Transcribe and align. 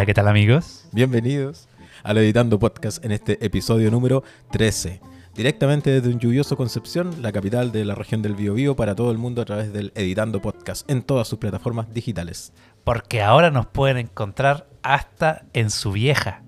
Hola, 0.00 0.06
¿qué 0.06 0.14
tal 0.14 0.28
amigos? 0.28 0.86
Bienvenidos 0.92 1.68
al 2.04 2.16
Editando 2.16 2.58
Podcast 2.58 3.04
en 3.04 3.12
este 3.12 3.44
episodio 3.44 3.90
número 3.90 4.24
13. 4.50 4.98
Directamente 5.34 5.90
desde 5.90 6.08
un 6.08 6.18
lluvioso 6.18 6.56
Concepción, 6.56 7.20
la 7.20 7.32
capital 7.32 7.70
de 7.70 7.84
la 7.84 7.94
región 7.94 8.22
del 8.22 8.34
Biobío, 8.34 8.74
para 8.74 8.94
todo 8.94 9.10
el 9.10 9.18
mundo 9.18 9.42
a 9.42 9.44
través 9.44 9.74
del 9.74 9.92
Editando 9.94 10.40
Podcast 10.40 10.90
en 10.90 11.02
todas 11.02 11.28
sus 11.28 11.38
plataformas 11.38 11.92
digitales. 11.92 12.54
Porque 12.82 13.20
ahora 13.20 13.50
nos 13.50 13.66
pueden 13.66 13.98
encontrar 13.98 14.68
hasta 14.82 15.44
en 15.52 15.68
su 15.68 15.92
vieja. 15.92 16.44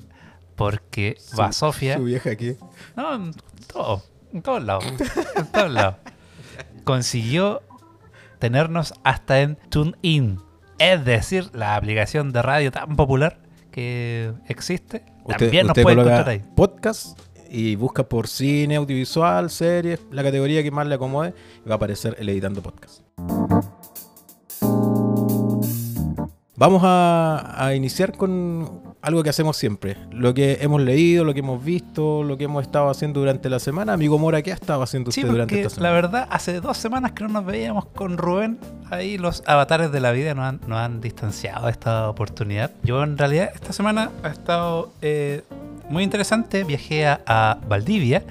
Porque 0.57 1.19
va 1.39 1.53
Sofía. 1.53 1.99
¿Su 1.99 2.05
vieja 2.05 2.31
aquí? 2.31 2.57
No, 2.97 3.15
en 3.15 3.35
todo, 3.71 4.03
en 4.33 4.41
todos 4.41 4.65
lados. 4.65 4.87
En 5.37 5.53
todos 5.53 5.71
lados. 5.71 5.97
Consiguió 6.85 7.61
tenernos 8.39 8.95
hasta 9.05 9.43
en 9.43 9.57
TuneIn. 9.69 10.41
Es 10.79 11.05
decir, 11.05 11.51
la 11.53 11.77
aplicación 11.77 12.33
de 12.33 12.41
radio 12.41 12.73
tan 12.73 12.97
popular 12.97 13.42
que 13.73 14.33
existe. 14.47 15.05
Usted, 15.25 15.47
También 15.47 15.67
nos 15.67 15.77
puede 15.79 15.93
encontrar 15.95 16.29
ahí. 16.29 16.43
podcast 16.55 17.19
y 17.51 17.75
busca 17.75 18.05
por 18.09 18.29
cine, 18.29 18.77
audiovisual, 18.77 19.51
series, 19.51 20.01
la 20.11 20.23
categoría 20.23 20.63
que 20.63 20.71
más 20.71 20.87
le 20.87 20.95
acomode 20.95 21.35
y 21.65 21.69
va 21.69 21.75
a 21.75 21.77
aparecer 21.77 22.17
el 22.19 22.29
Editando 22.29 22.63
Podcast. 22.63 23.01
Vamos 26.57 26.83
a, 26.85 27.55
a 27.57 27.75
iniciar 27.75 28.17
con 28.17 28.92
algo 29.03 29.23
que 29.23 29.31
hacemos 29.31 29.57
siempre. 29.57 29.97
Lo 30.13 30.33
que 30.33 30.59
hemos 30.61 30.81
leído, 30.81 31.25
lo 31.25 31.35
que 31.35 31.41
hemos 31.41 31.63
visto, 31.65 32.23
lo 32.23 32.39
que 32.39 32.45
hemos 32.45 32.63
estado 32.63 32.89
haciendo 32.89 33.21
durante 33.21 33.51
la 33.51 33.59
semana. 33.59 33.93
Amigo 33.93 34.19
Mora, 34.19 34.41
¿qué 34.43 34.53
ha 34.53 34.55
estado 34.55 34.83
haciendo 34.83 35.11
Sí, 35.11 35.21
usted 35.21 35.33
durante 35.33 35.57
esta 35.57 35.69
la 35.69 35.75
semana? 35.75 35.93
verdad, 35.95 36.29
hace 36.31 36.61
dos 36.61 36.77
semanas 36.79 37.13
que 37.13 37.25
no 37.25 37.31
nos 37.31 37.45
veíamos 37.45 37.87
con 37.87 38.17
Rubén. 38.17 38.59
Ahí 38.91 39.19
los 39.19 39.43
avatares 39.47 39.91
de 39.93 40.01
la 40.01 40.13
vida 40.13 40.35
nos 40.35 40.45
han, 40.47 40.61
nos 40.67 40.79
han 40.79 41.01
distanciado 41.01 41.67
de 41.67 41.73
esta 41.73 42.09
oportunidad. 42.09 42.71
Yo 42.85 43.03
en 43.03 43.19
realidad 43.19 43.51
esta 43.55 43.73
semana 43.73 44.11
ha 44.23 44.29
estado 44.29 44.93
eh, 45.03 45.43
muy 45.91 46.05
interesante. 46.05 46.63
Viajé 46.65 47.07
a, 47.07 47.21
a 47.27 47.59
Valdivia 47.69 48.23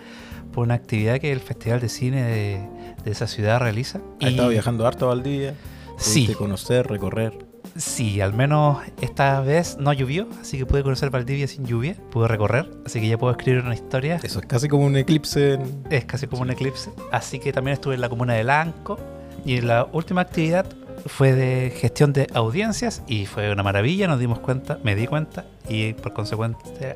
por 0.54 0.64
una 0.64 0.74
actividad 0.76 1.20
que 1.20 1.32
el 1.32 1.42
Festival 1.42 1.82
de 1.82 1.90
Cine 1.90 2.24
de, 2.24 2.68
de 3.04 3.12
esa 3.12 3.28
ciudad 3.28 3.60
realiza. 3.60 4.00
Ha 4.22 4.30
estado 4.30 4.50
viajando 4.50 4.88
harto 4.88 5.06
a 5.06 5.10
Valdivia. 5.10 5.54
Sí. 5.98 6.28
conocer, 6.34 6.88
recorrer. 6.88 7.51
Sí, 7.76 8.22
al 8.22 8.34
menos 8.34 8.80
esta 9.02 9.40
vez 9.42 9.78
no 9.80 9.94
llovió, 9.94 10.28
así 10.42 10.58
que 10.58 10.66
pude 10.66 10.84
conocer 10.84 11.10
Valdivia 11.10 11.48
sin 11.48 11.66
lluvia. 11.66 11.96
Pude 12.12 12.28
recorrer, 12.28 12.70
así 12.86 13.00
que 13.00 13.08
ya 13.08 13.18
puedo 13.18 13.32
escribir 13.32 13.64
una 13.64 13.74
historia. 13.74 14.20
Eso 14.22 14.40
es 14.40 14.46
casi 14.46 14.68
como 14.68 14.86
un 14.86 14.98
eclipse 14.98 15.54
en... 15.54 15.84
Es 15.90 16.06
casi 16.06 16.28
como 16.28 16.42
un 16.42 16.52
eclipse. 16.52 16.92
Así 17.12 17.40
que 17.40 17.54
también 17.54 17.74
estuve 17.74 17.96
en 17.96 18.02
la 18.02 18.10
comuna 18.10 18.34
de 18.34 18.44
Lanco. 18.44 19.00
Y 19.46 19.62
la 19.62 19.88
última 19.92 20.22
actividad 20.22 20.66
fue 21.08 21.34
de 21.34 21.72
gestión 21.72 22.14
de 22.14 22.28
audiencias 22.34 23.04
y 23.08 23.26
fue 23.26 23.52
una 23.52 23.64
maravilla. 23.64 24.08
Nos 24.08 24.20
dimos 24.20 24.40
cuenta, 24.40 24.78
me 24.84 24.96
di 24.96 25.08
cuenta 25.08 25.46
y 25.68 25.94
por 25.94 26.14
consecuente 26.14 26.96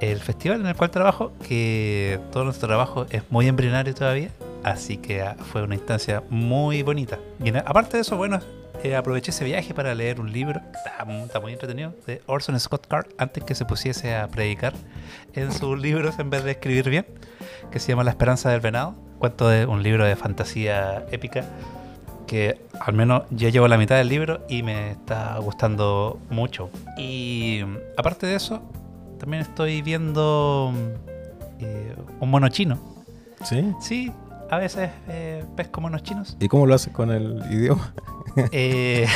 el 0.00 0.18
festival 0.20 0.60
en 0.60 0.66
el 0.66 0.76
cual 0.76 0.90
trabajo, 0.90 1.32
que 1.46 2.20
todo 2.32 2.44
nuestro 2.44 2.68
trabajo 2.68 3.06
es 3.10 3.22
muy 3.30 3.48
embrionario 3.48 3.94
todavía. 3.94 4.30
Así 4.62 4.96
que 4.96 5.22
ah, 5.22 5.36
fue 5.52 5.62
una 5.62 5.74
instancia 5.74 6.22
muy 6.30 6.82
bonita. 6.82 7.18
Y 7.42 7.50
aparte 7.50 7.98
de 7.98 8.00
eso, 8.00 8.16
bueno, 8.16 8.40
eh, 8.82 8.96
aproveché 8.96 9.30
ese 9.30 9.44
viaje 9.44 9.74
para 9.74 9.94
leer 9.94 10.20
un 10.20 10.32
libro, 10.32 10.60
está, 10.74 11.06
está 11.24 11.40
muy 11.40 11.52
entretenido, 11.52 11.94
de 12.06 12.22
Orson 12.26 12.58
Scott 12.58 12.86
Card, 12.86 13.06
antes 13.18 13.44
que 13.44 13.54
se 13.54 13.64
pusiese 13.64 14.14
a 14.14 14.28
predicar 14.28 14.74
en 15.34 15.52
sus 15.58 15.78
libros 15.78 16.18
en 16.18 16.30
vez 16.30 16.44
de 16.44 16.52
escribir 16.52 16.90
bien, 16.90 17.06
que 17.70 17.78
se 17.78 17.88
llama 17.88 18.04
La 18.04 18.10
Esperanza 18.10 18.50
del 18.50 18.60
Venado. 18.60 18.94
Cuento 19.18 19.48
de 19.48 19.64
un 19.64 19.82
libro 19.82 20.04
de 20.04 20.16
fantasía 20.16 21.06
épica 21.10 21.44
que 22.26 22.58
al 22.80 22.94
menos 22.94 23.22
ya 23.30 23.48
llevo 23.48 23.68
la 23.68 23.78
mitad 23.78 23.96
del 23.96 24.08
libro 24.08 24.40
y 24.48 24.62
me 24.62 24.90
está 24.90 25.38
gustando 25.38 26.18
mucho. 26.30 26.70
Y 26.96 27.62
aparte 27.96 28.26
de 28.26 28.34
eso, 28.36 28.62
también 29.18 29.42
estoy 29.42 29.82
viendo 29.82 30.72
eh, 31.60 31.94
un 32.20 32.30
mono 32.30 32.48
chino. 32.48 32.78
¿Sí? 33.44 33.72
Sí, 33.80 34.12
a 34.50 34.58
veces 34.58 34.90
eh, 35.08 35.44
pesco 35.56 35.80
monos 35.80 36.02
chinos. 36.02 36.36
¿Y 36.40 36.48
cómo 36.48 36.66
lo 36.66 36.74
haces 36.74 36.92
con 36.92 37.10
el 37.10 37.42
idioma? 37.50 37.94
Eh, 38.50 39.06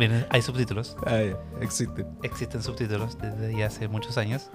miren, 0.00 0.26
hay 0.30 0.42
subtítulos. 0.42 0.96
Ah, 1.06 1.20
ya, 1.22 1.36
existe. 1.62 2.04
Existen 2.24 2.60
subtítulos 2.60 3.16
desde 3.18 3.62
hace 3.62 3.86
muchos 3.86 4.18
años. 4.18 4.50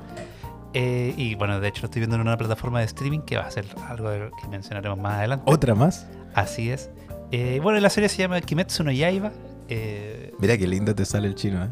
Eh, 0.73 1.13
y 1.15 1.35
bueno, 1.35 1.61
de 1.61 1.69
hecho 1.69 1.83
lo 1.83 1.85
estoy 1.85 2.01
viendo 2.01 2.15
en 2.17 2.21
una 2.23 2.35
plataforma 2.37 2.79
de 2.79 2.85
streaming 2.85 3.19
que 3.21 3.37
va 3.37 3.43
a 3.43 3.51
ser 3.51 3.65
algo 3.87 4.09
que 4.41 4.47
mencionaremos 4.49 4.97
más 4.99 5.19
adelante. 5.19 5.45
¿Otra 5.47 5.73
más? 5.75 6.05
Así 6.33 6.69
es. 6.69 6.89
Eh, 7.31 7.59
bueno, 7.63 7.79
la 7.79 7.89
serie 7.89 8.09
se 8.09 8.17
llama 8.17 8.41
Kimetsu 8.41 8.83
no 8.83 8.91
Yaiba. 8.91 9.31
Eh, 9.69 10.33
Mira 10.39 10.57
qué 10.57 10.67
lindo 10.67 10.93
te 10.93 11.05
sale 11.05 11.27
el 11.27 11.35
chino, 11.35 11.63
¿eh? 11.63 11.69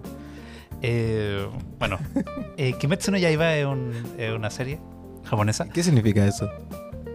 eh, 0.83 1.47
bueno, 1.79 1.97
eh, 2.57 2.73
Kimetsu 2.79 3.11
no 3.11 3.17
Yaiba 3.17 3.55
es, 3.55 3.65
un- 3.65 3.91
es 4.17 4.31
una 4.33 4.49
serie 4.51 4.79
japonesa. 5.25 5.67
¿Qué 5.69 5.83
significa 5.83 6.25
eso? 6.25 6.49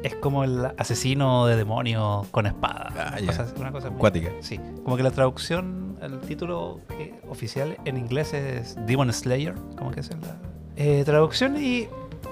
Es 0.07 0.15
como 0.15 0.45
el 0.45 0.67
asesino 0.79 1.47
de 1.47 1.57
demonios 1.57 2.29
con 2.29 2.47
espada. 2.47 2.93
Ah, 2.97 3.17
una 3.59 3.73
cosa 3.73 3.91
muy- 3.91 3.97
Acuática. 3.99 4.31
Sí, 4.41 4.61
como 4.85 4.97
que 4.97 5.03
la 5.03 5.11
traducción, 5.11 5.99
el 6.01 6.21
título 6.21 6.81
que- 6.97 7.19
oficial 7.29 7.77
en 7.85 7.97
inglés 7.97 8.33
es 8.33 8.77
Demon 8.87 9.13
Slayer, 9.13 9.55
como 9.77 9.91
que 9.91 9.99
es 10.01 10.11
la 10.11 10.37
eh, 10.77 11.03
traducción 11.05 11.57
y 11.61 11.89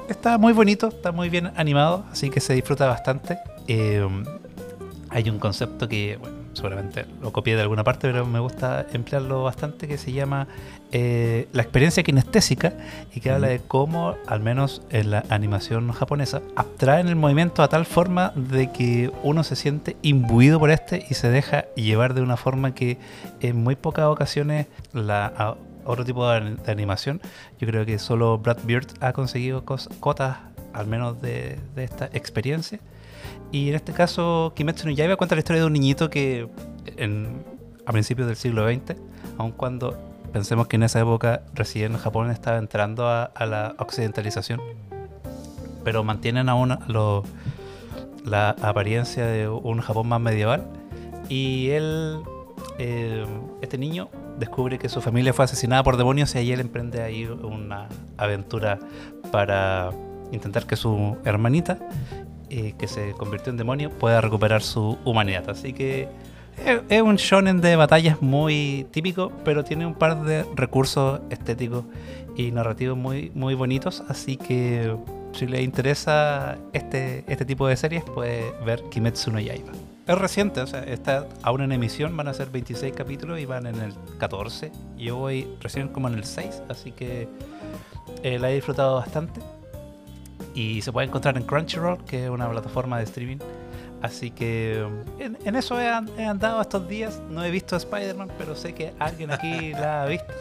está 0.09 0.39
muy 0.39 0.53
bonito, 0.53 0.87
está 0.87 1.11
muy 1.11 1.29
bien 1.31 1.51
animado, 1.57 2.05
así 2.13 2.31
que 2.31 2.39
se 2.39 2.55
disfruta 2.55 2.87
bastante. 2.87 3.39
Eh, 3.67 4.07
hay 5.11 5.29
un 5.29 5.41
concepto 5.41 5.89
que, 5.89 6.17
bueno, 6.19 6.37
seguramente 6.55 7.05
lo 7.21 7.33
copié 7.33 7.57
de 7.57 7.63
alguna 7.63 7.85
parte, 7.85 8.09
pero 8.09 8.25
me 8.27 8.39
gusta 8.41 8.87
emplearlo 8.93 9.43
bastante, 9.45 9.87
que 9.87 9.99
se 9.99 10.13
llama 10.13 10.47
eh, 10.93 11.49
la 11.53 11.63
experiencia 11.63 12.03
kinestésica 12.03 12.73
y 13.15 13.21
que 13.21 13.31
habla 13.31 13.49
de 13.49 13.61
cómo, 13.61 14.15
al 14.27 14.41
menos 14.41 14.83
en 14.91 15.11
la 15.11 15.25
animación 15.29 15.91
japonesa, 15.93 16.41
abstraen 16.57 17.09
el 17.09 17.17
movimiento 17.17 17.63
a 17.63 17.69
tal 17.69 17.85
forma 17.87 18.33
de 18.37 18.71
que 18.73 19.11
uno 19.23 19.45
se 19.45 19.57
siente 19.57 19.97
imbuido 20.03 20.59
por 20.59 20.71
este 20.71 21.05
y 21.11 21.15
se 21.15 21.29
deja 21.31 21.67
llevar 21.75 22.15
de 22.15 22.23
una 22.23 22.37
forma 22.37 22.75
que 22.75 22.99
en 23.41 23.63
muy 23.63 23.77
pocas 23.77 24.07
ocasiones 24.07 24.67
la 24.93 25.57
otro 25.87 26.05
tipo 26.05 26.27
de, 26.31 26.37
an- 26.37 26.59
de 26.65 26.73
animación, 26.73 27.21
yo 27.59 27.67
creo 27.67 27.85
que 27.85 27.99
solo 27.99 28.39
Brad 28.39 28.57
Bird 28.65 28.87
ha 29.01 29.13
conseguido 29.13 29.65
cotas, 30.01 30.39
al 30.73 30.87
menos 30.87 31.21
de, 31.21 31.59
de 31.75 31.85
esta 31.85 32.07
experiencia. 32.15 32.79
Y 33.53 33.69
en 33.69 33.75
este 33.77 33.93
caso, 33.93 34.53
Kimetsu 34.57 34.87
no 34.87 34.93
Yaiba 34.93 35.17
cuenta 35.17 35.35
la 35.35 35.41
historia 35.41 35.61
de 35.61 35.67
un 35.67 35.73
niñito 35.73 36.11
que 36.11 36.49
a 37.87 37.93
principios 37.93 38.27
del 38.27 38.37
siglo 38.37 38.67
XX, 38.69 38.97
aun 39.39 39.53
cuando 39.53 39.97
pensemos 40.33 40.67
que 40.67 40.77
en 40.77 40.83
esa 40.83 41.01
época 41.01 41.43
recién 41.55 41.97
Japón 41.97 42.31
estaba 42.31 42.59
entrando 42.59 43.09
a, 43.09 43.31
la 43.47 43.75
occidentalización, 43.79 44.61
pero 45.85 46.03
mantienen 46.03 46.49
aún 46.49 46.77
la 48.25 48.51
apariencia 48.51 49.27
de 49.27 49.49
un 49.49 49.81
Japón 49.81 50.09
más 50.09 50.21
medieval. 50.21 50.67
Y 51.29 51.71
él, 51.71 52.21
eh, 52.79 53.25
este 53.63 53.79
niño, 53.79 54.09
descubre 54.39 54.79
que 54.79 54.89
su 54.89 55.01
familia 55.01 55.33
fue 55.33 55.45
asesinada 55.45 55.83
por 55.83 55.97
demonios 55.97 56.35
y 56.35 56.39
ahí 56.39 56.53
él 56.53 56.61
emprende 56.61 57.03
ahí 57.03 57.27
una 57.27 57.89
aventura 58.17 58.79
para 59.31 59.91
intentar 60.33 60.67
que 60.67 60.77
su 60.77 61.17
hermanita 61.25 61.79
eh, 62.57 62.75
que 62.79 62.87
se 62.87 63.13
convirtió 63.15 63.51
en 63.51 63.57
demonio 63.57 63.91
pueda 63.91 64.21
recuperar 64.21 64.63
su 64.63 64.97
humanidad. 65.05 65.51
Así 65.51 65.73
que 65.73 66.09
es, 66.65 66.81
es 66.89 67.03
un 67.03 67.17
shonen 67.17 67.61
de 67.61 67.75
batallas 67.75 68.23
muy 68.23 68.87
típico, 68.93 69.33
pero 69.45 69.65
tiene 69.65 69.87
un 69.87 69.95
par 69.95 70.23
de 70.23 70.45
recursos 70.55 71.21
estéticos 71.31 71.85
y 72.37 72.53
narrativos 72.53 72.97
muy, 72.97 73.33
muy 73.35 73.55
bonitos. 73.55 74.05
Así 74.09 74.37
que 74.37 74.95
si 75.33 75.49
le 75.49 75.63
interesa 75.63 76.57
este, 76.73 77.25
este 77.27 77.45
tipo 77.45 77.67
de 77.67 77.77
series, 77.77 78.05
puede 78.05 78.53
ver 78.65 78.85
Kimetsu 78.89 79.33
no 79.33 79.41
Yaiba. 79.41 79.73
Es 80.07 80.17
reciente, 80.17 80.61
o 80.61 80.67
sea, 80.69 80.85
está 80.85 81.27
aún 81.43 81.63
en 81.63 81.73
emisión, 81.73 82.17
van 82.17 82.29
a 82.29 82.35
ser 82.35 82.51
26 82.51 82.95
capítulos 82.95 83.41
y 83.41 83.47
van 83.47 83.67
en 83.67 83.81
el 83.81 83.95
14. 84.19 84.71
Yo 84.97 85.17
voy 85.17 85.49
recién 85.61 85.89
como 85.89 86.07
en 86.07 86.15
el 86.15 86.25
6, 86.25 86.63
así 86.69 86.93
que 86.93 87.27
eh, 88.23 88.39
la 88.39 88.51
he 88.51 88.55
disfrutado 88.55 88.95
bastante. 88.95 89.41
Y 90.55 90.83
se 90.83 90.93
puede 90.93 91.09
encontrar 91.09 91.37
en 91.37 91.45
Crunchyroll, 91.45 92.05
que 92.05 92.25
es 92.25 92.31
una 92.31 92.49
plataforma 92.49 92.99
de 92.99 93.05
streaming. 93.05 93.39
Así 94.03 94.31
que 94.31 94.87
en, 95.19 95.39
en 95.45 95.57
eso 95.57 95.81
he, 95.81 95.87
he 95.87 96.25
andado 96.25 96.61
estos 96.61 96.89
días. 96.89 97.21
No 97.31 97.45
he 97.45 97.51
visto 97.51 97.77
Spider-Man, 97.77 98.31
pero 98.39 98.55
sé 98.55 98.75
que 98.75 98.93
alguien 98.99 99.31
aquí 99.31 99.73
la 99.73 100.03
ha 100.03 100.07
visto. 100.07 100.33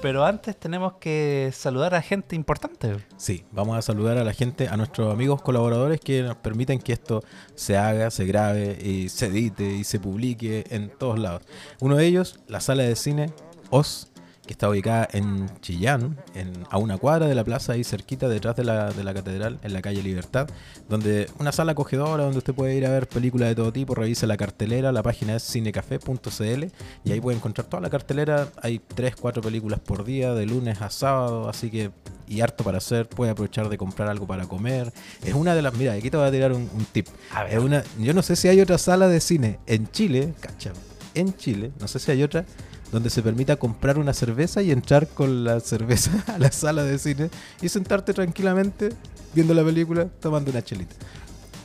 Pero 0.00 0.24
antes 0.24 0.56
tenemos 0.56 0.92
que 1.00 1.50
saludar 1.52 1.94
a 1.94 2.00
gente 2.00 2.36
importante. 2.36 3.04
Sí, 3.16 3.44
vamos 3.50 3.76
a 3.76 3.82
saludar 3.82 4.16
a 4.16 4.22
la 4.22 4.32
gente, 4.32 4.68
a 4.68 4.76
nuestros 4.76 5.12
amigos 5.12 5.42
colaboradores 5.42 6.00
que 6.00 6.22
nos 6.22 6.36
permiten 6.36 6.78
que 6.78 6.92
esto 6.92 7.24
se 7.56 7.76
haga, 7.76 8.12
se 8.12 8.24
grabe 8.24 8.78
y 8.80 9.08
se 9.08 9.26
edite 9.26 9.64
y 9.64 9.82
se 9.82 9.98
publique 9.98 10.64
en 10.70 10.90
todos 10.90 11.18
lados. 11.18 11.42
Uno 11.80 11.96
de 11.96 12.06
ellos, 12.06 12.38
la 12.46 12.60
sala 12.60 12.84
de 12.84 12.94
cine 12.94 13.32
Oz, 13.70 14.08
que 14.48 14.54
está 14.54 14.68
ubicada 14.68 15.06
en 15.12 15.46
Chillán, 15.60 16.16
en, 16.34 16.64
a 16.70 16.78
una 16.78 16.96
cuadra 16.96 17.26
de 17.26 17.34
la 17.34 17.44
plaza, 17.44 17.74
ahí 17.74 17.84
cerquita, 17.84 18.28
detrás 18.28 18.56
de 18.56 18.64
la, 18.64 18.90
de 18.90 19.04
la 19.04 19.12
catedral, 19.12 19.58
en 19.62 19.74
la 19.74 19.82
calle 19.82 20.02
Libertad, 20.02 20.48
donde 20.88 21.28
una 21.38 21.52
sala 21.52 21.72
acogedora 21.72 22.24
donde 22.24 22.38
usted 22.38 22.54
puede 22.54 22.74
ir 22.74 22.86
a 22.86 22.90
ver 22.90 23.06
películas 23.08 23.50
de 23.50 23.54
todo 23.54 23.72
tipo, 23.72 23.94
revisa 23.94 24.26
la 24.26 24.38
cartelera, 24.38 24.90
la 24.90 25.02
página 25.02 25.36
es 25.36 25.44
cinecafé.cl 25.44 26.64
y 27.04 27.12
ahí 27.12 27.20
puede 27.20 27.36
encontrar 27.36 27.68
toda 27.68 27.82
la 27.82 27.90
cartelera, 27.90 28.48
hay 28.62 28.78
3, 28.78 29.16
4 29.16 29.42
películas 29.42 29.80
por 29.80 30.04
día, 30.04 30.32
de 30.32 30.46
lunes 30.46 30.80
a 30.80 30.88
sábado, 30.88 31.48
así 31.48 31.70
que 31.70 31.90
y 32.26 32.40
harto 32.40 32.64
para 32.64 32.78
hacer, 32.78 33.06
puede 33.06 33.32
aprovechar 33.32 33.68
de 33.68 33.76
comprar 33.76 34.08
algo 34.08 34.26
para 34.26 34.46
comer. 34.46 34.92
Es 35.24 35.34
una 35.34 35.54
de 35.54 35.62
las, 35.62 35.74
mira, 35.74 35.92
aquí 35.92 36.10
te 36.10 36.16
voy 36.16 36.26
a 36.26 36.30
tirar 36.30 36.52
un, 36.52 36.70
un 36.74 36.84
tip. 36.92 37.06
A 37.32 37.44
ver. 37.44 37.54
Es 37.54 37.58
una, 37.62 37.82
yo 37.98 38.12
no 38.12 38.22
sé 38.22 38.36
si 38.36 38.48
hay 38.48 38.60
otra 38.60 38.76
sala 38.76 39.08
de 39.08 39.20
cine 39.20 39.58
en 39.66 39.90
Chile, 39.90 40.34
cacha, 40.40 40.72
en 41.14 41.34
Chile, 41.34 41.72
no 41.80 41.88
sé 41.88 41.98
si 41.98 42.10
hay 42.10 42.22
otra 42.22 42.44
donde 42.92 43.10
se 43.10 43.22
permita 43.22 43.56
comprar 43.56 43.98
una 43.98 44.12
cerveza 44.14 44.62
y 44.62 44.70
entrar 44.70 45.08
con 45.08 45.44
la 45.44 45.60
cerveza 45.60 46.10
a 46.34 46.38
la 46.38 46.50
sala 46.52 46.84
de 46.84 46.98
cine 46.98 47.30
y 47.60 47.68
sentarte 47.68 48.14
tranquilamente 48.14 48.90
viendo 49.34 49.54
la 49.54 49.64
película 49.64 50.06
tomando 50.20 50.50
una 50.50 50.62
chelita. 50.62 50.94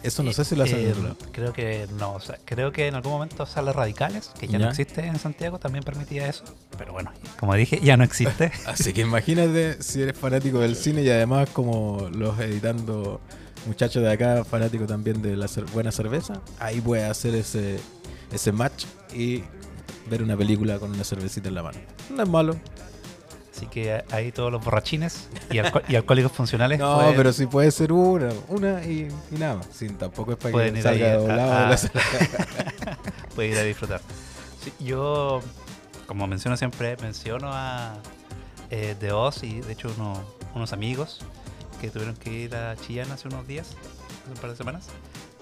Eso 0.04 0.22
no 0.22 0.34
sé 0.34 0.44
si 0.44 0.54
lo 0.58 0.66
hacen 0.66 0.80
en 0.80 0.88
Eh. 0.88 1.14
Creo 1.32 1.54
que 1.54 1.88
no. 1.98 2.16
o 2.16 2.20
sea, 2.20 2.38
creo 2.44 2.74
que 2.74 2.88
en 2.88 2.96
algún 2.96 3.14
momento 3.14 3.46
Salas 3.46 3.74
Radicales, 3.74 4.32
que 4.38 4.48
ya, 4.48 4.58
Ya. 4.60 4.66
no 4.66 4.70
existe 4.72 5.06
en 5.06 5.18
Santiago, 5.18 5.60
también 5.60 5.86
permitía 5.86 6.28
eso. 6.28 6.44
Pero 6.78 6.92
bueno, 6.92 7.14
como 7.40 7.56
dije, 7.56 7.80
ya 7.82 7.96
no 7.96 8.04
existe. 8.04 8.52
Así 8.66 8.92
que 8.92 9.00
imagínate 9.00 9.82
si 9.82 10.02
eres 10.02 10.18
fanático 10.18 10.60
del 10.60 10.76
cine 10.76 11.04
y 11.04 11.10
además 11.10 11.48
como 11.54 12.10
los 12.12 12.38
editando 12.42 13.22
muchachos 13.66 14.04
de 14.04 14.12
acá, 14.12 14.44
fanáticos 14.44 14.88
también 14.90 15.22
de 15.22 15.38
la 15.38 15.46
cer- 15.46 15.72
buena 15.72 15.90
cerveza, 15.94 16.42
ahí 16.60 16.82
puedes 16.82 17.10
hacer 17.10 17.34
ese, 17.36 17.80
ese 18.30 18.52
match 18.52 18.84
y 19.16 19.44
ver 20.10 20.22
una 20.24 20.36
película 20.38 20.80
con 20.80 20.92
una 20.92 21.04
cervecita 21.04 21.48
en 21.50 21.56
la 21.56 21.64
mano. 21.64 21.80
No 22.10 22.24
es 22.24 22.30
malo. 22.30 22.56
Así 23.56 23.68
que 23.68 24.04
ahí 24.12 24.32
todos 24.32 24.52
los 24.52 24.64
borrachines 24.66 25.28
y, 25.52 25.58
y 25.92 25.96
alcohólicos 25.96 26.32
funcionales 26.32 26.80
No, 26.80 26.96
pueden, 26.96 27.16
pero 27.16 27.32
si 27.32 27.46
puede 27.46 27.70
ser 27.72 27.94
una, 27.94 28.30
una 28.48 28.84
y, 28.84 29.08
y 29.32 29.36
nada 29.38 29.58
más. 29.58 29.68
Sí, 29.72 29.88
tampoco 29.90 30.32
es 30.32 30.38
para 30.38 30.52
Pueden 30.52 30.74
que 30.74 30.80
ir 30.80 30.84
salga 30.84 31.06
ahí 31.06 31.12
a- 31.12 31.18
doblado 31.18 31.52
de 31.52 31.58
a- 31.58 31.70
la 31.70 31.78
sala. 31.78 32.02
pueden 33.36 33.52
ir 33.52 33.58
a 33.60 33.64
disfrutar. 33.64 34.02
Sí, 34.64 34.74
yo, 34.84 35.42
como 36.08 36.26
menciono 36.26 36.58
siempre, 36.58 36.98
menciono 37.02 37.50
a 37.52 37.94
eh, 38.72 38.96
The 39.00 39.12
Oz 39.12 39.44
y 39.44 39.62
de 39.62 39.74
hecho 39.74 39.94
uno- 39.98 40.24
unos 40.56 40.74
amigos 40.74 41.20
que 41.80 41.90
tuvieron 41.92 42.16
que 42.16 42.32
ir 42.32 42.56
a 42.56 42.76
Chillán 42.78 43.12
hace 43.12 43.28
unos 43.28 43.46
días, 43.48 43.68
hace 44.24 44.32
un 44.34 44.38
par 44.38 44.50
de 44.50 44.56
semanas. 44.56 44.88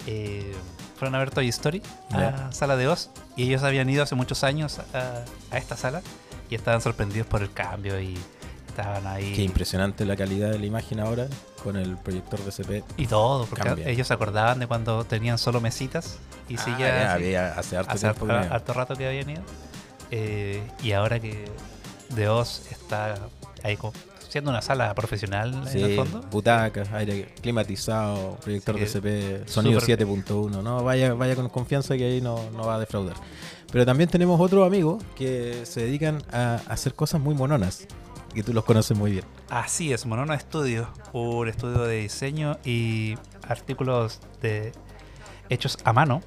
eh, 0.06 0.52
fueron 1.02 1.16
a 1.16 1.18
ver 1.18 1.32
Toy 1.32 1.48
Story 1.48 1.82
a 2.12 2.14
Ya. 2.20 2.30
la 2.30 2.52
sala 2.52 2.76
de 2.76 2.86
Oz 2.86 3.10
y 3.34 3.42
ellos 3.48 3.64
habían 3.64 3.90
ido 3.90 4.04
hace 4.04 4.14
muchos 4.14 4.44
años 4.44 4.78
a, 4.94 5.24
a 5.50 5.58
esta 5.58 5.76
sala 5.76 6.00
y 6.48 6.54
estaban 6.54 6.80
sorprendidos 6.80 7.26
por 7.26 7.42
el 7.42 7.52
cambio 7.52 8.00
y 8.00 8.16
estaban 8.68 9.04
ahí 9.08 9.32
Qué 9.34 9.42
impresionante 9.42 10.04
la 10.04 10.14
calidad 10.14 10.50
de 10.52 10.60
la 10.60 10.66
imagen 10.66 11.00
ahora 11.00 11.26
con 11.64 11.76
el 11.76 11.96
proyector 11.96 12.38
DCP. 12.44 12.84
y 12.98 13.06
todo 13.08 13.46
porque 13.46 13.64
Cambia. 13.64 13.88
ellos 13.88 14.06
se 14.06 14.14
acordaban 14.14 14.60
de 14.60 14.68
cuando 14.68 15.02
tenían 15.04 15.38
solo 15.38 15.60
mesitas 15.60 16.18
y 16.48 16.56
Ah, 16.56 16.76
ya, 16.78 17.12
había 17.14 17.52
hace 17.58 17.76
harto 17.78 17.90
hace 17.92 18.06
harto, 18.06 18.30
harto 18.30 18.72
rato 18.74 18.94
que 18.94 19.08
habían 19.08 19.28
ido. 19.30 19.42
Eh, 20.12 20.62
y 20.84 20.92
ahora 20.92 21.18
que 21.18 21.46
The 22.14 22.28
Oz 22.28 22.62
está 22.70 23.16
ahí 23.64 23.76
como 23.76 23.92
siendo 24.32 24.50
una 24.50 24.62
sala 24.62 24.94
profesional 24.94 25.52
en 25.52 25.60
el 25.84 25.90
Sí, 25.90 25.96
fondo. 25.96 26.20
butacas, 26.30 26.90
aire 26.92 27.34
climatizado, 27.42 28.36
proyector 28.42 28.76
Así 28.76 28.84
DCP, 28.84 29.46
sonido 29.48 29.78
súper- 29.80 29.98
7.1. 29.98 30.62
No, 30.62 30.82
vaya, 30.82 31.12
vaya 31.14 31.36
con 31.36 31.48
confianza 31.50 31.96
que 31.96 32.04
ahí 32.06 32.20
no, 32.20 32.50
no 32.52 32.66
va 32.66 32.76
a 32.76 32.78
defraudar. 32.80 33.14
Pero 33.70 33.84
también 33.86 34.08
tenemos 34.10 34.40
otros 34.40 34.66
amigos 34.66 35.02
que 35.16 35.64
se 35.64 35.82
dedican 35.84 36.22
a 36.32 36.56
hacer 36.68 36.94
cosas 36.94 37.20
muy 37.20 37.34
mononas. 37.34 37.86
Que 38.34 38.42
tú 38.42 38.54
los 38.54 38.64
conoces 38.64 38.96
muy 38.96 39.12
bien. 39.12 39.24
Así 39.50 39.92
es, 39.92 40.06
Monono 40.06 40.38
Studio, 40.40 40.88
un 41.12 41.46
estudio 41.48 41.82
de 41.82 41.98
diseño 42.00 42.56
y 42.64 43.16
artículos 43.46 44.20
de 44.40 44.72
hechos 45.50 45.76
a 45.84 45.92
mano, 45.92 46.22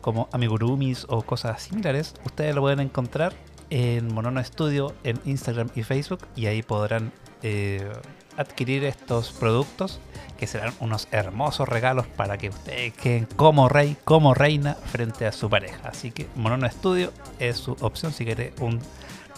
como 0.00 0.30
amigurumis 0.32 1.04
o 1.10 1.20
cosas 1.20 1.60
similares. 1.62 2.14
Ustedes 2.24 2.54
lo 2.54 2.62
pueden 2.62 2.80
encontrar 2.80 3.34
en 3.68 4.14
Monono 4.14 4.42
Studio 4.42 4.94
en 5.04 5.20
Instagram 5.26 5.68
y 5.74 5.82
Facebook 5.82 6.20
y 6.36 6.46
ahí 6.46 6.62
podrán 6.62 7.12
eh, 7.42 7.90
adquirir 8.36 8.84
estos 8.84 9.32
productos 9.32 10.00
que 10.38 10.46
serán 10.46 10.74
unos 10.80 11.08
hermosos 11.10 11.68
regalos 11.68 12.06
para 12.06 12.36
que 12.36 12.50
ustedes 12.50 12.92
queden 12.92 13.26
como 13.36 13.68
rey, 13.68 13.96
como 14.04 14.34
reina 14.34 14.74
frente 14.74 15.26
a 15.26 15.32
su 15.32 15.48
pareja. 15.48 15.88
Así 15.88 16.10
que 16.10 16.28
Monono 16.34 16.68
Studio 16.70 17.12
es 17.38 17.56
su 17.56 17.72
opción 17.80 18.12
si 18.12 18.24
quiere 18.24 18.52
un 18.60 18.80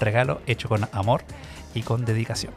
regalo 0.01 0.41
hecho 0.47 0.69
con 0.69 0.89
amor 0.93 1.23
y 1.75 1.83
con 1.83 2.05
dedicación. 2.05 2.53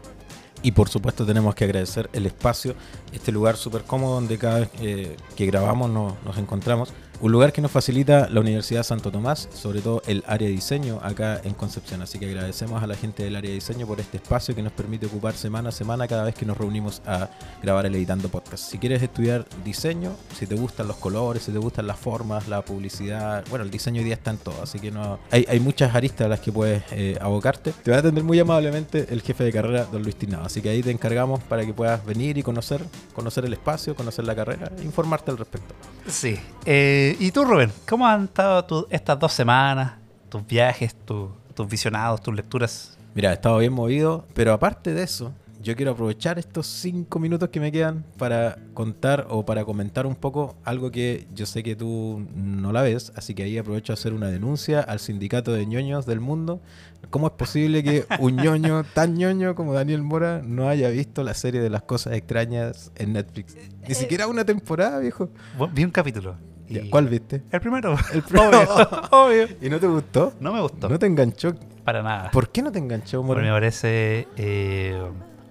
Y 0.64 0.72
por 0.72 0.90
supuesto 0.90 1.26
tenemos 1.26 1.56
que 1.56 1.64
agradecer 1.64 2.10
el 2.14 2.26
espacio, 2.26 2.76
este 3.12 3.32
lugar 3.32 3.58
súper 3.58 3.84
cómodo 3.84 4.16
donde 4.16 4.38
cada 4.38 4.60
vez 4.60 4.70
eh, 4.80 5.18
que 5.36 5.46
grabamos 5.48 5.90
nos, 5.90 6.14
nos 6.24 6.38
encontramos. 6.38 6.94
Un 7.22 7.32
lugar 7.32 7.54
que 7.54 7.62
nos 7.62 7.70
facilita 7.70 8.28
la 8.32 8.40
Universidad 8.40 8.82
Santo 8.82 9.12
Tomás, 9.12 9.48
sobre 9.54 9.82
todo 9.82 10.02
el 10.08 10.24
área 10.26 10.48
de 10.48 10.56
diseño 10.56 11.00
acá 11.04 11.40
en 11.44 11.54
Concepción. 11.54 12.02
Así 12.02 12.18
que 12.18 12.26
agradecemos 12.26 12.82
a 12.82 12.88
la 12.88 12.96
gente 12.96 13.24
del 13.24 13.36
área 13.36 13.50
de 13.50 13.54
diseño 13.54 13.86
por 13.86 14.00
este 14.00 14.18
espacio 14.18 14.56
que 14.56 14.64
nos 14.64 14.74
permite 14.74 15.06
ocupar 15.06 15.36
semana 15.36 15.70
a 15.70 15.72
semana 15.72 16.08
cada 16.08 16.24
vez 16.24 16.34
que 16.34 16.48
nos 16.48 16.58
reunimos 16.58 17.04
a 17.06 17.30
grabar 17.62 17.86
el 17.86 17.94
Editando 17.94 18.28
Podcast. 18.28 18.72
Si 18.72 18.80
quieres 18.80 19.04
estudiar 19.04 19.46
diseño, 19.64 20.16
si 20.36 20.48
te 20.48 20.56
gustan 20.56 20.88
los 20.88 20.98
colores, 20.98 21.44
si 21.44 21.52
te 21.52 21.60
gustan 21.60 21.86
las 21.86 22.00
formas, 22.00 22.48
la 22.48 22.64
publicidad, 22.64 23.46
bueno, 23.52 23.66
el 23.66 23.70
diseño 23.70 24.00
hoy 24.00 24.06
día 24.06 24.16
está 24.16 24.32
en 24.32 24.38
todo, 24.38 24.60
así 24.64 24.80
que 24.80 24.90
no 24.90 25.20
hay, 25.30 25.60
muchas 25.60 25.94
aristas 25.94 26.26
a 26.26 26.30
las 26.30 26.40
que 26.40 26.52
puedes 26.52 26.82
eh, 26.90 27.20
abocarte. 27.22 27.72
Te 27.84 27.92
va 27.92 27.98
a 27.98 28.00
atender 28.00 28.24
muy 28.24 28.40
amablemente 28.40 29.06
el 29.12 29.22
jefe 29.22 29.44
de 29.44 29.52
carrera, 29.52 29.86
don 29.92 30.02
Luis 30.02 30.16
Tinado. 30.16 30.46
Así 30.46 30.60
que 30.60 30.70
ahí 30.70 30.82
te 30.82 30.90
encargamos 30.90 31.40
para 31.44 31.64
que 31.68 31.72
puedas 31.72 32.04
venir 32.04 32.40
y 32.40 32.42
conocer, 32.42 32.84
conocer 33.14 33.46
el 33.46 33.54
espacio, 33.54 33.96
conocer 33.96 34.26
la 34.26 34.34
carrera 34.34 34.72
e 34.80 34.82
informarte 34.82 35.30
al 35.30 35.38
respecto. 35.38 35.76
Sí. 36.08 36.40
Eh, 36.66 37.11
¿Y 37.20 37.32
tú, 37.32 37.44
Rubén? 37.46 37.72
¿Cómo 37.88 38.06
han 38.08 38.26
estado 38.26 38.64
tu- 38.66 38.88
estas 38.90 39.18
dos 39.20 39.34
semanas? 39.34 39.94
Tus 40.30 40.46
viajes, 40.46 40.96
tu- 41.06 41.32
tus 41.54 41.68
visionados, 41.68 42.22
tus 42.22 42.34
lecturas. 42.36 42.98
Mira, 43.16 43.32
he 43.32 43.34
estado 43.34 43.58
bien 43.58 43.74
movido, 43.74 44.26
pero 44.34 44.54
aparte 44.54 44.94
de 44.94 45.04
eso, 45.04 45.34
yo 45.62 45.76
quiero 45.76 45.92
aprovechar 45.92 46.40
estos 46.40 46.66
cinco 46.66 47.20
minutos 47.20 47.50
que 47.50 47.60
me 47.60 47.72
quedan 47.72 48.04
para 48.18 48.58
contar 48.74 49.28
o 49.30 49.46
para 49.46 49.64
comentar 49.66 50.08
un 50.08 50.16
poco 50.16 50.56
algo 50.64 50.90
que 50.90 51.28
yo 51.36 51.46
sé 51.46 51.62
que 51.62 51.76
tú 51.76 52.26
no 52.34 52.72
la 52.72 52.82
ves, 52.82 53.12
así 53.16 53.36
que 53.36 53.44
ahí 53.44 53.58
aprovecho 53.58 53.92
a 53.92 53.96
hacer 53.96 54.14
una 54.14 54.28
denuncia 54.28 54.80
al 54.80 55.00
sindicato 55.00 55.52
de 55.52 55.66
ñoños 55.66 56.06
del 56.06 56.20
mundo. 56.20 56.62
¿Cómo 57.10 57.28
es 57.28 57.34
posible 57.34 57.84
que 57.84 58.06
un 58.20 58.38
ñoño 58.38 58.84
tan 58.96 59.16
ñoño 59.16 59.54
como 59.54 59.74
Daniel 59.74 60.02
Mora 60.02 60.42
no 60.44 60.68
haya 60.70 60.90
visto 60.90 61.24
la 61.24 61.34
serie 61.34 61.62
de 61.62 61.70
las 61.70 61.84
cosas 61.84 62.14
extrañas 62.14 62.92
en 62.96 63.14
Netflix? 63.14 63.56
Ni 63.88 63.94
siquiera 63.94 64.28
una 64.28 64.46
temporada, 64.46 64.98
viejo. 65.00 65.30
Vi 65.74 65.84
un 65.84 65.92
capítulo. 65.92 66.36
Y- 66.80 66.90
¿Cuál 66.90 67.08
viste? 67.08 67.44
El 67.52 67.60
primero. 67.62 67.96
El 68.14 68.22
primero. 68.28 68.60
Obvio, 68.62 68.88
obvio. 69.12 69.48
¿Y 69.62 69.70
no 69.70 69.80
te 69.80 69.88
gustó? 69.88 70.34
No 70.40 70.54
me 70.54 70.62
gustó. 70.62 70.90
¿No 70.90 70.98
te 71.00 71.06
enganchó? 71.06 71.54
Para 71.84 72.02
nada. 72.04 72.32
¿Por 72.32 72.50
qué 72.50 72.62
no 72.62 72.72
te 72.72 72.80
enganchó, 72.80 73.24
Porque 73.26 73.44
me 73.44 73.52
parece 73.52 74.28
eh, 74.38 75.02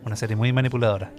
una 0.05 0.17
serie 0.17 0.37
muy 0.37 0.53
manipuladora. 0.53 1.12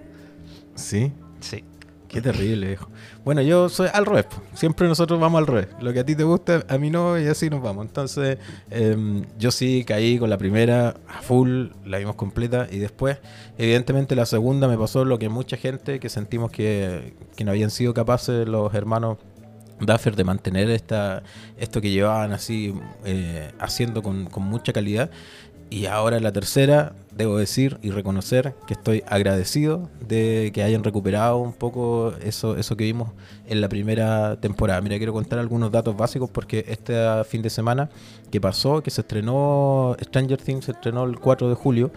Sí. 0.74 1.12
Sí. 1.40 1.64
Qué 2.08 2.20
terrible, 2.20 2.66
viejo. 2.66 2.88
Bueno, 3.24 3.40
yo 3.40 3.70
soy 3.70 3.88
al 3.90 4.04
revés. 4.04 4.26
Siempre 4.52 4.86
nosotros 4.86 5.18
vamos 5.18 5.38
al 5.38 5.46
revés. 5.46 5.68
Lo 5.80 5.94
que 5.94 6.00
a 6.00 6.04
ti 6.04 6.14
te 6.14 6.24
gusta, 6.24 6.62
a 6.68 6.76
mí 6.76 6.90
no, 6.90 7.18
y 7.18 7.26
así 7.26 7.48
nos 7.48 7.62
vamos. 7.62 7.86
Entonces, 7.86 8.36
em, 8.68 9.24
yo 9.38 9.50
sí 9.50 9.82
caí 9.86 10.18
con 10.18 10.28
la 10.28 10.36
primera 10.36 10.94
a 11.08 11.22
full, 11.22 11.68
la 11.86 11.96
vimos 11.96 12.14
completa, 12.16 12.66
y 12.70 12.80
después, 12.80 13.16
evidentemente, 13.56 14.14
la 14.14 14.26
segunda 14.26 14.68
me 14.68 14.76
pasó 14.76 15.06
lo 15.06 15.18
que 15.18 15.30
mucha 15.30 15.56
gente 15.56 16.00
que 16.00 16.10
sentimos 16.10 16.50
que, 16.50 17.14
que 17.34 17.44
no 17.44 17.50
habían 17.52 17.70
sido 17.70 17.94
capaces 17.94 18.46
los 18.46 18.74
hermanos 18.74 19.16
Duffer 19.86 20.16
de 20.16 20.24
mantener 20.24 20.70
esta, 20.70 21.22
esto 21.58 21.80
que 21.80 21.90
llevaban 21.90 22.32
así 22.32 22.74
eh, 23.04 23.50
haciendo 23.58 24.02
con, 24.02 24.26
con 24.26 24.44
mucha 24.44 24.72
calidad. 24.72 25.10
Y 25.72 25.86
ahora 25.86 26.20
la 26.20 26.32
tercera, 26.32 26.92
debo 27.16 27.38
decir 27.38 27.78
y 27.80 27.92
reconocer 27.92 28.54
que 28.66 28.74
estoy 28.74 29.02
agradecido 29.06 29.88
de 30.06 30.50
que 30.52 30.62
hayan 30.62 30.84
recuperado 30.84 31.38
un 31.38 31.54
poco 31.54 32.12
eso, 32.22 32.56
eso 32.58 32.76
que 32.76 32.84
vimos 32.84 33.12
en 33.46 33.62
la 33.62 33.70
primera 33.70 34.36
temporada. 34.38 34.82
Mira, 34.82 34.98
quiero 34.98 35.14
contar 35.14 35.38
algunos 35.38 35.72
datos 35.72 35.96
básicos 35.96 36.28
porque 36.28 36.66
este 36.68 36.94
fin 37.24 37.40
de 37.40 37.48
semana 37.48 37.88
que 38.30 38.38
pasó, 38.38 38.82
que 38.82 38.90
se 38.90 39.00
estrenó 39.00 39.96
Stranger 40.02 40.42
Things, 40.42 40.66
se 40.66 40.72
estrenó 40.72 41.04
el 41.04 41.18
4 41.18 41.48
de 41.48 41.54
julio. 41.54 41.90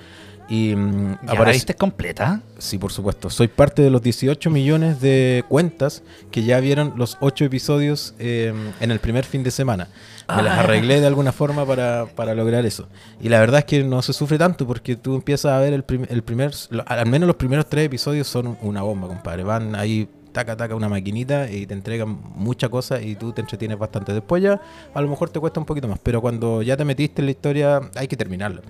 Y 0.47 0.75
mm, 0.75 1.17
¿Ya 1.27 1.33
la 1.33 1.51
viste 1.51 1.73
completa? 1.73 2.41
Sí, 2.59 2.77
por 2.77 2.91
supuesto. 2.91 3.29
Soy 3.31 3.47
parte 3.47 3.81
de 3.81 3.89
los 3.89 4.01
18 4.01 4.49
millones 4.51 5.01
de 5.01 5.43
cuentas 5.49 6.03
que 6.31 6.43
ya 6.43 6.59
vieron 6.59 6.93
los 6.97 7.17
8 7.19 7.45
episodios 7.45 8.13
eh, 8.19 8.53
en 8.79 8.91
el 8.91 8.99
primer 8.99 9.25
fin 9.25 9.43
de 9.43 9.49
semana. 9.51 9.87
Me 10.27 10.41
las 10.43 10.57
Ah. 10.57 10.61
arreglé 10.61 11.01
de 11.01 11.07
alguna 11.07 11.31
forma 11.31 11.65
para, 11.65 12.05
para 12.15 12.33
lograr 12.35 12.65
eso. 12.65 12.87
Y 13.21 13.29
la 13.29 13.39
verdad 13.39 13.59
es 13.59 13.65
que 13.65 13.83
no 13.83 14.01
se 14.01 14.13
sufre 14.13 14.37
tanto 14.37 14.65
porque 14.67 14.95
tú 14.95 15.15
empiezas 15.15 15.51
a 15.51 15.59
ver 15.59 15.73
el, 15.73 15.83
prim- 15.83 16.05
el 16.09 16.23
primer, 16.23 16.51
al 16.85 17.05
menos 17.07 17.27
los 17.27 17.35
primeros 17.35 17.67
tres 17.67 17.85
episodios 17.87 18.27
son 18.27 18.57
una 18.61 18.81
bomba, 18.83 19.07
compadre. 19.07 19.43
Van 19.43 19.75
ahí, 19.75 20.07
taca, 20.31 20.55
taca, 20.57 20.75
una 20.75 20.89
maquinita 20.89 21.49
y 21.49 21.65
te 21.67 21.73
entregan 21.73 22.19
mucha 22.35 22.69
cosa 22.69 23.01
y 23.01 23.15
tú 23.15 23.31
te 23.33 23.41
entretienes 23.41 23.77
bastante. 23.79 24.13
Después 24.13 24.41
ya 24.43 24.59
a 24.93 25.01
lo 25.01 25.07
mejor 25.07 25.29
te 25.29 25.39
cuesta 25.39 25.59
un 25.59 25.65
poquito 25.65 25.87
más, 25.87 25.99
pero 26.01 26.21
cuando 26.21 26.61
ya 26.61 26.75
te 26.77 26.85
metiste 26.85 27.21
en 27.21 27.25
la 27.25 27.31
historia 27.31 27.81
hay 27.95 28.07
que 28.07 28.15
terminarlo. 28.17 28.61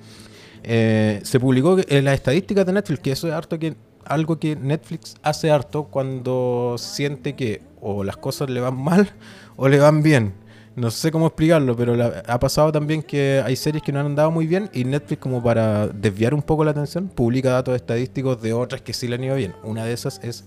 Eh, 0.68 1.20
se 1.24 1.40
publicó 1.40 1.78
en 1.88 2.06
las 2.06 2.16
estadísticas 2.16 2.66
de 2.66 2.74
Netflix, 2.74 3.00
que 3.00 3.12
eso 3.12 3.28
es 3.28 3.34
harto 3.34 3.58
que, 3.60 3.76
algo 4.06 4.40
que 4.40 4.56
Netflix 4.56 5.16
hace 5.24 5.50
harto 5.52 5.86
cuando 5.86 6.76
siente 6.78 7.36
que 7.36 7.62
o 7.82 8.04
las 8.04 8.18
cosas 8.18 8.50
le 8.50 8.60
van 8.60 8.76
mal 8.76 9.10
o 9.56 9.68
le 9.68 9.80
van 9.80 10.02
bien. 10.04 10.34
No 10.76 10.92
sé 10.92 11.10
cómo 11.10 11.28
explicarlo, 11.28 11.76
pero 11.78 11.96
la- 11.96 12.22
ha 12.28 12.38
pasado 12.40 12.72
también 12.72 13.02
que 13.02 13.42
hay 13.46 13.56
series 13.56 13.82
que 13.82 13.94
no 13.94 14.00
han 14.02 14.08
andado 14.08 14.30
muy 14.32 14.46
bien 14.46 14.70
y 14.74 14.84
Netflix 14.84 15.22
como 15.22 15.42
para 15.42 15.88
desviar 15.88 16.34
un 16.34 16.42
poco 16.42 16.66
la 16.66 16.72
atención 16.72 17.08
publica 17.08 17.52
datos 17.52 17.76
estadísticos 17.76 18.42
de 18.42 18.52
otras 18.52 18.82
que 18.82 18.92
sí 18.94 19.08
le 19.08 19.16
han 19.16 19.24
ido 19.24 19.36
bien. 19.36 19.54
Una 19.64 19.86
de 19.86 19.94
esas 19.94 20.20
es 20.22 20.44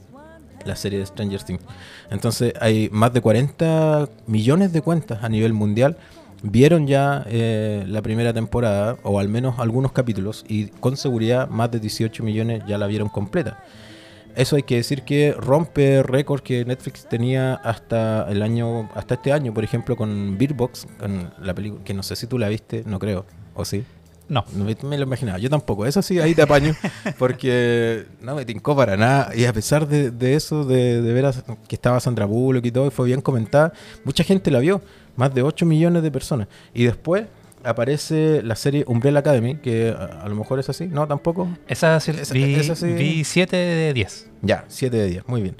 la 0.67 0.77
serie 0.77 0.99
de 0.99 1.07
Stranger 1.07 1.43
Things. 1.45 1.63
Entonces 2.11 2.53
hay 2.61 2.91
más 2.93 3.13
de 3.15 3.23
40 3.23 4.09
millones 4.27 4.73
de 4.73 4.83
cuentas 4.83 5.23
a 5.25 5.29
nivel 5.31 5.55
mundial. 5.55 5.97
Vieron 6.43 6.87
ya 6.87 7.25
eh, 7.29 7.85
la 7.89 8.01
primera 8.01 8.33
temporada, 8.33 8.97
o 9.03 9.19
al 9.19 9.29
menos 9.29 9.59
algunos 9.59 9.91
capítulos, 9.93 10.45
y 10.49 10.67
con 10.67 10.97
seguridad 10.97 11.49
más 11.49 11.71
de 11.71 11.81
18 11.81 12.23
millones 12.23 12.63
ya 12.69 12.79
la 12.79 12.87
vieron 12.87 13.09
completa. 13.09 13.59
Eso 14.37 14.55
hay 14.55 14.63
que 14.63 14.77
decir 14.77 15.03
que 15.03 15.35
rompe 15.37 16.01
récord 16.05 16.41
que 16.43 16.65
Netflix 16.65 17.09
tenía 17.09 17.55
hasta 17.55 18.25
el 18.31 18.43
año, 18.43 18.89
hasta 18.95 19.15
este 19.15 19.33
año, 19.33 19.53
por 19.53 19.65
ejemplo, 19.65 19.97
con 19.97 20.39
Beer 20.39 20.55
Box, 20.55 20.87
con 21.01 21.33
la 21.43 21.55
película, 21.55 21.83
que 21.83 21.93
no 21.93 22.05
sé 22.05 22.15
si 22.15 22.29
tú 22.29 22.39
la 22.39 22.49
viste, 22.49 22.85
no 22.87 23.01
creo, 23.01 23.27
o 23.55 23.65
sí. 23.65 23.85
No. 24.29 24.45
No 24.55 24.65
me, 24.65 24.77
me 24.85 24.97
lo 24.99 25.05
imaginaba, 25.05 25.39
yo 25.39 25.49
tampoco. 25.51 25.87
Eso 25.87 26.03
sí, 26.03 26.21
ahí 26.21 26.35
te 26.37 26.43
apaño, 26.43 26.73
porque 27.19 28.05
no 28.21 28.37
me 28.37 28.45
tincó 28.45 28.77
para 28.77 28.97
nada. 28.97 29.35
Y 29.35 29.47
a 29.47 29.53
pesar 29.53 29.89
de, 29.89 30.11
de 30.13 30.35
eso, 30.35 30.65
de, 30.65 31.01
de 31.03 31.13
ver 31.15 31.27
a- 31.27 31.33
que 31.67 31.75
estaba 31.75 31.99
Sandra 31.99 32.27
Bullock 32.27 32.65
y 32.67 32.71
todo, 32.71 32.87
y 32.87 32.91
fue 32.91 33.07
bien 33.07 33.23
comentada, 33.23 33.73
mucha 34.05 34.23
gente 34.23 34.51
la 34.53 34.61
vio, 34.61 34.83
más 35.19 35.35
de 35.35 35.43
8 35.43 35.67
millones 35.67 36.03
de 36.03 36.11
personas. 36.11 36.49
Y 36.73 36.85
después 36.85 37.25
aparece 37.65 38.41
la 38.43 38.55
serie 38.57 38.85
Umbrella 38.87 39.19
Academy, 39.19 39.57
que 39.57 39.91
a, 39.91 40.23
a 40.23 40.29
lo 40.29 40.35
mejor 40.37 40.59
es 40.61 40.69
así, 40.69 40.87
no, 40.87 41.07
tampoco. 41.07 41.49
Esa, 41.67 41.97
Esa- 41.97 42.33
vi, 42.33 42.55
esa 42.55 42.75
sí. 42.77 42.87
vi 42.93 43.25
7 43.25 43.57
de 43.57 43.93
10. 43.93 44.31
Ya, 44.43 44.65
7 44.69 44.97
de 44.97 45.07
10, 45.09 45.29
muy 45.29 45.43
bien. 45.43 45.57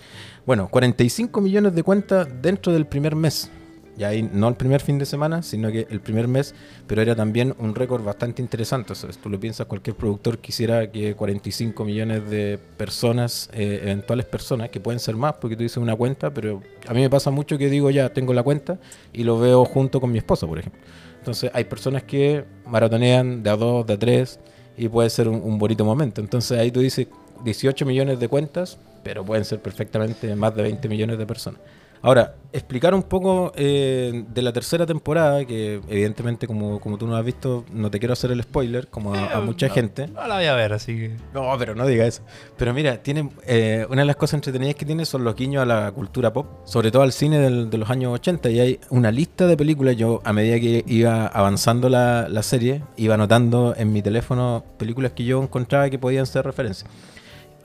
Bueno, 0.47 0.69
45 0.69 1.41
millones 1.41 1.75
de 1.75 1.83
cuentas 1.83 2.27
dentro 2.41 2.73
del 2.73 2.87
primer 2.87 3.15
mes. 3.17 3.51
Ya 3.99 4.09
ahí 4.09 4.23
no 4.23 4.49
el 4.49 4.55
primer 4.55 4.81
fin 4.81 4.99
de 4.99 5.05
semana, 5.05 5.43
sino 5.43 5.73
que 5.73 5.89
el 5.91 6.01
primer 6.01 6.29
mes, 6.29 6.55
pero 6.87 7.03
era 7.03 7.17
también 7.17 7.55
un 7.59 7.75
récord 7.75 8.05
bastante 8.05 8.41
interesante. 8.41 8.93
O 8.93 8.97
tú 8.97 9.29
lo 9.29 9.41
piensas, 9.41 9.67
cualquier 9.67 9.97
productor 9.97 10.39
quisiera 10.39 10.91
que 10.91 11.15
45 11.15 11.85
millones 11.85 12.31
de 12.31 12.61
personas, 12.77 13.51
eh, 13.53 13.81
eventuales 13.83 14.25
personas, 14.27 14.71
que 14.71 14.79
pueden 14.79 15.01
ser 15.01 15.17
más, 15.17 15.35
porque 15.35 15.57
tú 15.57 15.65
dices 15.65 15.79
una 15.79 15.97
cuenta, 15.97 16.33
pero 16.33 16.63
a 16.87 16.95
mí 16.95 17.01
me 17.01 17.11
pasa 17.11 17.31
mucho 17.31 17.59
que 17.59 17.69
digo 17.69 17.91
ya, 17.91 18.09
tengo 18.11 18.33
la 18.33 18.45
cuenta 18.45 18.79
y 19.13 19.25
lo 19.25 19.39
veo 19.39 19.65
junto 19.65 20.01
con 20.01 20.13
mi 20.13 20.19
esposa, 20.19 20.47
por 20.47 20.61
ejemplo. 20.61 20.81
Entonces 21.19 21.51
hay 21.53 21.65
personas 21.65 22.05
que 22.05 22.45
maratonean 22.67 23.43
de 23.43 23.51
a 23.51 23.57
dos, 23.57 23.85
de 23.85 23.95
a 23.95 23.99
tres, 23.99 24.39
y 24.77 24.89
puede 24.89 25.11
ser 25.11 25.29
un, 25.29 25.43
un 25.43 25.59
bonito 25.59 25.85
momento. 25.85 26.21
Entonces 26.21 26.57
ahí 26.57 26.71
tú 26.71 26.79
dices 26.81 27.09
18 27.45 27.85
millones 27.85 28.21
de 28.21 28.29
cuentas, 28.29 28.79
pero 29.03 29.25
pueden 29.25 29.45
ser 29.45 29.61
perfectamente 29.61 30.35
más 30.37 30.55
de 30.55 30.63
20 30.63 30.89
millones 30.89 31.19
de 31.19 31.27
personas. 31.27 31.61
Ahora, 32.01 32.37
explicar 32.53 32.95
un 32.95 33.03
poco 33.03 33.53
eh, 33.57 34.25
de 34.29 34.43
la 34.43 34.53
tercera 34.53 34.87
temporada, 34.87 35.45
que 35.45 35.81
evidentemente 35.89 36.47
como, 36.47 36.81
como 36.81 36.97
tú 36.97 37.07
no 37.07 37.17
has 37.17 37.25
visto, 37.25 37.65
no 37.73 37.91
te 37.91 37.99
quiero 37.99 38.13
hacer 38.13 38.31
el 38.31 38.43
spoiler, 38.43 38.87
como 38.89 39.15
a, 39.15 39.35
a 39.37 39.41
mucha 39.41 39.67
No, 39.69 39.75
gente. 39.75 40.07
No 40.09 40.27
la 40.27 40.37
voy 40.37 40.45
a 40.47 40.55
ver, 40.55 40.73
así 40.73 40.95
que. 40.97 41.17
No, 41.35 41.53
pero 41.59 41.75
no 41.75 41.87
diga 41.87 42.07
eso. 42.07 42.23
Pero 42.57 42.73
mira, 42.73 43.03
tiene 43.03 43.29
eh, 43.47 43.85
una 43.91 44.03
de 44.03 44.07
las 44.07 44.17
cosas 44.17 44.35
entretenidas 44.35 44.77
que 44.77 44.87
tiene 44.87 45.05
son 45.05 45.25
los 45.25 45.35
guiños 45.35 45.63
a 45.63 45.67
la 45.67 45.91
cultura 45.93 46.33
pop, 46.33 46.47
sobre 46.65 46.91
todo 46.91 47.03
al 47.03 47.13
cine 47.13 47.39
del- 47.41 47.69
de 47.69 47.79
los 47.79 47.91
años 47.91 48.13
80. 48.15 48.49
Y 48.51 48.61
hay 48.61 48.81
una 48.91 49.11
lista 49.11 49.47
de 49.47 49.57
películas. 49.57 49.97
Yo, 49.97 50.21
a 50.25 50.33
medida 50.33 50.59
que 50.61 50.85
iba 50.87 51.27
avanzando 51.27 51.89
la, 51.89 52.29
la 52.29 52.43
serie, 52.43 52.83
iba 52.97 53.15
anotando 53.15 53.75
en 53.77 53.93
mi 53.93 54.03
teléfono 54.03 54.65
películas 54.79 55.13
que 55.13 55.25
yo 55.25 55.43
encontraba 55.43 55.91
que 55.91 55.99
podían 55.99 56.27
ser 56.27 56.45
referencias. 56.45 56.89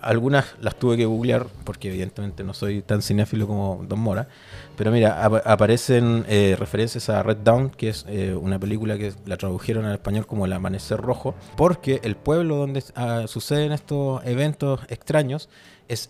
Algunas 0.03 0.55
las 0.61 0.75
tuve 0.75 0.97
que 0.97 1.05
googlear 1.05 1.47
porque 1.63 1.89
evidentemente 1.89 2.43
no 2.43 2.53
soy 2.53 2.81
tan 2.81 3.01
cinéfilo 3.01 3.47
como 3.47 3.83
Don 3.87 3.99
Mora. 3.99 4.27
Pero 4.75 4.91
mira, 4.91 5.23
ap- 5.23 5.45
aparecen 5.45 6.25
eh, 6.27 6.55
referencias 6.57 7.09
a 7.09 7.21
Red 7.23 7.37
Dawn, 7.43 7.69
que 7.69 7.89
es 7.89 8.05
eh, 8.07 8.33
una 8.33 8.57
película 8.59 8.97
que 8.97 9.13
la 9.25 9.37
tradujeron 9.37 9.85
al 9.85 9.93
español 9.93 10.25
como 10.25 10.45
El 10.45 10.53
Amanecer 10.53 10.99
Rojo, 10.99 11.35
porque 11.55 12.01
el 12.03 12.15
pueblo 12.15 12.55
donde 12.57 12.83
ah, 12.95 13.23
suceden 13.27 13.71
estos 13.71 14.25
eventos 14.25 14.81
extraños 14.89 15.47
es, 15.87 16.09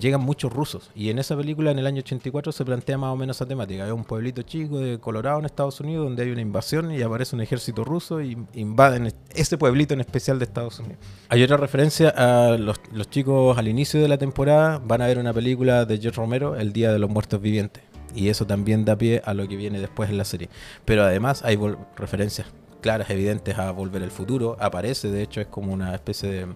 llegan 0.00 0.20
muchos 0.20 0.52
rusos. 0.52 0.90
Y 0.94 1.10
en 1.10 1.18
esa 1.18 1.36
película, 1.36 1.70
en 1.70 1.78
el 1.78 1.86
año 1.86 2.00
84, 2.00 2.52
se 2.52 2.64
plantea 2.64 2.98
más 2.98 3.12
o 3.12 3.16
menos 3.16 3.36
esa 3.36 3.46
temática. 3.46 3.86
Es 3.86 3.92
un 3.92 4.04
pueblito 4.04 4.42
chico 4.42 4.78
de 4.78 4.98
Colorado, 4.98 5.38
en 5.38 5.46
Estados 5.46 5.80
Unidos, 5.80 6.04
donde 6.04 6.22
hay 6.22 6.30
una 6.30 6.40
invasión 6.40 6.90
y 6.90 7.02
aparece 7.02 7.34
un 7.36 7.42
ejército 7.42 7.84
ruso 7.84 8.20
y 8.20 8.36
invaden 8.54 9.12
ese 9.34 9.58
pueblito 9.58 9.94
en 9.94 10.00
especial 10.00 10.38
de 10.38 10.44
Estados 10.44 10.78
Unidos. 10.78 10.98
Hay 11.28 11.42
otra 11.42 11.56
referencia 11.56 12.10
a 12.10 12.56
los, 12.56 12.80
chicos 13.10 13.56
al 13.56 13.68
inicio 13.68 14.00
de 14.00 14.08
la 14.08 14.18
temporada, 14.18 14.80
van 14.84 15.02
a 15.02 15.06
ver 15.06 15.18
una 15.18 15.32
película 15.32 15.84
de 15.84 15.98
George 15.98 16.20
Romero, 16.20 16.56
El 16.56 16.72
Día 16.72 16.92
de 16.92 16.98
los 16.98 17.10
Muertos 17.10 17.40
Vivientes. 17.40 17.82
Y 18.14 18.28
eso 18.28 18.46
también 18.46 18.84
da 18.84 18.96
pie 18.96 19.22
a 19.24 19.34
lo 19.34 19.48
que 19.48 19.56
viene 19.56 19.80
después 19.80 20.08
en 20.08 20.18
la 20.18 20.24
serie. 20.24 20.48
Pero 20.84 21.02
además 21.02 21.42
hay 21.44 21.58
referencias 21.96 22.46
claras, 22.80 23.10
evidentes 23.10 23.58
a 23.58 23.72
Volver 23.72 24.02
al 24.02 24.10
Futuro. 24.10 24.56
Aparece, 24.60 25.10
de 25.10 25.22
hecho, 25.22 25.40
es 25.40 25.48
como 25.48 25.72
una 25.72 25.94
especie 25.94 26.28
de 26.28 26.46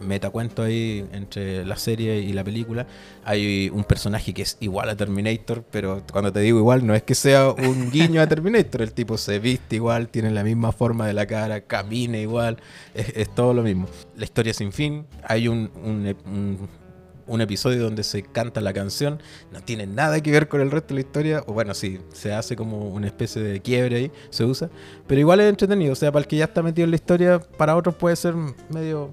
metacuento 0.00 0.62
ahí 0.62 1.06
entre 1.12 1.64
la 1.64 1.76
serie 1.76 2.18
y 2.20 2.32
la 2.32 2.44
película. 2.44 2.86
Hay 3.24 3.70
un 3.72 3.84
personaje 3.84 4.34
que 4.34 4.42
es 4.42 4.56
igual 4.60 4.88
a 4.90 4.96
Terminator, 4.96 5.64
pero 5.70 6.02
cuando 6.12 6.32
te 6.32 6.40
digo 6.40 6.58
igual, 6.58 6.86
no 6.86 6.94
es 6.94 7.02
que 7.02 7.14
sea 7.14 7.50
un 7.50 7.90
guiño 7.92 8.20
a 8.20 8.26
Terminator. 8.26 8.82
El 8.82 8.92
tipo 8.92 9.16
se 9.18 9.38
viste 9.38 9.76
igual, 9.76 10.08
tiene 10.08 10.30
la 10.30 10.44
misma 10.44 10.72
forma 10.72 11.06
de 11.06 11.12
la 11.14 11.26
cara, 11.26 11.62
camina 11.62 12.18
igual, 12.18 12.58
es, 12.94 13.08
es 13.16 13.34
todo 13.34 13.54
lo 13.54 13.62
mismo. 13.62 13.86
La 14.16 14.24
historia 14.24 14.52
sin 14.54 14.72
fin. 14.72 15.06
Hay 15.22 15.48
un, 15.48 15.70
un- 15.84 16.16
un- 16.26 16.84
un 17.26 17.40
episodio 17.40 17.82
donde 17.84 18.02
se 18.02 18.22
canta 18.22 18.60
la 18.60 18.74
canción, 18.74 19.18
no 19.50 19.62
tiene 19.62 19.86
nada 19.86 20.20
que 20.22 20.30
ver 20.30 20.46
con 20.46 20.60
el 20.60 20.70
resto 20.70 20.88
de 20.88 20.94
la 20.96 21.00
historia, 21.06 21.42
o 21.46 21.54
bueno, 21.54 21.72
sí, 21.72 21.98
se 22.12 22.34
hace 22.34 22.54
como 22.54 22.90
una 22.90 23.06
especie 23.06 23.40
de 23.40 23.60
quiebre 23.60 23.96
ahí, 23.96 24.12
se 24.28 24.44
usa, 24.44 24.68
pero 25.06 25.22
igual 25.22 25.40
es 25.40 25.48
entretenido, 25.48 25.94
o 25.94 25.96
sea, 25.96 26.12
para 26.12 26.20
el 26.22 26.26
que 26.28 26.36
ya 26.36 26.44
está 26.44 26.62
metido 26.62 26.84
en 26.84 26.90
la 26.90 26.96
historia, 26.96 27.40
para 27.40 27.76
otros 27.76 27.94
puede 27.94 28.14
ser 28.16 28.34
medio, 28.68 29.10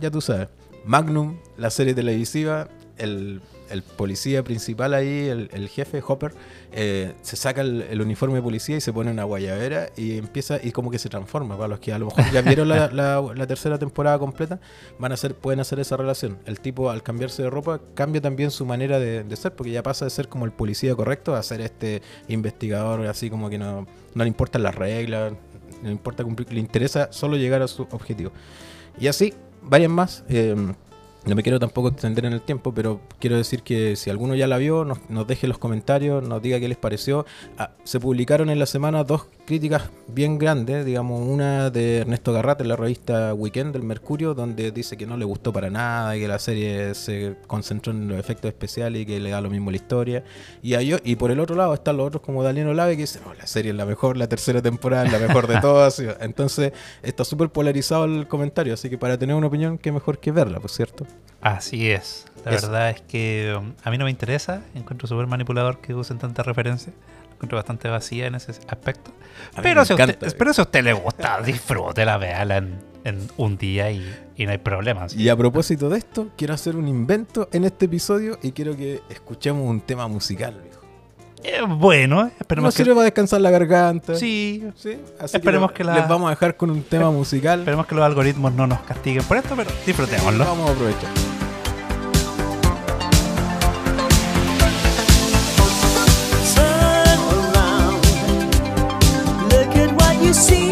ya 0.00 0.10
tú 0.10 0.20
sabes. 0.20 0.48
Magnum, 0.84 1.36
la 1.56 1.70
serie 1.70 1.94
televisiva, 1.94 2.68
el, 2.98 3.40
el 3.70 3.82
policía 3.82 4.42
principal 4.42 4.94
ahí, 4.94 5.28
el, 5.28 5.48
el 5.52 5.68
jefe 5.68 6.02
Hopper, 6.06 6.34
eh, 6.72 7.14
se 7.22 7.36
saca 7.36 7.60
el, 7.60 8.00
uniforme 8.00 8.34
de 8.36 8.42
policía 8.42 8.76
y 8.76 8.80
se 8.80 8.92
pone 8.92 9.10
una 9.12 9.22
guayabera 9.24 9.90
y 9.96 10.18
empieza 10.18 10.58
y 10.62 10.72
como 10.72 10.90
que 10.90 10.98
se 10.98 11.08
transforma. 11.08 11.56
Para 11.56 11.68
los 11.68 11.78
que 11.78 11.92
a 11.92 11.98
lo 12.00 12.06
mejor 12.06 12.24
ya 12.32 12.42
vieron 12.42 12.68
la, 12.68 12.88
la- 12.90 13.46
tercera 13.46 13.78
temporada 13.78 14.18
completa, 14.18 14.58
van 14.98 15.12
a 15.12 15.14
hacer, 15.14 15.34
pueden 15.36 15.60
hacer 15.60 15.78
esa 15.78 15.96
relación. 15.96 16.38
El 16.46 16.58
tipo 16.58 16.90
al 16.90 17.02
cambiarse 17.04 17.42
de 17.44 17.50
ropa 17.50 17.80
cambia 17.94 18.20
también 18.20 18.50
su 18.50 18.66
manera 18.66 18.98
de, 18.98 19.22
de 19.22 19.36
ser, 19.36 19.54
porque 19.54 19.70
ya 19.70 19.84
pasa 19.84 20.04
de 20.04 20.10
ser 20.10 20.28
como 20.28 20.44
el 20.46 20.52
policía 20.52 20.94
correcto 20.96 21.36
a 21.36 21.42
ser 21.44 21.60
este 21.60 22.02
investigador 22.26 23.06
así 23.06 23.30
como 23.30 23.48
que 23.50 23.58
no, 23.58 23.86
no 24.14 24.24
le 24.24 24.28
importan 24.28 24.62
las 24.64 24.74
reglas, 24.74 25.32
no 25.82 25.90
importa 25.90 26.24
cumplir, 26.24 26.52
le 26.52 26.60
interesa 26.60 27.12
solo 27.12 27.36
llegar 27.36 27.62
a 27.62 27.68
su 27.68 27.82
objetivo. 27.90 28.32
Y 28.98 29.08
así, 29.08 29.34
varias 29.62 29.90
más. 29.90 30.24
eh, 30.28 30.54
no 31.24 31.36
me 31.36 31.42
quiero 31.44 31.60
tampoco 31.60 31.88
extender 31.88 32.24
en 32.24 32.32
el 32.32 32.42
tiempo, 32.42 32.74
pero 32.74 33.00
quiero 33.20 33.36
decir 33.36 33.62
que 33.62 33.94
si 33.94 34.10
alguno 34.10 34.34
ya 34.34 34.48
la 34.48 34.58
vio, 34.58 34.84
nos, 34.84 34.98
nos 35.08 35.26
deje 35.26 35.46
los 35.46 35.56
comentarios, 35.58 36.26
nos 36.26 36.42
diga 36.42 36.58
qué 36.58 36.68
les 36.68 36.78
pareció. 36.78 37.26
Ah, 37.58 37.70
se 37.84 38.00
publicaron 38.00 38.50
en 38.50 38.58
la 38.58 38.66
semana 38.66 39.04
dos 39.04 39.26
críticas 39.44 39.90
bien 40.08 40.38
grandes, 40.38 40.84
digamos, 40.84 41.20
una 41.26 41.70
de 41.70 41.98
Ernesto 41.98 42.32
Garrate 42.32 42.62
en 42.62 42.68
la 42.68 42.76
revista 42.76 43.34
Weekend 43.34 43.72
del 43.72 43.82
Mercurio, 43.82 44.34
donde 44.34 44.70
dice 44.70 44.96
que 44.96 45.04
no 45.06 45.16
le 45.16 45.24
gustó 45.24 45.52
para 45.52 45.68
nada, 45.68 46.14
que 46.14 46.28
la 46.28 46.38
serie 46.38 46.94
se 46.94 47.36
concentró 47.46 47.92
en 47.92 48.08
los 48.08 48.18
efectos 48.18 48.48
especiales 48.48 49.02
y 49.02 49.06
que 49.06 49.18
le 49.20 49.30
da 49.30 49.40
lo 49.40 49.50
mismo 49.50 49.70
la 49.70 49.76
historia. 49.76 50.22
Y, 50.62 50.74
hay 50.74 50.94
o- 50.94 50.98
y 51.02 51.16
por 51.16 51.30
el 51.30 51.40
otro 51.40 51.56
lado 51.56 51.74
están 51.74 51.96
los 51.96 52.06
otros 52.06 52.22
como 52.22 52.42
Daniel 52.42 52.68
Olave 52.68 52.92
que 52.96 53.02
dice, 53.02 53.18
"Oh, 53.26 53.34
la 53.34 53.46
serie 53.46 53.72
es 53.72 53.76
la 53.76 53.84
mejor, 53.86 54.16
la 54.16 54.28
tercera 54.28 54.62
temporada 54.62 55.06
es 55.06 55.12
la 55.12 55.18
mejor 55.18 55.46
de 55.46 55.60
todas. 55.60 55.98
Entonces 56.20 56.72
está 57.02 57.24
súper 57.24 57.48
polarizado 57.50 58.04
el 58.04 58.28
comentario, 58.28 58.74
así 58.74 58.88
que 58.90 58.96
para 58.98 59.18
tener 59.18 59.34
una 59.34 59.48
opinión, 59.48 59.76
qué 59.78 59.90
mejor 59.92 60.18
que 60.18 60.30
verla, 60.32 60.60
por 60.60 60.70
cierto. 60.70 61.06
Así 61.40 61.90
es. 61.90 62.26
La 62.44 62.52
Eso. 62.52 62.66
verdad 62.68 62.90
es 62.90 63.00
que 63.02 63.56
um, 63.58 63.72
a 63.82 63.90
mí 63.90 63.98
no 63.98 64.04
me 64.04 64.10
interesa. 64.10 64.62
Encuentro 64.74 65.08
súper 65.08 65.26
manipulador 65.26 65.80
que 65.80 65.94
usen 65.94 66.18
tanta 66.18 66.42
referencia. 66.44 66.92
Encuentro 67.42 67.56
bastante 67.58 67.88
vacía 67.88 68.28
en 68.28 68.36
ese 68.36 68.52
aspecto. 68.68 69.10
Pero 69.60 69.84
si, 69.84 69.92
a 69.92 69.96
usted, 69.96 70.10
encanta. 70.10 70.36
pero 70.38 70.52
si 70.54 70.60
a 70.60 70.64
usted 70.64 70.84
le 70.84 70.92
gusta, 70.92 71.42
disfrútela, 71.44 72.16
véala 72.16 72.58
en, 72.58 72.78
en 73.02 73.18
un 73.36 73.58
día 73.58 73.90
y, 73.90 74.08
y 74.36 74.46
no 74.46 74.52
hay 74.52 74.58
problemas. 74.58 75.12
Y 75.16 75.28
a 75.28 75.34
propósito 75.36 75.88
de 75.90 75.98
esto, 75.98 76.28
quiero 76.36 76.54
hacer 76.54 76.76
un 76.76 76.86
invento 76.86 77.48
en 77.52 77.64
este 77.64 77.86
episodio 77.86 78.38
y 78.42 78.52
quiero 78.52 78.76
que 78.76 79.00
escuchemos 79.10 79.68
un 79.68 79.80
tema 79.80 80.06
musical, 80.06 80.54
viejo. 80.62 80.82
Eh, 81.42 81.62
bueno, 81.68 82.22
No 82.22 82.30
esperemos 82.38 82.72
que, 82.72 82.84
sirve 82.84 82.94
para 82.94 83.04
descansar 83.06 83.40
la 83.40 83.50
garganta. 83.50 84.14
sí, 84.14 84.62
Sí, 84.76 84.96
así 85.18 85.36
Esperemos 85.36 85.72
que, 85.72 85.78
que 85.78 85.84
lo- 85.84 85.90
la- 85.94 85.98
les 85.98 86.08
vamos 86.08 86.28
a 86.28 86.30
dejar 86.30 86.56
con 86.56 86.70
un 86.70 86.84
tema 86.84 87.10
musical. 87.10 87.58
esperemos 87.58 87.88
que 87.88 87.96
los 87.96 88.04
algoritmos 88.04 88.52
no 88.52 88.68
nos 88.68 88.78
castiguen 88.82 89.24
por 89.24 89.36
esto, 89.36 89.56
pero 89.56 89.68
disfrutémoslo. 89.84 90.44
Vamos 90.44 90.70
a 90.70 90.72
aprovechar. 90.74 91.10
se 100.32 100.71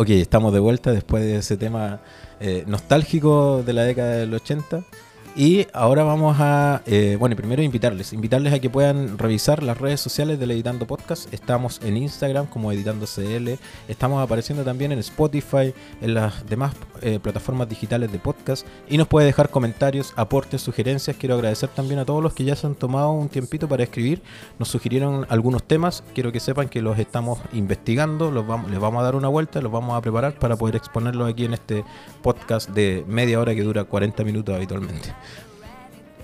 Ok, 0.00 0.08
estamos 0.08 0.54
de 0.54 0.60
vuelta 0.60 0.92
después 0.92 1.22
de 1.22 1.36
ese 1.36 1.58
tema 1.58 2.00
eh, 2.40 2.64
nostálgico 2.66 3.62
de 3.62 3.74
la 3.74 3.82
década 3.82 4.12
del 4.12 4.32
80. 4.32 4.82
Y 5.36 5.68
ahora 5.72 6.02
vamos 6.02 6.38
a, 6.40 6.82
eh, 6.86 7.16
bueno, 7.18 7.36
primero 7.36 7.62
invitarles, 7.62 8.12
invitarles 8.12 8.52
a 8.52 8.58
que 8.58 8.68
puedan 8.68 9.16
revisar 9.16 9.62
las 9.62 9.78
redes 9.78 10.00
sociales 10.00 10.40
del 10.40 10.50
Editando 10.50 10.88
Podcast. 10.88 11.32
Estamos 11.32 11.80
en 11.84 11.96
Instagram 11.96 12.46
como 12.46 12.72
Editando 12.72 13.06
CL, 13.06 13.50
estamos 13.88 14.22
apareciendo 14.22 14.64
también 14.64 14.90
en 14.90 14.98
Spotify, 14.98 15.72
en 16.00 16.14
las 16.14 16.44
demás 16.46 16.74
eh, 17.00 17.20
plataformas 17.22 17.68
digitales 17.68 18.10
de 18.10 18.18
podcast. 18.18 18.66
Y 18.88 18.98
nos 18.98 19.06
puede 19.06 19.24
dejar 19.24 19.50
comentarios, 19.50 20.12
aportes, 20.16 20.62
sugerencias. 20.62 21.16
Quiero 21.16 21.36
agradecer 21.36 21.68
también 21.68 22.00
a 22.00 22.04
todos 22.04 22.22
los 22.22 22.34
que 22.34 22.44
ya 22.44 22.56
se 22.56 22.66
han 22.66 22.74
tomado 22.74 23.12
un 23.12 23.28
tiempito 23.28 23.68
para 23.68 23.84
escribir. 23.84 24.22
Nos 24.58 24.68
sugirieron 24.68 25.26
algunos 25.28 25.62
temas, 25.62 26.02
quiero 26.12 26.32
que 26.32 26.40
sepan 26.40 26.68
que 26.68 26.82
los 26.82 26.98
estamos 26.98 27.38
investigando, 27.52 28.32
los 28.32 28.46
vamos, 28.48 28.68
les 28.68 28.80
vamos 28.80 29.00
a 29.00 29.04
dar 29.04 29.14
una 29.14 29.28
vuelta, 29.28 29.60
los 29.60 29.70
vamos 29.70 29.96
a 29.96 30.00
preparar 30.00 30.34
para 30.34 30.56
poder 30.56 30.74
exponerlos 30.74 31.30
aquí 31.30 31.44
en 31.44 31.54
este 31.54 31.84
podcast 32.20 32.68
de 32.70 33.04
media 33.06 33.38
hora 33.38 33.54
que 33.54 33.62
dura 33.62 33.84
40 33.84 34.24
minutos 34.24 34.56
habitualmente. 34.56 35.19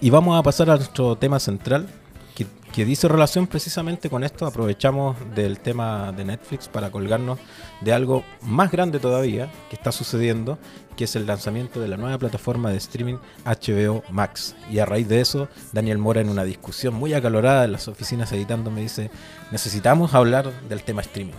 Y 0.00 0.11
vamos 0.11 0.38
a 0.38 0.42
pasar 0.42 0.68
a 0.68 0.76
nuestro 0.76 1.16
tema 1.16 1.40
central, 1.40 1.88
que, 2.35 2.46
que 2.72 2.85
dice 2.85 3.09
relación 3.09 3.46
precisamente 3.46 4.11
con 4.11 4.24
esto. 4.24 4.46
Aprovechamos 4.46 5.16
del 5.35 5.59
tema 5.59 6.12
de 6.12 6.26
Netflix 6.26 6.68
para 6.68 6.90
colgarnos 6.90 7.38
de 7.80 7.94
algo 7.94 8.22
más 8.42 8.70
grande 8.70 8.98
todavía 8.98 9.50
que 9.70 9.76
está 9.76 9.92
sucediendo, 9.92 10.59
que 10.96 11.04
es 11.04 11.16
el 11.16 11.26
lanzamiento 11.26 11.80
de 11.80 11.88
la 11.88 11.96
nueva 11.96 12.18
plataforma 12.18 12.70
de 12.70 12.76
streaming 12.76 13.16
HBO 13.46 14.02
Max. 14.11 14.54
Y 14.70 14.80
a 14.80 14.85
raíz 14.85 15.09
de 15.09 15.22
eso, 15.22 15.48
Daniel 15.72 15.96
Mora 15.96 16.20
en 16.20 16.28
una 16.28 16.44
discusión 16.44 16.92
muy 16.92 17.14
acalorada 17.14 17.64
en 17.64 17.72
las 17.72 17.88
oficinas 17.88 18.30
editando 18.32 18.70
me 18.70 18.82
dice, 18.82 19.11
necesitamos 19.50 20.12
hablar 20.12 20.52
del 20.68 20.82
tema 20.82 21.00
streaming. 21.00 21.32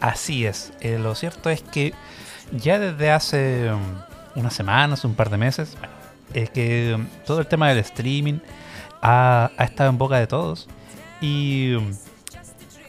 Así 0.00 0.46
es. 0.46 0.72
Eh, 0.80 1.00
lo 1.00 1.16
cierto 1.16 1.50
es 1.50 1.62
que 1.62 1.94
ya 2.52 2.78
desde 2.78 3.10
hace 3.10 3.72
um, 3.72 3.80
unas 4.36 4.54
semanas, 4.54 5.04
un 5.04 5.14
par 5.14 5.30
de 5.30 5.38
meses, 5.38 5.76
es 6.34 6.50
que 6.50 6.94
um, 6.94 7.06
todo 7.26 7.40
el 7.40 7.46
tema 7.46 7.68
del 7.68 7.78
streaming 7.78 8.38
ha, 9.00 9.50
ha 9.56 9.64
estado 9.64 9.90
en 9.90 9.98
boca 9.98 10.18
de 10.18 10.26
todos. 10.26 10.68
Y 11.20 11.74
um, 11.74 11.92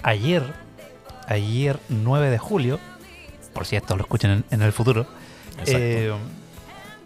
ayer, 0.03 0.43
ayer 1.27 1.79
9 1.89 2.29
de 2.29 2.38
julio, 2.38 2.79
por 3.53 3.65
si 3.65 3.75
esto 3.75 3.95
lo 3.95 4.03
escuchan 4.03 4.32
en, 4.32 4.45
en 4.51 4.62
el 4.62 4.71
futuro, 4.71 5.06
eh, 5.65 6.13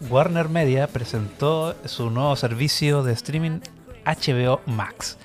Warner 0.08 0.48
Media 0.48 0.86
presentó 0.86 1.74
su 1.84 2.10
nuevo 2.10 2.36
servicio 2.36 3.02
de 3.02 3.12
streaming 3.12 3.60
HBO 4.04 4.60
Max. 4.66 5.18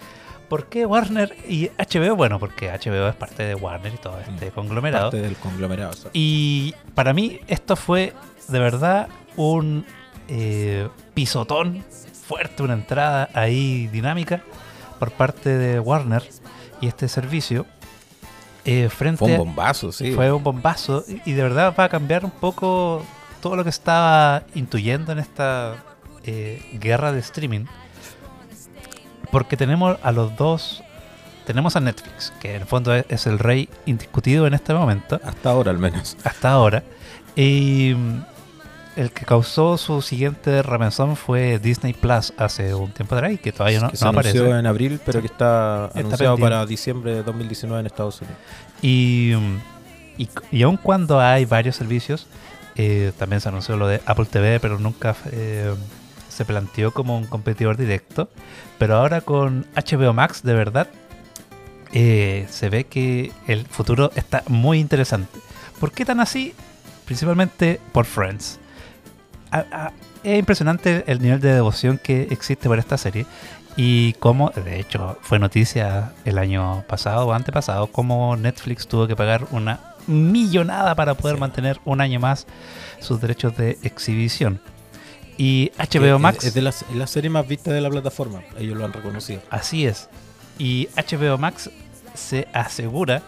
¿Por 0.49 0.67
qué 0.67 0.85
Warner 0.85 1.35
y 1.47 1.69
HBO? 1.69 2.15
Bueno, 2.15 2.39
porque 2.39 2.69
HBO 2.69 3.07
es 3.07 3.15
parte 3.15 3.43
de 3.43 3.55
Warner 3.55 3.93
y 3.93 3.97
todo 3.97 4.19
este 4.19 4.51
conglomerado. 4.51 5.09
Parte 5.09 5.21
del 5.21 5.35
conglomerado. 5.35 5.93
Y 6.13 6.75
para 6.93 7.13
mí 7.13 7.39
esto 7.47 7.75
fue 7.75 8.13
de 8.47 8.59
verdad 8.59 9.07
un 9.35 9.85
eh, 10.27 10.87
pisotón 11.13 11.83
fuerte, 12.27 12.63
una 12.63 12.73
entrada 12.73 13.29
ahí 13.33 13.87
dinámica 13.87 14.41
por 14.99 15.11
parte 15.11 15.49
de 15.49 15.79
Warner 15.79 16.23
y 16.81 16.87
este 16.87 17.07
servicio. 17.07 17.65
eh, 18.65 18.87
frente 18.89 19.19
Fue 19.19 19.31
un 19.31 19.37
bombazo, 19.37 19.91
sí. 19.91 20.13
fue 20.13 20.31
un 20.31 20.43
bombazo 20.43 21.03
y 21.07 21.31
y 21.31 21.33
de 21.33 21.43
verdad 21.43 21.73
va 21.77 21.83
a 21.85 21.89
cambiar 21.89 22.23
un 22.23 22.31
poco 22.31 23.03
todo 23.41 23.55
lo 23.57 23.63
que 23.63 23.69
estaba 23.69 24.43
intuyendo 24.55 25.11
en 25.11 25.19
esta 25.19 25.75
eh, 26.23 26.61
guerra 26.79 27.11
de 27.11 27.19
streaming. 27.19 27.65
Porque 29.31 29.57
tenemos 29.57 29.97
a 30.03 30.11
los 30.11 30.35
dos, 30.37 30.83
tenemos 31.45 31.75
a 31.75 31.79
Netflix, 31.79 32.31
que 32.39 32.55
en 32.55 32.61
el 32.61 32.67
fondo 32.67 32.93
es, 32.95 33.05
es 33.09 33.25
el 33.25 33.39
rey 33.39 33.67
indiscutido 33.85 34.45
en 34.47 34.53
este 34.53 34.73
momento, 34.73 35.19
Hasta 35.23 35.49
ahora 35.49 35.71
al 35.71 35.79
menos. 35.79 36.15
hasta 36.23 36.51
ahora. 36.51 36.83
Y 37.35 37.95
el 38.95 39.11
que 39.11 39.25
causó 39.25 39.77
su 39.77 40.01
siguiente 40.01 40.61
remesón 40.61 41.15
fue 41.15 41.59
Disney 41.59 41.93
Plus 41.93 42.33
hace 42.37 42.73
un 42.75 42.91
tiempo 42.91 43.15
atrás 43.15 43.33
y 43.33 43.37
que 43.37 43.51
todavía 43.51 43.79
no, 43.81 43.89
que 43.91 43.97
se 43.97 44.05
no 44.05 44.11
aparece. 44.11 44.37
anunció 44.37 44.57
en 44.59 44.65
abril, 44.67 44.99
pero 45.05 45.19
que 45.21 45.27
está, 45.27 45.85
Está 45.87 45.99
anunciado 45.99 46.35
pendiente. 46.35 46.41
para 46.41 46.65
diciembre 46.65 47.15
de 47.15 47.23
2019 47.23 47.79
en 47.79 47.85
Estados 47.85 48.21
Unidos. 48.21 48.37
Y, 48.81 49.33
mm, 49.35 49.57
y, 50.21 50.29
y 50.51 50.63
aun 50.63 50.77
cuando 50.77 51.19
hay 51.19 51.45
varios 51.45 51.75
servicios, 51.75 52.27
eh, 52.75 53.11
también 53.17 53.41
se 53.41 53.49
anunció 53.49 53.77
lo 53.77 53.87
de 53.87 54.01
Apple 54.05 54.25
TV, 54.25 54.59
pero 54.59 54.79
nunca 54.79 55.15
eh, 55.31 55.73
se 56.29 56.45
planteó 56.45 56.91
como 56.91 57.17
un 57.17 57.25
competidor 57.25 57.77
directo. 57.77 58.29
Pero 58.77 58.95
ahora 58.97 59.21
con 59.21 59.65
HBO 59.75 60.13
Max, 60.13 60.43
de 60.43 60.53
verdad, 60.53 60.87
eh, 61.93 62.47
se 62.49 62.69
ve 62.69 62.85
que 62.85 63.31
el 63.47 63.65
futuro 63.65 64.11
está 64.15 64.43
muy 64.47 64.79
interesante. 64.79 65.39
¿Por 65.79 65.91
qué 65.91 66.05
tan 66.05 66.19
así? 66.19 66.53
Principalmente 67.05 67.79
por 67.91 68.05
Friends. 68.05 68.59
A- 69.53 69.65
a- 69.87 69.91
es 70.23 70.39
impresionante 70.39 71.03
el 71.07 71.21
nivel 71.21 71.39
de 71.39 71.53
devoción 71.53 71.99
que 72.01 72.27
existe 72.31 72.67
por 72.69 72.79
esta 72.79 72.97
serie 72.97 73.25
y 73.75 74.13
cómo, 74.13 74.49
de 74.51 74.79
hecho, 74.79 75.17
fue 75.21 75.37
noticia 75.39 76.13
el 76.25 76.37
año 76.37 76.83
pasado 76.87 77.27
o 77.27 77.33
antepasado, 77.33 77.87
cómo 77.87 78.35
Netflix 78.37 78.87
tuvo 78.87 79.07
que 79.07 79.15
pagar 79.15 79.45
una 79.51 79.79
millonada 80.07 80.95
para 80.95 81.13
poder 81.15 81.35
Sí. 81.37 81.39
mantener 81.41 81.79
un 81.85 82.01
año 82.01 82.19
más 82.19 82.45
sus 82.99 83.19
derechos 83.21 83.55
de 83.57 83.77
exhibición. 83.83 84.59
Y 85.37 85.71
HBO 85.77 86.19
Max, 86.19 86.43
Es 86.45 86.53
de 86.53 86.61
las, 86.61 86.85
la 86.93 87.07
serie 87.07 87.29
más 87.29 87.47
vista 87.47 87.71
de 87.71 87.81
la 87.81 87.89
plataforma. 87.89 88.41
Ellos 88.57 88.77
lo 88.77 88.85
han 88.85 88.93
reconocido. 88.93 89.41
así 89.49 89.85
es. 89.85 90.09
Y 90.59 90.87
HBO 90.95 91.37
Max 91.39 91.69
se 92.13 92.47
asegura 92.53 93.23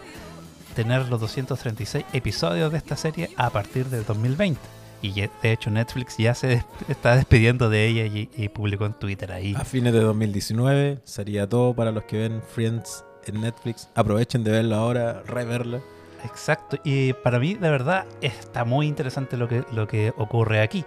tener 0.76 1.08
los 1.08 1.20
236 1.20 2.04
episodios 2.12 2.70
de 2.70 2.78
esta 2.78 2.96
serie 2.96 3.30
a 3.36 3.50
partir 3.50 3.86
del 3.86 4.04
2020. 4.04 4.60
Y 5.02 5.12
de 5.12 5.30
hecho 5.42 5.70
Netflix 5.70 6.16
ya 6.16 6.34
se 6.34 6.46
des- 6.48 6.64
está 6.88 7.16
despidiendo 7.16 7.68
de 7.70 7.86
ella 7.86 8.04
y, 8.06 8.28
y 8.36 8.48
publicó 8.48 8.86
en 8.86 8.94
Twitter 8.94 9.30
ahí. 9.32 9.54
A 9.56 9.64
fines 9.64 9.92
de 9.92 10.00
2019 10.00 11.00
sería 11.04 11.48
todo 11.48 11.74
para 11.74 11.92
los 11.92 12.04
que 12.04 12.18
ven 12.18 12.42
Friends 12.42 13.04
en 13.26 13.40
Netflix. 13.40 13.88
Aprovechen 13.94 14.42
de 14.44 14.50
verla 14.52 14.76
ahora, 14.78 15.22
reverla. 15.26 15.80
Exacto, 16.24 16.78
y 16.82 17.12
para 17.12 17.38
mí 17.38 17.54
de 17.54 17.70
verdad 17.70 18.04
está 18.20 18.64
muy 18.64 18.86
interesante 18.88 19.36
lo 19.36 19.46
que, 19.48 19.64
lo 19.72 19.86
que 19.86 20.12
ocurre 20.16 20.60
aquí. 20.60 20.84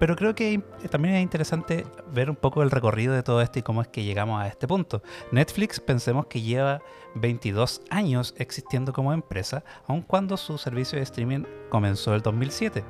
Pero 0.00 0.16
creo 0.16 0.34
que 0.34 0.60
también 0.90 1.14
es 1.14 1.22
interesante 1.22 1.86
ver 2.12 2.28
un 2.30 2.34
poco 2.34 2.62
el 2.64 2.70
recorrido 2.72 3.14
de 3.14 3.22
todo 3.22 3.40
esto 3.40 3.58
y 3.60 3.62
cómo 3.62 3.82
es 3.82 3.88
que 3.88 4.02
llegamos 4.02 4.42
a 4.42 4.48
este 4.48 4.66
punto. 4.66 5.00
Netflix 5.30 5.78
pensemos 5.78 6.26
que 6.26 6.40
lleva 6.40 6.80
22 7.14 7.82
años 7.90 8.34
existiendo 8.38 8.92
como 8.92 9.12
empresa, 9.12 9.62
aun 9.86 10.02
cuando 10.02 10.36
su 10.36 10.58
servicio 10.58 10.96
de 10.98 11.04
streaming 11.04 11.44
comenzó 11.68 12.14
el 12.14 12.22
2007. 12.22 12.82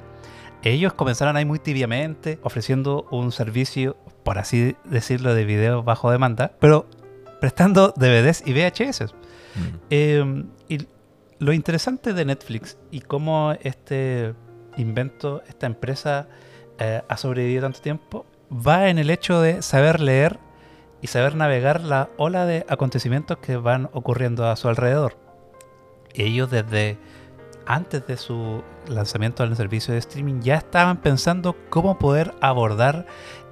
Ellos 0.62 0.92
comenzaron 0.92 1.36
ahí 1.36 1.44
muy 1.44 1.58
tibiamente, 1.58 2.38
ofreciendo 2.42 3.06
un 3.10 3.32
servicio, 3.32 3.96
por 4.24 4.38
así 4.38 4.76
decirlo, 4.84 5.34
de 5.34 5.44
video 5.44 5.82
bajo 5.82 6.10
demanda, 6.10 6.52
pero 6.60 6.86
prestando 7.40 7.94
DVDs 7.96 8.42
y 8.46 8.52
VHS. 8.52 9.14
Eh, 9.88 10.44
y 10.68 10.86
lo 11.38 11.52
interesante 11.52 12.12
de 12.12 12.24
Netflix 12.24 12.76
y 12.90 13.00
cómo 13.00 13.52
este 13.62 14.34
invento, 14.76 15.42
esta 15.48 15.66
empresa 15.66 16.28
eh, 16.78 17.02
ha 17.08 17.16
sobrevivido 17.16 17.62
tanto 17.62 17.80
tiempo, 17.80 18.26
va 18.52 18.88
en 18.88 18.98
el 18.98 19.10
hecho 19.10 19.40
de 19.40 19.62
saber 19.62 20.00
leer 20.00 20.38
y 21.02 21.06
saber 21.06 21.34
navegar 21.34 21.80
la 21.80 22.10
ola 22.18 22.44
de 22.44 22.66
acontecimientos 22.68 23.38
que 23.38 23.56
van 23.56 23.88
ocurriendo 23.92 24.46
a 24.46 24.56
su 24.56 24.68
alrededor. 24.68 25.16
Ellos 26.14 26.50
desde 26.50 26.98
antes 27.66 28.06
de 28.06 28.16
su 28.16 28.62
lanzamiento 28.88 29.42
del 29.42 29.56
servicio 29.56 29.92
de 29.92 30.00
streaming, 30.00 30.40
ya 30.40 30.56
estaban 30.56 31.00
pensando 31.00 31.56
cómo 31.68 31.98
poder 31.98 32.34
abordar 32.40 33.06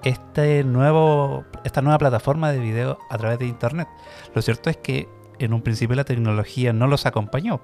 este 0.05 0.65
nuevo, 0.65 1.45
esta 1.65 1.83
nueva 1.83 1.99
plataforma 1.99 2.51
de 2.53 2.59
video 2.59 2.99
a 3.11 3.19
través 3.19 3.39
de 3.39 3.47
Internet. 3.47 3.89
Lo 4.35 4.43
cierto 4.43 4.71
es 4.71 4.77
que 4.77 5.09
en 5.39 5.53
un 5.53 5.63
principio 5.63 5.97
la 5.97 6.05
tecnología 6.05 6.73
no 6.73 6.87
los 6.87 7.07
acompañó. 7.07 7.61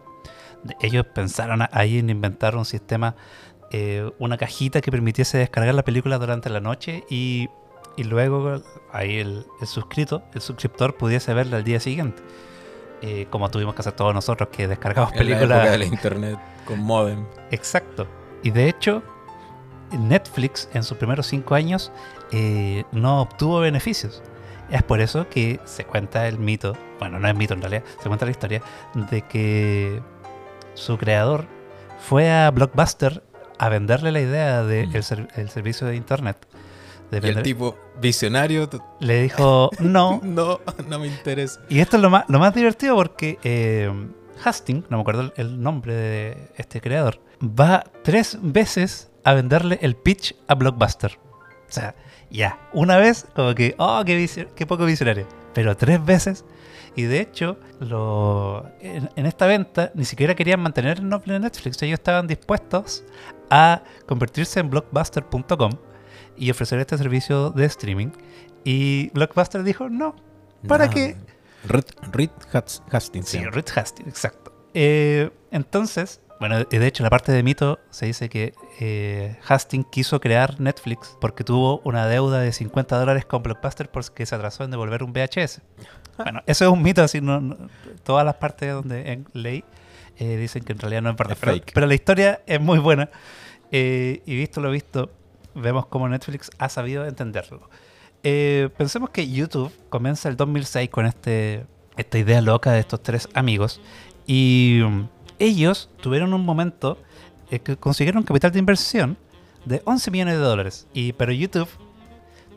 Ellos 0.80 1.06
pensaron 1.14 1.60
ahí 1.72 1.98
en 1.98 2.08
inventar 2.10 2.56
un 2.56 2.64
sistema, 2.64 3.16
eh, 3.70 4.10
una 4.18 4.36
cajita 4.36 4.80
que 4.80 4.90
permitiese 4.90 5.38
descargar 5.38 5.74
la 5.74 5.84
película 5.84 6.18
durante 6.18 6.48
la 6.48 6.60
noche 6.60 7.04
y, 7.10 7.48
y 7.96 8.04
luego 8.04 8.62
ahí 8.92 9.18
el, 9.18 9.44
el 9.60 9.66
suscrito, 9.66 10.22
el 10.34 10.40
suscriptor 10.40 10.96
pudiese 10.96 11.34
verla 11.34 11.58
al 11.58 11.64
día 11.64 11.80
siguiente. 11.80 12.22
Eh, 13.06 13.26
como 13.28 13.50
tuvimos 13.50 13.74
que 13.74 13.82
hacer 13.82 13.92
todos 13.92 14.14
nosotros 14.14 14.48
que 14.50 14.66
descargamos 14.66 15.12
En 15.12 15.18
la 15.18 15.22
época 15.36 15.38
películas. 15.40 15.70
de 15.72 15.78
la 15.78 15.84
internet 15.84 16.38
con 16.64 16.80
modem. 16.80 17.26
Exacto. 17.50 18.06
Y 18.42 18.50
de 18.50 18.66
hecho, 18.68 19.02
Netflix 19.92 20.68
en 20.72 20.82
sus 20.82 20.96
primeros 20.96 21.26
cinco 21.26 21.54
años 21.54 21.92
eh, 22.32 22.84
no 22.92 23.20
obtuvo 23.20 23.60
beneficios. 23.60 24.22
Es 24.70 24.82
por 24.82 25.00
eso 25.00 25.28
que 25.28 25.60
se 25.64 25.84
cuenta 25.84 26.26
el 26.26 26.38
mito, 26.38 26.74
bueno, 26.98 27.18
no 27.20 27.28
es 27.28 27.34
mito 27.36 27.52
en 27.54 27.60
realidad, 27.60 27.82
se 28.02 28.08
cuenta 28.08 28.24
la 28.24 28.30
historia 28.30 28.62
de 28.94 29.20
que 29.22 30.00
su 30.72 30.96
creador 30.96 31.44
fue 32.00 32.32
a 32.32 32.50
Blockbuster 32.50 33.22
a 33.58 33.68
venderle 33.68 34.10
la 34.12 34.20
idea 34.20 34.62
del 34.64 34.88
Mm. 34.88 35.48
servicio 35.48 35.86
de 35.86 35.96
internet. 35.96 36.38
Y 37.22 37.28
el 37.28 37.42
tipo 37.42 37.76
visionario, 38.00 38.68
le 39.00 39.22
dijo 39.22 39.70
no, 39.80 40.20
no, 40.22 40.60
no 40.88 40.98
me 40.98 41.06
interesa. 41.06 41.60
Y 41.68 41.80
esto 41.80 41.96
es 41.96 42.02
lo 42.02 42.10
más, 42.10 42.24
lo 42.28 42.38
más 42.38 42.54
divertido 42.54 42.96
porque 42.96 43.38
eh, 43.44 43.90
Hastings, 44.42 44.90
no 44.90 44.98
me 44.98 45.00
acuerdo 45.02 45.32
el, 45.36 45.62
nombre 45.62 45.94
de 45.94 46.48
este 46.56 46.80
creador, 46.80 47.20
va 47.42 47.84
tres 48.02 48.38
veces 48.40 49.10
a 49.24 49.34
venderle 49.34 49.78
el 49.82 49.96
pitch 49.96 50.34
a 50.48 50.54
Blockbuster. 50.54 51.18
O 51.68 51.72
sea, 51.74 51.94
ya, 52.30 52.58
una 52.72 52.96
vez 52.96 53.26
como 53.34 53.54
que, 53.54 53.74
oh, 53.78 54.02
qué 54.04 54.66
poco 54.66 54.84
visionario. 54.84 55.26
Pero 55.54 55.76
tres 55.76 56.04
veces. 56.04 56.44
Y 56.96 57.02
de 57.02 57.20
hecho, 57.20 57.58
lo, 57.80 58.66
en, 58.80 59.10
en 59.16 59.26
esta 59.26 59.46
venta 59.46 59.90
ni 59.94 60.04
siquiera 60.04 60.34
querían 60.34 60.60
mantener 60.60 60.98
el 60.98 61.08
nombre 61.08 61.32
de 61.32 61.40
Netflix. 61.40 61.82
Ellos 61.82 61.98
estaban 61.98 62.26
dispuestos 62.26 63.04
a 63.50 63.82
convertirse 64.06 64.60
en 64.60 64.70
blockbuster.com 64.70 65.72
y 66.36 66.50
ofrecer 66.50 66.78
este 66.80 66.96
servicio 66.98 67.50
de 67.50 67.64
streaming. 67.66 68.08
Y 68.64 69.10
Blockbuster 69.10 69.62
dijo, 69.62 69.88
no, 69.88 70.16
¿Para 70.66 70.86
No. 70.86 70.92
qué? 70.92 71.16
Reed, 72.12 72.30
Hastings. 72.90 73.28
Sí. 73.28 73.38
Reed 73.44 73.66
Hastings, 73.74 74.08
exacto. 74.08 74.52
Eh, 74.74 75.30
entonces, 75.50 76.20
bueno, 76.40 76.60
y 76.70 76.78
de 76.78 76.86
hecho, 76.86 77.02
la 77.02 77.10
parte 77.10 77.32
de 77.32 77.42
mito 77.42 77.78
se 77.90 78.06
dice 78.06 78.28
que 78.28 78.54
eh, 78.80 79.36
Hastings 79.46 79.86
quiso 79.90 80.20
crear 80.20 80.60
Netflix 80.60 81.16
porque 81.20 81.44
tuvo 81.44 81.80
una 81.84 82.06
deuda 82.06 82.40
de 82.40 82.52
50 82.52 82.98
dólares 82.98 83.24
con 83.24 83.42
Blockbuster 83.42 83.90
porque 83.90 84.26
se 84.26 84.34
atrasó 84.34 84.64
en 84.64 84.70
devolver 84.70 85.02
un 85.02 85.12
VHS. 85.12 85.60
Bueno, 86.16 86.42
eso 86.46 86.64
es 86.64 86.70
un 86.70 86.82
mito, 86.82 87.02
así 87.02 87.20
no, 87.20 87.40
no- 87.40 87.56
todas 88.02 88.24
las 88.24 88.34
partes 88.36 88.72
donde 88.72 89.12
en 89.12 89.26
ley 89.32 89.64
eh, 90.18 90.36
dicen 90.36 90.62
que 90.64 90.72
en 90.72 90.78
realidad 90.78 91.02
no 91.02 91.10
es 91.10 91.16
verdad. 91.16 91.36
Pero, 91.40 91.56
pero 91.74 91.86
la 91.86 91.94
historia 91.94 92.40
es 92.46 92.60
muy 92.60 92.78
buena. 92.78 93.10
Eh, 93.70 94.22
y 94.26 94.36
visto 94.36 94.60
lo 94.60 94.70
visto, 94.70 95.10
vemos 95.54 95.86
cómo 95.86 96.08
Netflix 96.08 96.50
ha 96.58 96.68
sabido 96.68 97.06
entenderlo. 97.06 97.68
Eh, 98.22 98.70
pensemos 98.76 99.10
que 99.10 99.28
YouTube 99.30 99.72
comienza 99.90 100.28
el 100.28 100.36
2006 100.36 100.88
con 100.90 101.06
este, 101.06 101.66
esta 101.96 102.18
idea 102.18 102.40
loca 102.40 102.72
de 102.72 102.80
estos 102.80 103.02
tres 103.02 103.28
amigos 103.34 103.80
y 104.26 104.80
um, 104.82 105.08
ellos 105.38 105.90
tuvieron 106.00 106.32
un 106.32 106.44
momento 106.44 106.98
eh, 107.50 107.60
que 107.60 107.76
consiguieron 107.76 108.22
capital 108.22 108.52
de 108.52 108.58
inversión 108.58 109.18
de 109.64 109.82
11 109.84 110.10
millones 110.10 110.34
de 110.34 110.40
dólares. 110.40 110.86
Y, 110.92 111.12
pero 111.12 111.32
YouTube, 111.32 111.68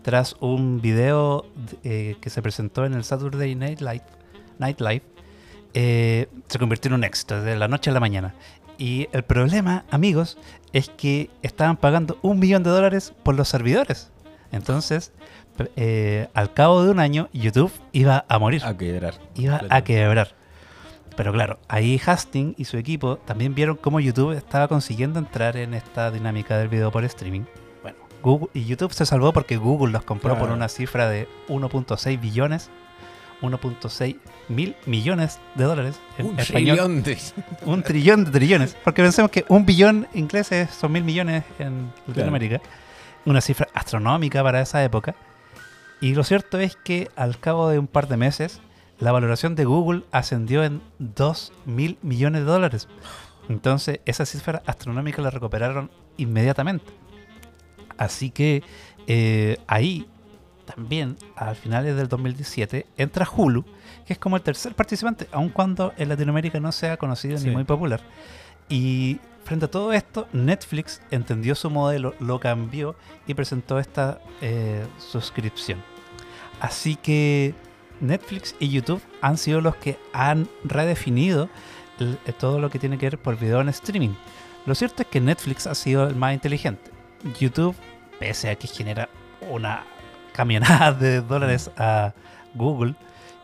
tras 0.04 0.36
un 0.40 0.82
video 0.82 1.46
eh, 1.84 2.16
que 2.22 2.30
se 2.30 2.42
presentó 2.42 2.86
en 2.86 2.94
el 2.94 3.04
Saturday 3.04 3.56
Night 3.56 3.82
Live, 3.82 4.04
Night 4.60 4.80
eh, 5.74 6.28
se 6.48 6.60
convirtió 6.60 6.90
en 6.90 6.96
un 6.96 7.04
éxito 7.04 7.42
de 7.42 7.56
la 7.56 7.68
noche 7.68 7.90
a 7.90 7.94
la 7.94 8.00
mañana. 8.00 8.34
Y 8.78 9.08
el 9.12 9.24
problema, 9.24 9.86
amigos, 9.90 10.38
es 10.74 10.90
que 10.90 11.30
estaban 11.42 11.78
pagando 11.78 12.18
un 12.22 12.40
millón 12.40 12.64
de 12.64 12.70
dólares 12.70 13.14
por 13.24 13.36
los 13.36 13.50
servidores. 13.50 14.12
Entonces, 14.52 15.12
eh, 15.76 16.28
al 16.34 16.54
cabo 16.54 16.84
de 16.84 16.92
un 16.92 17.00
año, 17.00 17.30
YouTube 17.34 17.72
iba 17.92 18.26
a 18.28 18.40
morir, 18.40 18.64
A 18.64 18.78
quebrar. 18.78 19.16
iba 19.36 19.62
a 19.70 19.84
quebrar. 19.84 20.36
Pero 21.16 21.34
claro, 21.34 21.60
ahí 21.68 22.00
Hastings 22.06 22.54
y 22.60 22.66
su 22.66 22.78
equipo 22.78 23.18
también 23.18 23.56
vieron 23.56 23.76
cómo 23.76 24.00
YouTube 24.00 24.34
estaba 24.34 24.68
consiguiendo 24.68 25.18
entrar 25.18 25.58
en 25.58 25.74
esta 25.74 26.12
dinámica 26.12 26.60
del 26.60 26.68
video 26.68 26.92
por 26.92 27.04
streaming. 27.06 27.42
Bueno, 27.82 27.98
Google, 28.22 28.50
y 28.54 28.66
YouTube 28.66 28.94
se 28.94 29.08
salvó 29.08 29.34
porque 29.34 29.58
Google 29.58 29.92
los 29.92 30.04
compró 30.04 30.38
por 30.38 30.52
una 30.52 30.70
cifra 30.70 31.10
de 31.10 31.28
1.6 31.48 32.22
billones, 32.22 32.70
1.6 33.42 34.18
mil 34.50 34.76
millones 34.86 35.40
de 35.56 35.64
dólares 35.64 36.00
en 36.18 36.28
Un 36.28 36.40
español 36.40 36.78
trillón 36.78 37.04
de... 37.04 37.18
un 37.66 37.84
trillón 37.84 38.26
de 38.26 38.32
trillones. 38.32 38.78
Porque 38.84 39.02
pensemos 39.02 39.32
que 39.32 39.46
un 39.48 39.66
billón 39.66 40.08
ingleses 40.14 40.70
son 40.72 40.92
mil 40.92 41.04
millones 41.04 41.44
en 41.60 41.92
Latinoamérica. 42.08 42.62
Una 43.26 43.42
cifra 43.42 43.68
astronómica 43.74 44.44
para 44.44 44.62
esa 44.62 44.84
época. 44.84 45.16
Y 46.00 46.14
lo 46.14 46.24
cierto 46.24 46.60
es 46.60 46.76
que 46.76 47.10
al 47.16 47.40
cabo 47.40 47.70
de 47.70 47.80
un 47.80 47.88
par 47.88 48.08
de 48.08 48.18
meses, 48.18 48.62
la 49.00 49.12
valoración 49.12 49.56
de 49.56 49.66
Google 49.66 50.04
ascendió 50.12 50.64
en 50.64 50.82
2 51.00 51.54
mil 51.66 51.98
millones 52.02 52.42
de 52.42 52.48
dólares. 52.48 52.88
Entonces, 53.50 54.00
esa 54.06 54.26
cifra 54.26 54.62
astronómica 54.66 55.22
la 55.22 55.30
recuperaron 55.30 55.90
inmediatamente. 56.18 56.86
Así 57.98 58.30
que 58.30 58.64
eh, 59.08 59.58
ahí 59.68 60.08
también, 60.68 61.16
a 61.36 61.56
finales 61.56 61.96
del 61.96 62.08
2017, 62.08 62.86
entra 62.98 63.28
Hulu, 63.36 63.66
que 64.06 64.14
es 64.14 64.20
como 64.20 64.36
el 64.36 64.44
tercer 64.44 64.76
participante, 64.76 65.28
aun 65.32 65.50
cuando 65.50 65.94
en 65.98 66.10
Latinoamérica 66.10 66.60
no 66.60 66.72
sea 66.72 66.98
conocido 66.98 67.38
Sí. 67.40 67.48
ni 67.48 67.52
muy 67.56 67.64
popular. 67.64 68.02
Y 68.70 69.20
frente 69.44 69.66
a 69.66 69.72
todo 69.72 69.94
esto, 69.94 70.28
Netflix 70.34 71.02
entendió 71.10 71.56
su 71.56 71.70
modelo, 71.70 72.14
lo 72.20 72.40
cambió 72.40 72.96
y 73.26 73.34
presentó 73.34 73.80
esta 73.80 74.20
eh, 74.42 74.86
suscripción. 74.98 75.82
Así 76.60 76.96
que 76.96 77.54
Netflix 78.02 78.56
y 78.60 78.70
YouTube 78.70 79.02
han 79.22 79.38
sido 79.38 79.62
los 79.62 79.76
que 79.78 79.98
han 80.14 80.48
redefinido 80.64 81.50
eh, 82.00 82.34
todo 82.38 82.60
lo 82.60 82.70
que 82.70 82.78
tiene 82.80 82.98
que 82.98 83.08
ver 83.08 83.18
por 83.20 83.38
video 83.40 83.62
en 83.62 83.70
streaming. 83.70 84.14
Lo 84.66 84.76
cierto 84.76 85.02
es 85.04 85.08
que 85.08 85.22
Netflix 85.22 85.66
ha 85.66 85.76
sido 85.76 86.08
el 86.08 86.16
más 86.16 86.34
inteligente. 86.34 86.92
YouTube, 87.40 87.76
pese 88.20 88.50
a 88.50 88.56
que 88.56 88.68
genera 88.68 89.10
una 89.50 89.86
camionada 90.38 90.94
de 90.94 91.22
dólares 91.22 91.72
a 91.78 92.14
Google 92.54 92.94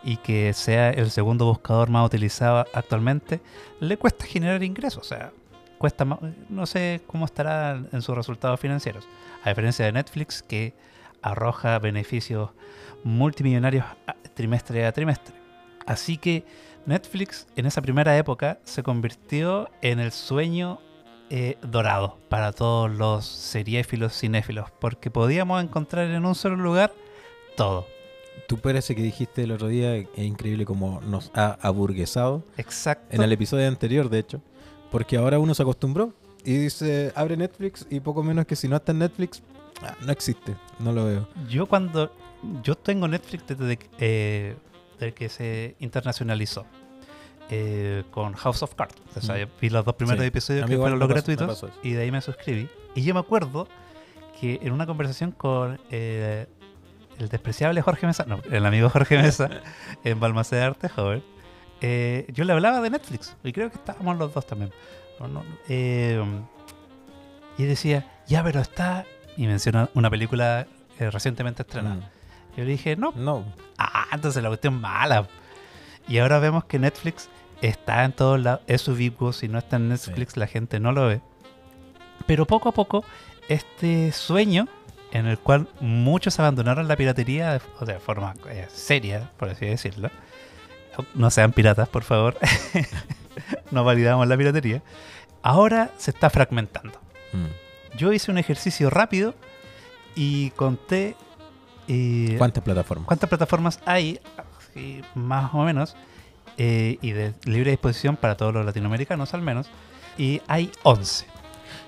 y 0.04 0.18
que 0.18 0.54
sea 0.54 0.92
el 0.92 1.10
segundo 1.10 1.46
buscador 1.46 1.90
más 1.90 2.06
utilizado 2.06 2.66
actualmente, 2.74 3.42
le 3.80 3.98
cuesta 3.98 4.26
generar 4.26 4.62
ingresos. 4.62 5.00
O 5.02 5.04
sea, 5.08 5.32
cuesta 5.80 6.06
ma- 6.06 6.20
no 6.50 6.66
sé 6.68 7.02
cómo 7.08 7.26
estará 7.26 7.82
en 7.92 8.02
sus 8.04 8.16
resultados 8.16 8.60
financieros. 8.60 9.08
A 9.44 9.50
diferencia 9.50 9.86
de 9.86 9.92
Netflix, 9.92 10.44
que 10.44 10.76
arroja 11.22 11.80
beneficios 11.80 12.52
multimillonarios 13.04 13.86
trimestre 14.36 14.86
a 14.86 14.92
trimestre. 14.92 15.34
Así 15.88 16.18
que 16.18 16.46
Netflix 16.86 17.48
en 17.56 17.66
esa 17.66 17.82
primera 17.82 18.16
época 18.18 18.60
se 18.66 18.84
convirtió 18.84 19.70
en 19.82 20.00
el 20.00 20.12
sueño 20.12 20.80
eh, 21.36 21.58
dorado 21.64 22.20
para 22.30 22.52
todos 22.52 22.92
los 22.92 23.26
seriéfilos, 23.26 24.16
cinéfilos, 24.16 24.70
porque 24.80 25.10
podíamos 25.10 25.64
encontrar 25.64 26.06
en 26.12 26.24
un 26.28 26.36
solo 26.36 26.58
lugar 26.58 26.94
todo. 27.58 27.88
Tú 28.48 28.60
parece 28.60 28.94
que 28.96 29.02
dijiste 29.02 29.42
el 29.42 29.52
otro 29.52 29.68
día, 29.68 29.96
es 29.96 30.08
increíble 30.18 30.64
como 30.64 31.02
nos 31.02 31.32
ha 31.34 31.58
aburguesado. 31.60 32.44
Exacto. 32.58 33.16
En 33.16 33.24
el 33.24 33.32
episodio 33.32 33.68
anterior, 33.68 34.12
de 34.12 34.20
hecho. 34.20 34.42
Porque 34.92 35.18
ahora 35.18 35.40
uno 35.40 35.56
se 35.56 35.64
acostumbró 35.64 36.14
y 36.46 36.56
dice, 36.56 37.12
abre 37.16 37.36
Netflix 37.36 37.88
y 37.90 38.00
poco 38.00 38.22
menos 38.22 38.46
que 38.46 38.56
si 38.56 38.68
no 38.68 38.76
está 38.76 38.92
en 38.92 39.00
Netflix, 39.00 39.42
ah, 39.82 39.96
no 40.06 40.12
existe, 40.12 40.56
no 40.78 40.92
lo 40.92 41.06
veo. 41.06 41.28
Yo 41.50 41.66
cuando 41.66 42.12
yo 42.62 42.76
tengo 42.76 43.08
Netflix 43.08 43.48
desde 43.48 43.80
eh, 43.98 44.56
desde 45.00 45.14
que 45.16 45.30
se 45.30 45.76
internacionalizó 45.80 46.68
eh, 47.50 48.04
con 48.12 48.34
House 48.34 48.64
of 48.64 48.74
Cards. 48.76 48.96
O 49.16 49.22
sea, 49.22 49.46
Mm. 49.46 49.50
vi 49.62 49.70
los 49.70 49.86
dos 49.86 49.96
primeros 49.96 50.22
Sí. 50.22 50.28
episodios 50.28 50.70
que 50.70 50.78
fueron 50.78 51.00
los 51.00 51.08
pasó- 51.08 51.14
gratuitos 51.36 51.66
y 51.84 51.92
de 51.94 52.02
ahí 52.04 52.12
me 52.12 52.22
suscribí. 52.22 52.70
Y 52.96 53.04
yo 53.04 53.14
me 53.14 53.20
acuerdo 53.20 53.68
que 54.40 54.60
en 54.62 54.72
una 54.74 54.86
conversación 54.86 55.32
con 55.32 55.80
eh, 55.92 56.48
el 57.20 57.30
despreciable 57.30 57.82
Jorge 57.82 58.08
Mesa, 58.08 58.26
no, 58.28 58.40
el 58.52 58.66
amigo 58.66 58.90
Jorge 58.90 59.18
Mesa 59.18 59.50
en 60.04 60.20
Balmaceda 60.20 60.66
Arte 60.68 60.90
Joven, 60.90 61.24
eh, 61.82 62.26
yo 62.34 62.44
le 62.44 62.54
hablaba 62.54 62.82
de 62.82 62.90
Netflix 62.90 63.36
y 63.44 63.52
creo 63.52 63.70
que 63.70 63.76
estábamos 63.78 64.18
los 64.18 64.34
dos 64.34 64.46
también. 64.48 64.72
No, 65.20 65.28
no, 65.28 65.44
y 65.70 67.64
él 67.64 67.68
decía, 67.70 68.10
ya, 68.28 68.44
pero 68.44 68.60
está. 68.62 69.06
Y 69.38 69.48
menciona 69.48 69.90
una 69.94 70.10
película 70.10 70.68
recientemente 71.00 71.62
estrenada. 71.64 71.96
Mm. 71.96 72.58
Yo 72.58 72.64
le 72.64 72.72
dije, 72.72 72.96
no. 72.96 73.12
No, 73.16 73.44
Ah, 73.78 74.06
entonces 74.12 74.42
la 74.44 74.50
cuestión 74.50 74.80
mala. 74.80 75.28
Y 76.08 76.18
ahora 76.18 76.40
vemos 76.40 76.66
que 76.66 76.80
Netflix 76.80 77.30
está 77.62 78.04
en 78.04 78.12
todos 78.12 78.40
lados, 78.40 78.62
es 78.68 78.88
ubicuo, 78.88 79.34
si 79.34 79.48
no 79.48 79.58
está 79.58 79.78
en 79.78 79.90
Netflix 79.90 80.38
la 80.38 80.48
gente 80.48 80.80
no 80.80 80.92
lo 80.92 81.08
ve. 81.08 81.22
Pero 82.26 82.46
poco 82.46 82.70
a 82.70 82.72
poco, 82.74 83.04
este 83.48 84.12
sueño 84.12 84.68
en 85.12 85.28
el 85.28 85.38
cual 85.38 85.68
muchos 85.80 86.40
abandonaron 86.40 86.88
la 86.88 86.96
piratería 86.96 87.54
de, 87.54 87.62
o 87.80 87.86
de 87.86 88.00
forma 88.00 88.34
eh, 88.50 88.68
seria, 88.74 89.32
por 89.38 89.50
así 89.50 89.66
decirlo. 89.66 90.10
No 91.14 91.30
sean 91.30 91.54
piratas, 91.54 91.88
por 91.88 92.04
favor. 92.04 92.38
no 93.72 93.84
validamos 93.84 94.28
la 94.28 94.38
piratería. 94.38 94.82
Ahora 95.42 95.92
se 95.98 96.12
está 96.12 96.30
fragmentando. 96.30 97.00
Mm. 97.32 97.98
Yo 97.98 98.12
hice 98.12 98.32
un 98.32 98.38
ejercicio 98.38 98.90
rápido 98.90 99.36
y 100.16 100.52
conté 100.52 101.16
eh, 101.88 102.36
¿Cuántas 102.38 102.64
plataformas? 102.64 103.08
cuántas 103.08 103.30
plataformas 103.30 103.80
hay, 103.86 104.20
más 105.16 105.54
o 105.54 105.64
menos, 105.64 105.96
eh, 106.58 106.98
y 107.02 107.12
de 107.12 107.34
libre 107.46 107.72
disposición 107.72 108.16
para 108.16 108.36
todos 108.36 108.54
los 108.54 108.66
latinoamericanos 108.66 109.34
al 109.34 109.42
menos. 109.42 109.68
Y 110.18 110.42
hay 110.48 110.72
11. 110.84 111.26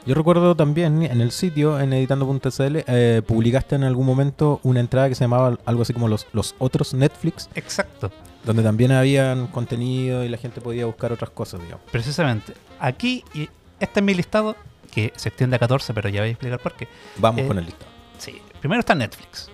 Yo 0.05 0.13
recuerdo 0.13 0.55
también 0.55 1.01
en 1.03 1.19
el 1.21 1.31
sitio, 1.31 1.79
en 1.79 1.91
editando.cl, 1.93 2.77
eh, 2.87 3.21
publicaste 3.25 3.75
en 3.75 3.83
algún 3.83 4.05
momento 4.05 4.59
una 4.63 4.79
entrada 4.79 5.09
que 5.09 5.15
se 5.15 5.23
llamaba 5.23 5.57
algo 5.65 5.81
así 5.81 5.93
como 5.93 6.07
los, 6.07 6.27
los 6.31 6.53
otros 6.59 6.93
Netflix, 6.93 7.49
Exacto. 7.55 8.11
donde 8.43 8.61
también 8.61 8.91
habían 8.91 9.47
contenido 9.47 10.23
y 10.23 10.29
la 10.29 10.37
gente 10.37 10.61
podía 10.61 10.85
buscar 10.85 11.11
otras 11.11 11.31
cosas, 11.31 11.61
digamos. 11.61 11.83
Precisamente. 11.91 12.53
Aquí, 12.79 13.23
y 13.33 13.49
este 13.79 13.99
es 13.99 14.03
mi 14.05 14.13
listado, 14.13 14.55
que 14.91 15.11
se 15.15 15.29
extiende 15.29 15.55
a 15.55 15.59
14, 15.59 15.93
pero 15.93 16.09
ya 16.09 16.21
voy 16.21 16.29
a 16.29 16.31
explicar 16.31 16.59
por 16.59 16.73
qué. 16.73 16.87
Vamos 17.17 17.41
Eh, 17.41 17.47
con 17.47 17.57
el 17.57 17.65
listado. 17.65 17.91
Sí, 18.19 18.39
primero 18.59 18.79
está 18.79 18.93
Netflix, 18.95 19.49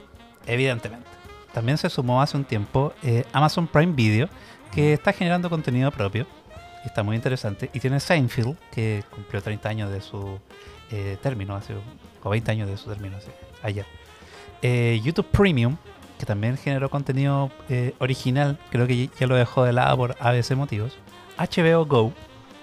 evidentemente. 0.45 1.07
También 1.53 1.77
se 1.77 1.89
sumó 1.89 2.21
hace 2.21 2.37
un 2.37 2.45
tiempo 2.45 2.93
eh, 3.03 3.25
Amazon 3.33 3.67
Prime 3.67 3.93
Video, 3.93 4.29
que 4.71 4.93
está 4.93 5.13
generando 5.13 5.49
contenido 5.49 5.91
propio. 5.91 6.25
Está 6.85 7.03
muy 7.03 7.15
interesante. 7.15 7.69
Y 7.73 7.79
tiene 7.79 7.99
Seinfeld, 7.99 8.57
que 8.71 9.03
cumplió 9.13 9.41
30 9.41 9.69
años 9.69 9.91
de 9.91 10.01
su 10.01 10.39
eh, 10.91 11.17
término, 11.21 11.55
hace, 11.55 11.73
o 12.23 12.29
20 12.29 12.51
años 12.51 12.69
de 12.69 12.77
su 12.77 12.89
término, 12.89 13.19
sí, 13.21 13.29
ayer. 13.63 13.85
Eh, 14.61 14.99
YouTube 15.03 15.27
Premium, 15.27 15.77
que 16.19 16.25
también 16.25 16.57
generó 16.57 16.89
contenido 16.89 17.51
eh, 17.69 17.93
original, 17.99 18.57
creo 18.71 18.87
que 18.87 19.09
ya 19.19 19.27
lo 19.27 19.35
dejó 19.35 19.63
de 19.63 19.73
lado 19.73 19.95
por 19.97 20.17
ABC 20.19 20.51
motivos. 20.55 20.97
HBO 21.37 21.85
Go, 21.85 22.13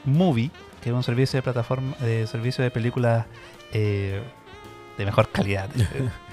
Movie, 0.04 0.50
que 0.82 0.90
es 0.90 0.94
un 0.94 1.02
servicio 1.02 1.38
de 1.38 1.42
plataforma, 1.42 1.96
de 2.00 2.26
servicio 2.26 2.62
de 2.62 2.70
películas 2.70 3.26
de 3.72 4.22
mejor 4.98 5.30
calidad. 5.30 5.68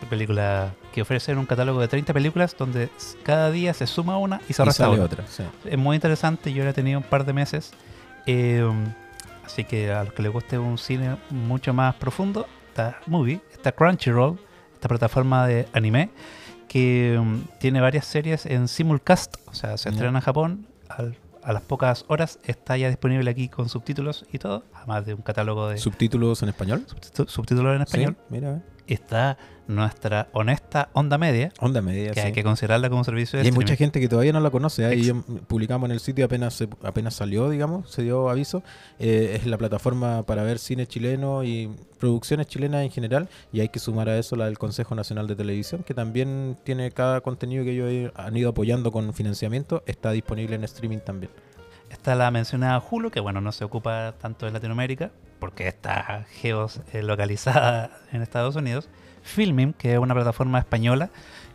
de 0.00 0.06
películas 0.06 0.72
que 0.92 1.02
ofrecen 1.02 1.38
un 1.38 1.46
catálogo 1.46 1.80
de 1.80 1.88
30 1.88 2.12
películas 2.12 2.54
donde 2.58 2.88
cada 3.22 3.50
día 3.50 3.72
se 3.74 3.86
suma 3.86 4.18
una 4.18 4.40
y 4.48 4.52
se 4.52 4.62
Y 4.62 4.66
resta 4.66 4.84
sale 4.84 4.96
una. 4.96 5.04
otra, 5.04 5.26
sí. 5.26 5.42
Es 5.64 5.78
muy 5.78 5.94
interesante, 5.96 6.52
yo 6.52 6.64
la 6.64 6.70
he 6.70 6.74
tenido 6.74 6.98
un 6.98 7.04
par 7.04 7.24
de 7.24 7.32
meses. 7.32 7.72
eh, 8.26 8.64
así 9.44 9.64
que 9.64 9.92
a 9.92 10.04
los 10.04 10.12
que 10.14 10.22
les 10.22 10.32
guste 10.32 10.58
un 10.58 10.78
cine 10.78 11.16
mucho 11.30 11.74
más 11.74 11.94
profundo, 11.96 12.46
está 12.68 12.98
Movie, 13.06 13.40
está 13.52 13.72
Crunchyroll, 13.72 14.38
esta 14.72 14.88
plataforma 14.88 15.46
de 15.46 15.68
anime, 15.74 16.10
que 16.68 17.16
um, 17.20 17.42
tiene 17.60 17.80
varias 17.80 18.06
series 18.06 18.46
en 18.46 18.66
simulcast, 18.68 19.36
o 19.46 19.54
sea, 19.54 19.76
se 19.76 19.90
Ya. 19.90 19.94
estrena 19.94 20.18
en 20.18 20.24
Japón, 20.24 20.66
al- 20.88 21.16
a 21.42 21.52
las 21.52 21.62
pocas 21.62 22.06
horas 22.08 22.38
está 22.44 22.76
ya 22.78 22.88
disponible 22.88 23.30
aquí 23.30 23.48
con 23.50 23.68
subtítulos 23.68 24.24
y 24.32 24.38
todo, 24.38 24.64
además 24.74 25.04
de 25.04 25.12
un 25.12 25.20
catálogo 25.20 25.68
de 25.68 25.76
¿Subtítulos 25.76 26.42
en 26.42 26.48
español? 26.48 26.86
subtítulos 27.26 27.76
en 27.76 27.82
español. 27.82 28.16
Sí, 28.18 28.24
mira, 28.30 28.50
eh. 28.56 28.62
Está 28.86 29.38
nuestra 29.66 30.28
honesta 30.32 30.90
onda 30.92 31.16
media, 31.16 31.50
onda 31.58 31.80
media. 31.80 32.10
que 32.12 32.20
sí. 32.20 32.26
hay 32.26 32.32
que 32.32 32.44
considerarla 32.44 32.90
como 32.90 32.98
un 33.00 33.04
servicio 33.06 33.38
de 33.38 33.44
Y 33.44 33.46
hay 33.46 33.48
streaming. 33.48 33.64
mucha 33.64 33.76
gente 33.76 33.98
que 33.98 34.08
todavía 34.08 34.32
no 34.34 34.40
la 34.40 34.50
conoce. 34.50 34.84
Ahí 34.84 35.04
yo- 35.04 35.22
publicamos 35.46 35.86
en 35.88 35.92
el 35.92 36.00
sitio 36.00 36.26
apenas 36.26 36.52
se- 36.52 36.68
apenas 36.82 37.14
salió, 37.14 37.48
digamos, 37.48 37.90
se 37.90 38.02
dio 38.02 38.28
aviso. 38.28 38.62
Eh, 38.98 39.36
es 39.40 39.46
la 39.46 39.56
plataforma 39.56 40.22
para 40.24 40.42
ver 40.42 40.58
cine 40.58 40.86
chileno 40.86 41.44
y 41.44 41.70
producciones 41.98 42.46
chilenas 42.46 42.82
en 42.84 42.90
general. 42.90 43.28
Y 43.52 43.60
hay 43.60 43.70
que 43.70 43.78
sumar 43.78 44.10
a 44.10 44.18
eso 44.18 44.36
la 44.36 44.44
del 44.44 44.58
Consejo 44.58 44.94
Nacional 44.94 45.26
de 45.28 45.34
Televisión, 45.36 45.82
que 45.82 45.94
también 45.94 46.58
tiene 46.62 46.90
cada 46.90 47.22
contenido 47.22 47.64
que 47.64 47.70
ellos 47.72 48.12
han 48.16 48.36
ido 48.36 48.50
apoyando 48.50 48.92
con 48.92 49.14
financiamiento. 49.14 49.82
Está 49.86 50.10
disponible 50.10 50.56
en 50.56 50.64
streaming 50.64 50.98
también. 50.98 51.32
Está 51.94 52.16
la 52.16 52.30
mencionada 52.32 52.82
Hulu, 52.90 53.10
que 53.10 53.20
bueno, 53.20 53.40
no 53.40 53.52
se 53.52 53.64
ocupa 53.64 54.14
tanto 54.20 54.46
de 54.46 54.52
Latinoamérica, 54.52 55.12
porque 55.38 55.68
está 55.68 56.26
geos 56.28 56.80
eh, 56.92 57.02
en 58.12 58.20
Estados 58.22 58.56
Unidos. 58.56 58.88
Filming, 59.22 59.72
que 59.72 59.92
es 59.94 59.98
una 59.98 60.12
plataforma 60.12 60.58
española 60.58 61.10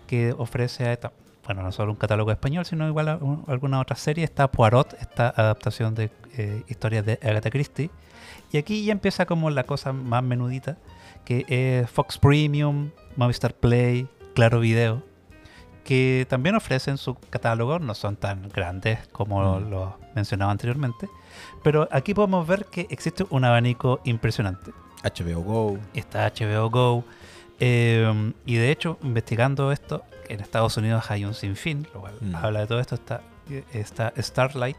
que 0.07 0.33
ofrece, 0.37 0.89
a 0.89 1.11
bueno, 1.45 1.61
no 1.61 1.71
solo 1.71 1.91
un 1.91 1.97
catálogo 1.97 2.31
español, 2.31 2.65
sino 2.65 2.87
igual 2.87 3.09
a 3.09 3.17
un- 3.17 3.43
alguna 3.47 3.79
otra 3.81 3.95
serie. 3.95 4.23
Está 4.23 4.49
Poirot, 4.49 4.93
esta 5.01 5.29
adaptación 5.29 5.93
de 5.93 6.09
eh, 6.37 6.63
historias 6.67 7.05
de 7.05 7.19
Agatha 7.21 7.49
Christie. 7.51 7.91
Y 8.51 8.57
aquí 8.57 8.83
ya 8.85 8.93
empieza 8.93 9.25
como 9.25 9.49
la 9.49 9.65
cosa 9.65 9.91
más 9.93 10.23
menudita, 10.23 10.77
que 11.25 11.45
es 11.47 11.89
Fox 11.91 12.17
Premium, 12.17 12.91
Movistar 13.17 13.53
Play, 13.53 14.07
Claro 14.35 14.61
Video, 14.61 15.03
que 15.89 16.27
también 16.29 16.53
ofrecen 16.55 16.97
su 16.99 17.15
catálogo, 17.15 17.79
no 17.79 17.95
son 17.95 18.15
tan 18.15 18.47
grandes 18.49 18.99
como 19.11 19.59
Mm. 19.59 19.69
los 19.71 19.89
mencionaba 20.13 20.51
anteriormente, 20.51 21.09
pero 21.63 21.87
aquí 21.91 22.13
podemos 22.13 22.45
ver 22.45 22.65
que 22.65 22.85
existe 22.91 23.25
un 23.31 23.43
abanico 23.43 23.99
impresionante. 24.03 24.69
HBO 25.03 25.41
Go. 25.41 25.77
Está 25.95 26.27
HBO 26.27 26.69
Go, 26.69 27.03
eh, 27.59 28.33
y 28.45 28.55
de 28.57 28.69
hecho, 28.69 28.99
investigando 29.01 29.71
esto, 29.71 30.03
en 30.27 30.41
Estados 30.41 30.77
Unidos 30.77 31.09
hay 31.09 31.25
un 31.25 31.33
sinfín, 31.33 31.87
lo 31.95 32.01
cual 32.01 32.13
Mm. 32.21 32.35
habla 32.35 32.59
de 32.59 32.67
todo 32.67 32.79
esto, 32.79 32.93
está, 32.93 33.21
está 33.73 34.13
Starlight, 34.15 34.77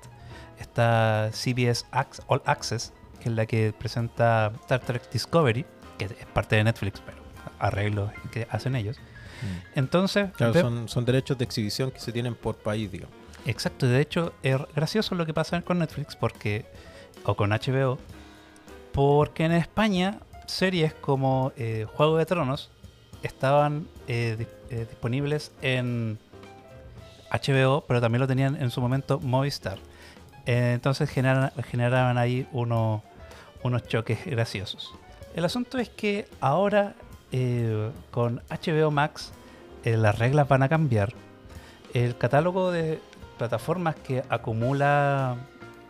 está 0.61 1.31
CBS 1.33 1.85
All 2.29 2.41
Access, 2.47 2.93
que 3.21 3.31
es 3.31 3.35
la 3.35 3.47
que 3.47 3.73
presenta 3.77 4.53
Star 4.61 4.79
Trek 4.79 5.11
Discovery, 5.11 5.67
que 5.99 6.05
es 6.05 6.13
parte 6.33 6.55
de 6.55 6.63
Netflix, 6.63 7.01
pero 7.05 7.19
arreglos 7.59 8.13
que 8.31 8.47
hacen 8.49 8.77
ellos. 8.77 8.97
Entonces, 9.75 10.29
Mm. 10.29 10.33
Claro, 10.33 10.53
ve- 10.53 10.61
son, 10.61 10.89
son 10.89 11.05
derechos 11.05 11.39
de 11.39 11.45
exhibición 11.45 11.91
que 11.91 12.01
se 12.01 12.13
tienen 12.13 12.35
por 12.35 12.57
país, 12.57 12.91
digamos. 12.91 13.15
Exacto, 13.47 13.87
y 13.87 13.89
de 13.91 14.01
hecho 14.01 14.33
es 14.43 14.57
gracioso 14.75 15.15
lo 15.15 15.25
que 15.27 15.33
pasa 15.35 15.63
con 15.63 15.79
Netflix 15.79 16.15
porque 16.17 16.67
o 17.25 17.35
con 17.37 17.51
HBO, 17.51 17.99
porque 18.93 19.45
en 19.45 19.53
España 19.53 20.19
series 20.47 20.93
como 20.95 21.53
eh, 21.57 21.87
Juego 21.95 22.17
de 22.19 22.27
Tronos 22.27 22.71
estaban 23.23 23.87
eh, 24.09 24.37
di- 24.39 24.47
eh, 24.77 24.87
disponibles 24.89 25.53
en 25.63 26.19
HBO, 27.31 27.85
pero 27.87 28.01
también 28.01 28.21
lo 28.21 28.27
tenían 28.27 28.57
en 28.61 28.71
su 28.71 28.81
momento 28.81 29.21
Movistar. 29.21 29.79
Entonces 30.47 31.09
generan- 31.11 31.53
generaban 31.71 32.19
ahí 32.19 32.47
uno- 32.53 33.03
unos 33.63 33.87
choques 33.87 34.25
graciosos. 34.27 34.93
El 35.37 35.45
asunto 35.45 35.79
es 35.79 35.89
que 35.89 36.27
ahora 36.41 36.95
eh, 37.33 37.91
con 38.11 38.43
HBO 38.49 38.91
Max 38.91 39.33
eh, 39.85 39.97
las 39.97 40.19
reglas 40.19 40.49
van 40.49 40.63
a 40.63 40.69
cambiar. 40.69 41.13
El 41.95 42.17
catálogo 42.17 42.71
de 42.71 43.01
plataformas 43.39 43.97
que 43.97 44.23
acumula 44.29 45.37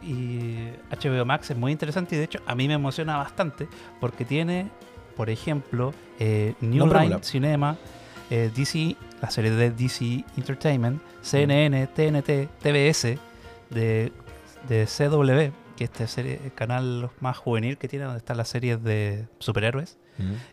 y 0.03 0.71
HBO 0.91 1.25
Max 1.25 1.51
es 1.51 1.57
muy 1.57 1.73
interesante 1.73 2.15
y 2.15 2.19
de 2.19 2.25
hecho 2.25 2.41
a 2.47 2.55
mí 2.55 2.69
me 2.69 2.75
emociona 2.75 3.17
bastante 3.17 3.69
porque 4.01 4.25
tiene, 4.25 4.71
por 5.17 5.31
ejemplo, 5.31 5.93
eh, 6.19 6.55
New. 6.61 6.87
Line 6.87 7.19
Cinema, 7.23 7.77
DC, 8.31 8.97
la 9.21 9.31
serie 9.31 9.51
de 9.51 9.73
DC 9.73 10.25
Entertainment, 10.37 11.03
CNN, 11.21 11.89
TNT, 11.89 12.49
TBS, 12.63 13.19
de, 13.71 14.13
de 14.69 14.87
CW, 14.87 15.53
que 15.77 15.85
este 15.85 16.07
serie, 16.07 16.41
el 16.45 16.53
canal 16.53 17.11
más 17.21 17.39
juvenil 17.39 17.77
que 17.77 17.89
tiene, 17.89 18.05
donde 18.05 18.19
están 18.19 18.37
las 18.37 18.49
series 18.49 18.83
de 18.85 19.27
superhéroes, 19.39 19.99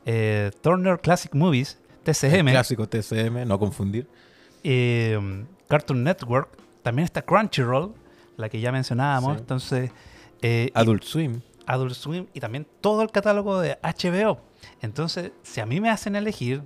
Eh, 0.06 0.52
Turner 0.62 1.00
Classic 1.00 1.34
Movies, 1.34 1.78
El 2.06 2.14
TCM, 2.14 2.52
clásico 2.52 2.88
TCM, 2.88 3.46
no 3.46 3.60
confundir. 3.60 4.08
eh, 4.64 5.20
Cartoon 5.68 6.04
Network, 6.04 6.50
también 6.84 7.04
está 7.06 7.22
Crunchyroll, 7.22 7.94
la 8.38 8.50
que 8.50 8.60
ya 8.60 8.72
mencionábamos, 8.72 9.34
Sí. 9.34 9.40
entonces 9.42 9.92
eh, 10.42 10.70
y 10.74 10.78
Adult 10.80 11.04
Swim. 11.04 11.42
Adult 11.66 11.94
Swim 11.96 12.28
y 12.34 12.40
también 12.40 12.66
todo 12.82 13.02
el 13.02 13.12
catálogo 13.12 13.60
de 13.60 13.78
HBO. 13.84 14.40
Entonces, 14.82 15.32
si 15.44 15.60
a 15.60 15.66
mí 15.66 15.82
me 15.82 15.90
hacen 15.90 16.16
elegir, 16.16 16.62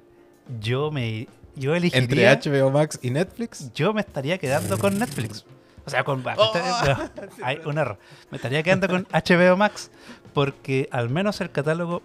yo 0.59 0.91
me 0.91 1.27
yo 1.55 1.75
Entre 1.75 1.89
elegiría 1.89 2.39
HBO 2.39 2.69
Max 2.71 2.99
y 3.01 3.09
Netflix. 3.09 3.71
yo 3.73 3.93
me 3.93 4.01
estaría 4.01 4.37
quedando 4.37 4.77
con 4.77 4.97
Netflix. 4.99 5.45
O 5.85 5.89
sea, 5.89 6.03
con 6.03 6.23
Oh. 6.25 6.53
no, 6.53 7.09
hay 7.43 7.59
un 7.65 7.77
error. 7.79 7.97
Me 8.29 8.37
estaría 8.37 8.61
quedando 8.61 8.87
con 8.87 9.07
HBO 9.11 9.57
Max 9.57 9.89
porque 10.33 10.87
al 10.91 11.09
menos 11.09 11.41
el 11.41 11.49
catálogo 11.51 12.03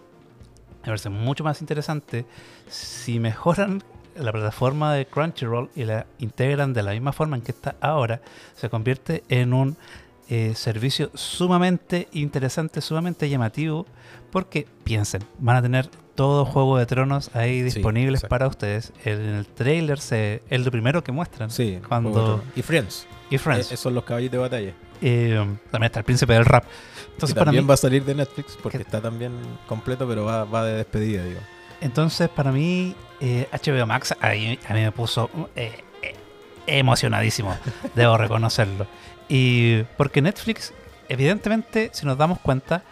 me 0.87 0.91
parece 0.91 1.09
mucho 1.09 1.43
más 1.43 1.61
interesante 1.61 2.25
si 2.69 3.19
mejoran 3.19 3.83
la 4.15 4.31
plataforma 4.31 4.93
de 4.93 5.05
Crunchyroll 5.05 5.69
y 5.75 5.83
la 5.83 6.07
integran 6.19 6.73
de 6.73 6.83
la 6.83 6.91
misma 6.91 7.11
forma 7.11 7.35
en 7.35 7.43
que 7.43 7.51
está 7.51 7.75
ahora, 7.81 8.21
se 8.55 8.69
convierte 8.69 9.23
en 9.29 9.53
un 9.53 9.77
eh, 10.29 10.53
servicio 10.55 11.11
sumamente 11.13 12.07
interesante, 12.13 12.81
sumamente 12.81 13.29
llamativo, 13.29 13.85
porque 14.31 14.67
piensen, 14.83 15.23
van 15.39 15.57
a 15.57 15.61
tener 15.61 15.89
todo 16.15 16.45
Juego 16.45 16.77
de 16.77 16.85
Tronos 16.85 17.29
ahí 17.35 17.61
disponibles 17.61 18.23
para 18.23 18.47
ustedes. 18.47 18.91
En 19.05 19.21
el 19.21 19.45
trailer 19.45 19.99
se, 19.99 20.41
es 20.49 20.65
lo 20.65 20.71
primero 20.71 21.03
que 21.03 21.11
muestran. 21.11 21.51
Sí. 21.51 21.79
Cuando-. 21.87 22.43
Y 22.55 22.63
Friends. 22.63 23.07
Y 23.29 23.37
Friends. 23.37 23.71
Eh, 23.71 23.73
esos 23.75 23.81
son 23.81 23.93
los 23.93 24.03
caballos 24.03 24.31
de 24.31 24.37
batalla. 24.37 24.73
Eh, 25.01 25.35
también 25.71 25.87
está 25.87 25.99
el 25.99 26.05
príncipe 26.05 26.33
del 26.33 26.45
rap. 26.45 26.63
Que 26.65 27.11
Entonces, 27.13 27.33
para 27.35 27.45
también 27.45 27.63
mí, 27.63 27.67
va 27.67 27.73
a 27.73 27.77
salir 27.77 28.03
de 28.05 28.15
Netflix 28.15 28.57
porque 28.61 28.77
que- 28.77 28.83
está 28.83 29.01
también 29.01 29.31
completo, 29.67 30.07
pero 30.07 30.25
va, 30.25 30.43
va 30.45 30.63
de 30.65 30.73
despedida, 30.75 31.23
digo. 31.23 31.39
entonces, 31.81 32.29
para 32.29 32.51
mí 32.51 32.95
eh, 33.19 33.47
HBO 33.51 33.85
Max 33.87 34.15
ahí- 34.21 34.59
a 34.69 34.73
mí 34.73 34.81
me 34.81 34.91
puso 34.91 35.29
eh, 35.55 35.83
eh, 36.03 36.15
emocionadísimo, 36.67 37.55
debo 37.95 38.17
reconocerlo. 38.17 38.87
Y 39.29 39.81
porque 39.97 40.21
Netflix, 40.21 40.73
evidentemente, 41.09 41.89
si 41.93 42.05
nos 42.05 42.17
damos 42.17 42.39
cuenta, 42.39 42.83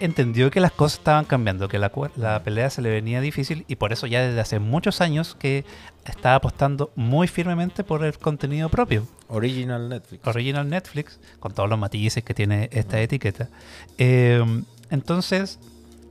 entendió 0.00 0.50
que 0.50 0.60
las 0.60 0.72
cosas 0.72 0.98
estaban 0.98 1.24
cambiando, 1.24 1.68
que 1.68 1.78
la, 1.78 1.90
la 2.16 2.42
pelea 2.42 2.70
se 2.70 2.82
le 2.82 2.90
venía 2.90 3.20
difícil 3.20 3.64
y 3.68 3.76
por 3.76 3.92
eso 3.92 4.06
ya 4.06 4.20
desde 4.22 4.40
hace 4.40 4.58
muchos 4.58 5.00
años 5.00 5.36
que 5.38 5.64
está 6.04 6.34
apostando 6.34 6.90
muy 6.96 7.28
firmemente 7.28 7.84
por 7.84 8.04
el 8.04 8.16
contenido 8.18 8.68
propio. 8.68 9.06
Original 9.28 9.88
Netflix. 9.88 10.26
Original 10.26 10.68
Netflix, 10.68 11.20
con 11.40 11.52
todos 11.52 11.68
los 11.68 11.78
matices 11.78 12.24
que 12.24 12.34
tiene 12.34 12.68
esta 12.72 13.00
etiqueta. 13.00 13.48
Eh, 13.98 14.42
entonces, 14.90 15.58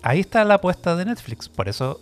ahí 0.04 0.20
está 0.20 0.44
la 0.46 0.56
apuesta 0.56 0.96
de 0.96 1.06
Netflix. 1.06 1.50
Por 1.50 1.68
eso 1.68 2.00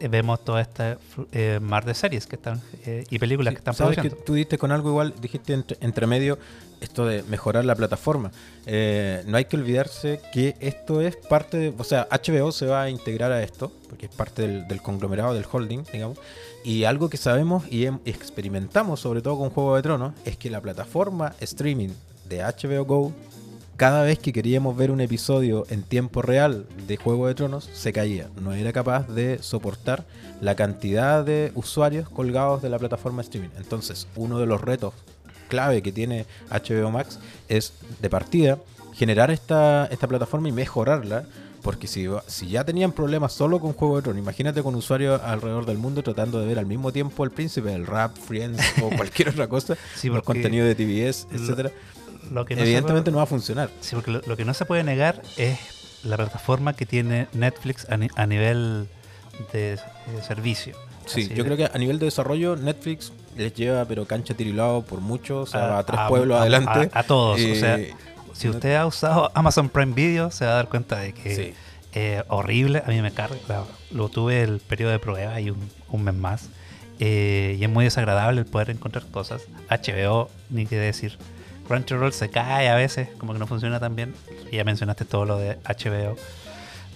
eh, 0.00 0.08
vemos 0.08 0.44
toda 0.44 0.60
esta 0.60 0.98
eh, 1.30 1.60
mar 1.62 1.84
de 1.84 1.94
series 1.94 2.26
que 2.26 2.36
están 2.36 2.60
eh, 2.86 3.04
y 3.08 3.18
películas 3.20 3.52
Sí, 3.52 3.56
que 3.56 3.60
están 3.60 3.74
sabes 3.74 3.94
produciendo. 3.96 4.18
que 4.18 4.24
tú 4.26 4.34
diste 4.34 4.58
con 4.58 4.72
algo 4.72 4.88
igual, 4.88 5.14
dijiste 5.20 5.52
entre, 5.52 5.76
entre 5.80 6.06
medio 6.08 6.38
esto 6.82 7.06
de 7.06 7.22
mejorar 7.24 7.64
la 7.64 7.74
plataforma. 7.74 8.32
Eh, 8.66 9.22
no 9.26 9.36
hay 9.36 9.46
que 9.46 9.56
olvidarse 9.56 10.20
que 10.32 10.56
esto 10.60 11.00
es 11.00 11.16
parte 11.16 11.56
de, 11.56 11.74
o 11.76 11.84
sea, 11.84 12.08
HBO 12.10 12.52
se 12.52 12.66
va 12.66 12.82
a 12.82 12.90
integrar 12.90 13.32
a 13.32 13.42
esto, 13.42 13.72
porque 13.88 14.06
es 14.06 14.14
parte 14.14 14.42
del, 14.42 14.68
del 14.68 14.82
conglomerado, 14.82 15.34
del 15.34 15.46
holding, 15.50 15.84
digamos. 15.92 16.18
Y 16.64 16.84
algo 16.84 17.08
que 17.08 17.16
sabemos 17.16 17.64
y 17.70 17.86
experimentamos, 18.04 19.00
sobre 19.00 19.22
todo 19.22 19.38
con 19.38 19.50
Juego 19.50 19.76
de 19.76 19.82
Tronos, 19.82 20.12
es 20.24 20.36
que 20.36 20.50
la 20.50 20.60
plataforma 20.60 21.34
streaming 21.40 21.90
de 22.28 22.42
HBO 22.42 22.84
Go, 22.84 23.12
cada 23.76 24.04
vez 24.04 24.18
que 24.18 24.32
queríamos 24.32 24.76
ver 24.76 24.90
un 24.90 25.00
episodio 25.00 25.66
en 25.70 25.82
tiempo 25.82 26.22
real 26.22 26.66
de 26.86 26.96
Juego 26.96 27.26
de 27.26 27.34
Tronos, 27.34 27.68
se 27.72 27.92
caía. 27.92 28.28
No 28.40 28.52
era 28.52 28.72
capaz 28.72 29.08
de 29.08 29.38
soportar 29.42 30.04
la 30.40 30.54
cantidad 30.54 31.24
de 31.24 31.50
usuarios 31.54 32.08
colgados 32.08 32.62
de 32.62 32.68
la 32.68 32.78
plataforma 32.78 33.22
streaming. 33.22 33.50
Entonces, 33.56 34.06
uno 34.14 34.38
de 34.38 34.46
los 34.46 34.60
retos 34.60 34.94
clave 35.52 35.82
que 35.82 35.92
tiene 35.92 36.24
HBO 36.50 36.90
Max 36.90 37.18
es, 37.48 37.74
de 38.00 38.08
partida, 38.08 38.56
generar 38.94 39.30
esta, 39.30 39.84
esta 39.90 40.08
plataforma 40.08 40.48
y 40.48 40.52
mejorarla. 40.52 41.24
Porque 41.62 41.86
si, 41.86 42.08
si 42.26 42.48
ya 42.48 42.64
tenían 42.64 42.90
problemas 42.90 43.32
solo 43.34 43.60
con 43.60 43.72
Juego 43.74 43.96
de 43.96 44.02
Tronos, 44.02 44.20
imagínate 44.22 44.62
con 44.64 44.74
usuarios 44.74 45.20
alrededor 45.22 45.64
del 45.66 45.76
mundo 45.78 46.02
tratando 46.02 46.40
de 46.40 46.46
ver 46.46 46.58
al 46.58 46.66
mismo 46.66 46.90
tiempo 46.90 47.22
El 47.22 47.30
Príncipe, 47.30 47.72
el 47.72 47.86
Rap, 47.86 48.16
Friends 48.16 48.60
o 48.82 48.88
cualquier 48.96 49.28
otra 49.28 49.46
cosa, 49.46 49.76
Sí, 49.94 50.08
los 50.08 50.16
porque 50.16 50.26
contenidos 50.40 50.66
de 50.66 50.74
TBS, 50.74 51.28
lo- 51.30 51.38
etcétera 51.38 51.70
Lo 52.32 52.44
que 52.46 52.56
no 52.56 52.62
Evidentemente 52.62 53.02
puede- 53.04 53.12
no 53.12 53.16
va 53.18 53.22
a 53.24 53.26
funcionar. 53.26 53.70
Sí, 53.80 53.94
porque 53.94 54.10
lo, 54.10 54.22
lo 54.26 54.36
que 54.36 54.44
no 54.44 54.54
se 54.54 54.64
puede 54.64 54.82
negar 54.82 55.22
es 55.36 55.58
la 56.02 56.16
plataforma 56.16 56.72
que 56.74 56.84
tiene 56.84 57.28
Netflix 57.32 57.86
a, 57.88 57.96
ni- 57.96 58.08
a 58.16 58.26
nivel 58.26 58.88
de, 59.52 59.74
eh, 59.74 59.78
servicio. 60.26 60.74
Sí, 61.06 61.20
Así 61.20 61.28
yo 61.28 61.44
de- 61.44 61.44
creo 61.44 61.56
que 61.56 61.66
a 61.72 61.78
nivel 61.78 62.00
de 62.00 62.06
desarrollo 62.06 62.56
Netflix 62.56 63.12
les 63.36 63.54
lleva 63.54 63.84
pero 63.86 64.06
cancha 64.06 64.34
tirilado 64.34 64.82
por 64.82 65.00
mucho, 65.00 65.40
o 65.40 65.46
sea, 65.46 65.78
a 65.78 65.84
tres 65.84 65.98
a- 66.00 66.08
pueblos 66.08 66.36
a- 66.38 66.42
adelante. 66.42 66.90
A, 66.92 67.02
todos. 67.02 67.40
o 67.40 67.54
sea, 67.54 67.76
Eh, 67.78 67.94
si 68.32 68.48
no- 68.48 68.54
usted 68.54 68.74
ha 68.76 68.86
usado 68.86 69.30
Amazon 69.34 69.68
Prime 69.68 69.92
Video, 69.94 70.30
se 70.30 70.44
va 70.46 70.52
a 70.52 70.54
dar 70.54 70.68
cuenta 70.68 70.98
de 70.98 71.12
que 71.12 71.34
Sí. 71.36 71.54
eh, 71.94 72.22
horrible. 72.28 72.82
A 72.84 72.88
mí 72.88 73.00
me 73.02 73.12
carga. 73.12 73.36
claro, 73.46 73.66
Lo 73.90 74.08
tuve 74.08 74.42
el 74.42 74.60
periodo 74.60 74.92
de 74.92 74.98
prueba 74.98 75.38
y 75.40 75.50
un, 75.50 75.58
un 75.90 76.02
mes 76.04 76.14
más. 76.14 76.48
Eh, 77.00 77.56
y 77.58 77.64
es 77.64 77.68
muy 77.70 77.84
desagradable 77.84 78.40
el 78.40 78.46
poder 78.46 78.70
encontrar 78.70 79.04
cosas. 79.10 79.42
HBO, 79.68 80.30
ni 80.50 80.66
qué 80.66 80.76
decir. 80.76 81.18
Crunchyroll 81.66 82.12
se 82.12 82.28
cae 82.30 82.68
a 82.68 82.74
veces, 82.76 83.08
como 83.18 83.32
que 83.32 83.38
no 83.38 83.46
funciona 83.46 83.80
tan 83.80 83.96
bien. 83.96 84.14
Ya 84.52 84.62
mencionaste 84.64 85.04
todo 85.04 85.24
lo 85.24 85.36
de 85.38 85.58
HBO. 85.64 86.16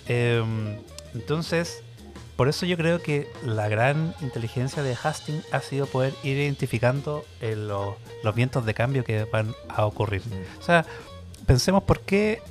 Em, 0.08 0.76
entonces, 1.14 1.82
por 2.36 2.48
eso 2.48 2.66
yo 2.66 2.76
creo 2.76 3.00
que 3.02 3.28
la 3.44 3.68
gran 3.68 4.14
inteligencia 4.20 4.82
de 4.82 4.96
Hastings 5.02 5.44
ha 5.52 5.60
sido 5.60 5.86
poder 5.86 6.12
ir 6.22 6.36
identificando 6.36 7.24
eh, 7.40 7.56
los, 7.56 7.94
los 8.22 8.34
vientos 8.34 8.64
de 8.66 8.74
cambio 8.74 9.04
que 9.04 9.24
van 9.24 9.54
a 9.68 9.86
ocurrir. 9.86 10.22
O 10.60 10.62
sea, 10.62 10.84
pensemos 11.46 11.82
por 11.82 12.00
qué 12.00 12.42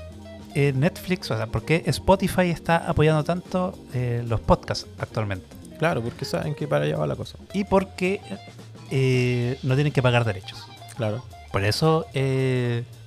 eh, 0.55 0.71
Netflix, 0.73 1.29
o 1.31 1.37
sea, 1.37 1.47
por 1.47 1.65
qué 1.65 1.83
Spotify 1.85 2.49
está 2.49 2.77
apoyando 2.77 3.25
tanto 3.25 3.77
eh, 3.93 4.23
los 4.25 4.39
podcasts 4.39 4.87
actualmente. 4.97 5.45
Claro, 5.77 6.01
porque 6.01 6.23
saben 6.23 6.55
que 6.55 6.65
para 6.65 6.85
allá 6.85 6.95
va 6.95 7.05
la 7.05 7.17
cosa. 7.17 7.37
Y 7.51 7.65
por 7.65 7.89
qué 7.95 8.21
eh, 8.89 9.59
no 9.63 9.75
tienen 9.75 9.91
que 9.91 10.01
pagar 10.01 10.23
derechos. 10.23 10.65
Claro. 10.95 11.25
Por 11.51 11.65
eso, 11.65 12.05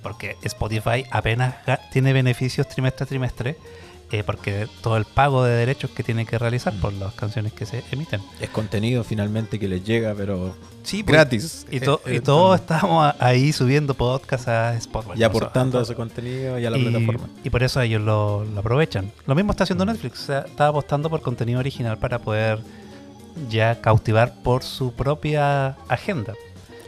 porque 0.01 0.35
Spotify 0.43 1.05
apenas 1.11 1.55
tiene 1.91 2.13
beneficios 2.13 2.67
trimestre 2.67 3.03
a 3.03 3.07
trimestre, 3.07 3.57
eh, 4.11 4.23
porque 4.23 4.67
todo 4.81 4.97
el 4.97 5.05
pago 5.05 5.43
de 5.43 5.53
derechos 5.55 5.91
que 5.91 6.03
tiene 6.03 6.25
que 6.25 6.37
realizar 6.39 6.73
por 6.81 6.93
las 6.93 7.13
canciones 7.13 7.53
que 7.53 7.65
se 7.65 7.83
emiten. 7.91 8.21
Es 8.41 8.49
contenido 8.49 9.03
finalmente 9.03 9.59
que 9.59 9.67
les 9.67 9.83
llega, 9.83 10.13
pero 10.15 10.55
Sí, 10.83 11.03
pues, 11.03 11.13
gratis. 11.13 11.67
Y, 11.69 11.79
to- 11.79 12.01
Eh, 12.05 12.13
y 12.13 12.15
eh, 12.17 12.21
todos 12.21 12.59
estamos 12.59 13.05
a- 13.05 13.15
ahí 13.19 13.51
subiendo 13.53 13.93
podcasts 13.93 14.47
a 14.47 14.75
Spotify. 14.77 15.13
y 15.19 15.23
aportando 15.23 15.77
a 15.79 15.83
ese 15.83 15.93
contenido 15.95 16.57
y 16.57 16.65
a 16.65 16.69
la 16.71 16.77
y, 16.77 16.83
plataforma. 16.83 17.27
y 17.43 17.49
por 17.49 17.61
eso 17.63 17.79
ellos 17.81 18.01
lo, 18.01 18.43
lo 18.45 18.59
aprovechan. 18.61 19.11
Lo 19.27 19.35
mismo 19.35 19.51
está 19.51 19.63
haciendo 19.65 19.85
Netflix. 19.85 20.23
O 20.23 20.25
sea, 20.25 20.39
está 20.39 20.67
apostando 20.67 21.09
por 21.09 21.21
contenido 21.21 21.59
original 21.59 21.97
para 21.99 22.17
poder 22.19 22.59
ya 23.49 23.79
cautivar 23.81 24.33
por 24.43 24.63
su 24.63 24.91
propia 24.93 25.77
agenda. 25.87 26.33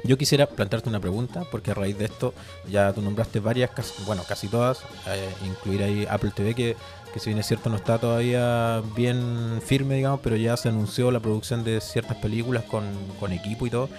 Yo 0.03 0.17
quisiera 0.17 0.47
plantearte 0.47 0.89
una 0.89 0.99
pregunta, 0.99 1.43
porque 1.51 1.69
a 1.69 1.73
raíz 1.75 1.95
de 1.97 2.05
esto 2.05 2.33
ya 2.67 2.91
tú 2.91 3.03
nombraste 3.03 3.39
varias, 3.39 3.69
bueno, 4.07 4.23
casi 4.27 4.47
todas, 4.47 4.79
eh, 5.07 5.29
incluir 5.45 5.83
ahí 5.83 6.07
Apple 6.09 6.31
TV, 6.35 6.55
que, 6.55 6.75
que 7.13 7.19
si 7.19 7.29
bien 7.29 7.39
es 7.39 7.47
cierto 7.47 7.69
no 7.69 7.75
está 7.75 7.97
todavía 7.97 8.81
bien 8.95 9.61
firme, 9.65 9.95
digamos, 9.95 10.19
pero 10.23 10.35
ya 10.35 10.55
se 10.57 10.69
anunció 10.69 11.11
la 11.11 11.19
producción 11.19 11.63
de 11.63 11.81
ciertas 11.81 12.17
películas 12.17 12.63
con, 12.63 12.85
con 13.19 13.31
equipo 13.31 13.67
y 13.67 13.69
todo. 13.69 13.89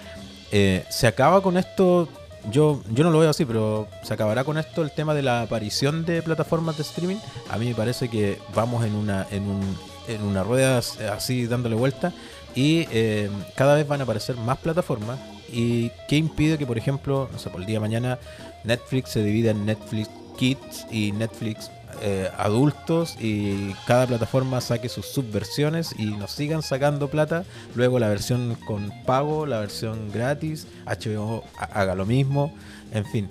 Eh, 0.51 0.85
¿Se 0.89 1.07
acaba 1.07 1.41
con 1.41 1.57
esto? 1.57 2.07
Yo, 2.51 2.81
yo 2.91 3.03
no 3.03 3.11
lo 3.11 3.19
veo 3.19 3.29
así, 3.29 3.45
pero 3.45 3.87
¿se 4.03 4.13
acabará 4.13 4.43
con 4.43 4.57
esto 4.57 4.81
el 4.81 4.91
tema 4.91 5.13
de 5.13 5.21
la 5.21 5.43
aparición 5.43 6.05
de 6.05 6.21
plataformas 6.21 6.77
de 6.77 6.83
streaming? 6.83 7.15
A 7.49 7.57
mí 7.57 7.67
me 7.67 7.75
parece 7.75 8.09
que 8.09 8.37
vamos 8.53 8.85
en 8.85 8.95
una, 8.95 9.25
en 9.31 9.43
un, 9.43 9.77
en 10.07 10.21
una 10.21 10.43
rueda 10.43 10.79
así 11.11 11.47
dándole 11.47 11.75
vuelta 11.75 12.13
y 12.55 12.87
eh, 12.91 13.29
cada 13.55 13.75
vez 13.75 13.87
van 13.87 14.01
a 14.01 14.03
aparecer 14.03 14.35
más 14.35 14.57
plataformas. 14.57 15.19
¿Y 15.51 15.91
qué 16.07 16.17
impide 16.17 16.57
que, 16.57 16.65
por 16.65 16.77
ejemplo, 16.77 17.29
no 17.31 17.39
sé, 17.39 17.49
por 17.49 17.61
el 17.61 17.67
día 17.67 17.75
de 17.75 17.81
mañana 17.81 18.19
Netflix 18.63 19.11
se 19.11 19.23
divida 19.23 19.51
en 19.51 19.65
Netflix 19.65 20.09
Kids 20.37 20.87
y 20.91 21.11
Netflix 21.11 21.69
eh, 22.01 22.29
adultos 22.37 23.15
y 23.19 23.73
cada 23.87 24.07
plataforma 24.07 24.61
saque 24.61 24.89
sus 24.89 25.05
subversiones 25.05 25.93
y 25.97 26.05
nos 26.07 26.31
sigan 26.31 26.61
sacando 26.61 27.07
plata? 27.09 27.43
Luego 27.75 27.99
la 27.99 28.07
versión 28.09 28.55
con 28.65 28.91
pago, 29.05 29.45
la 29.45 29.59
versión 29.59 30.11
gratis, 30.11 30.67
HBO 30.85 31.43
ha- 31.59 31.65
haga 31.81 31.95
lo 31.95 32.05
mismo, 32.05 32.53
en 32.91 33.05
fin. 33.05 33.29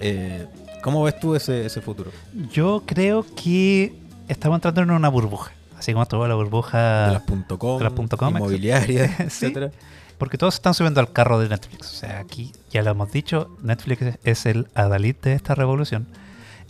Eh, 0.00 0.46
¿Cómo 0.82 1.02
ves 1.04 1.18
tú 1.20 1.34
ese, 1.36 1.64
ese 1.66 1.80
futuro? 1.80 2.10
Yo 2.52 2.82
creo 2.86 3.24
que 3.36 3.94
estamos 4.28 4.56
entrando 4.56 4.82
en 4.82 4.90
una 4.90 5.08
burbuja. 5.08 5.52
Así 5.78 5.92
como 5.92 6.02
estuvo 6.04 6.26
la 6.28 6.34
burbuja. 6.34 7.06
de 7.08 7.12
las 7.14 7.22
punto 7.22 7.58
.com, 7.58 7.78
de 7.78 7.84
las 7.84 7.92
punto 7.92 8.16
com, 8.16 8.34
Sí. 8.48 8.96
etcétera. 8.98 9.70
Porque 10.18 10.38
todos 10.38 10.54
están 10.54 10.74
subiendo 10.74 11.00
al 11.00 11.12
carro 11.12 11.40
de 11.40 11.48
Netflix. 11.48 11.86
O 11.92 11.96
sea, 11.96 12.20
aquí 12.20 12.52
ya 12.70 12.82
lo 12.82 12.90
hemos 12.92 13.10
dicho, 13.10 13.56
Netflix 13.62 14.18
es 14.22 14.46
el 14.46 14.68
adalid 14.74 15.16
de 15.22 15.32
esta 15.32 15.56
revolución. 15.56 16.06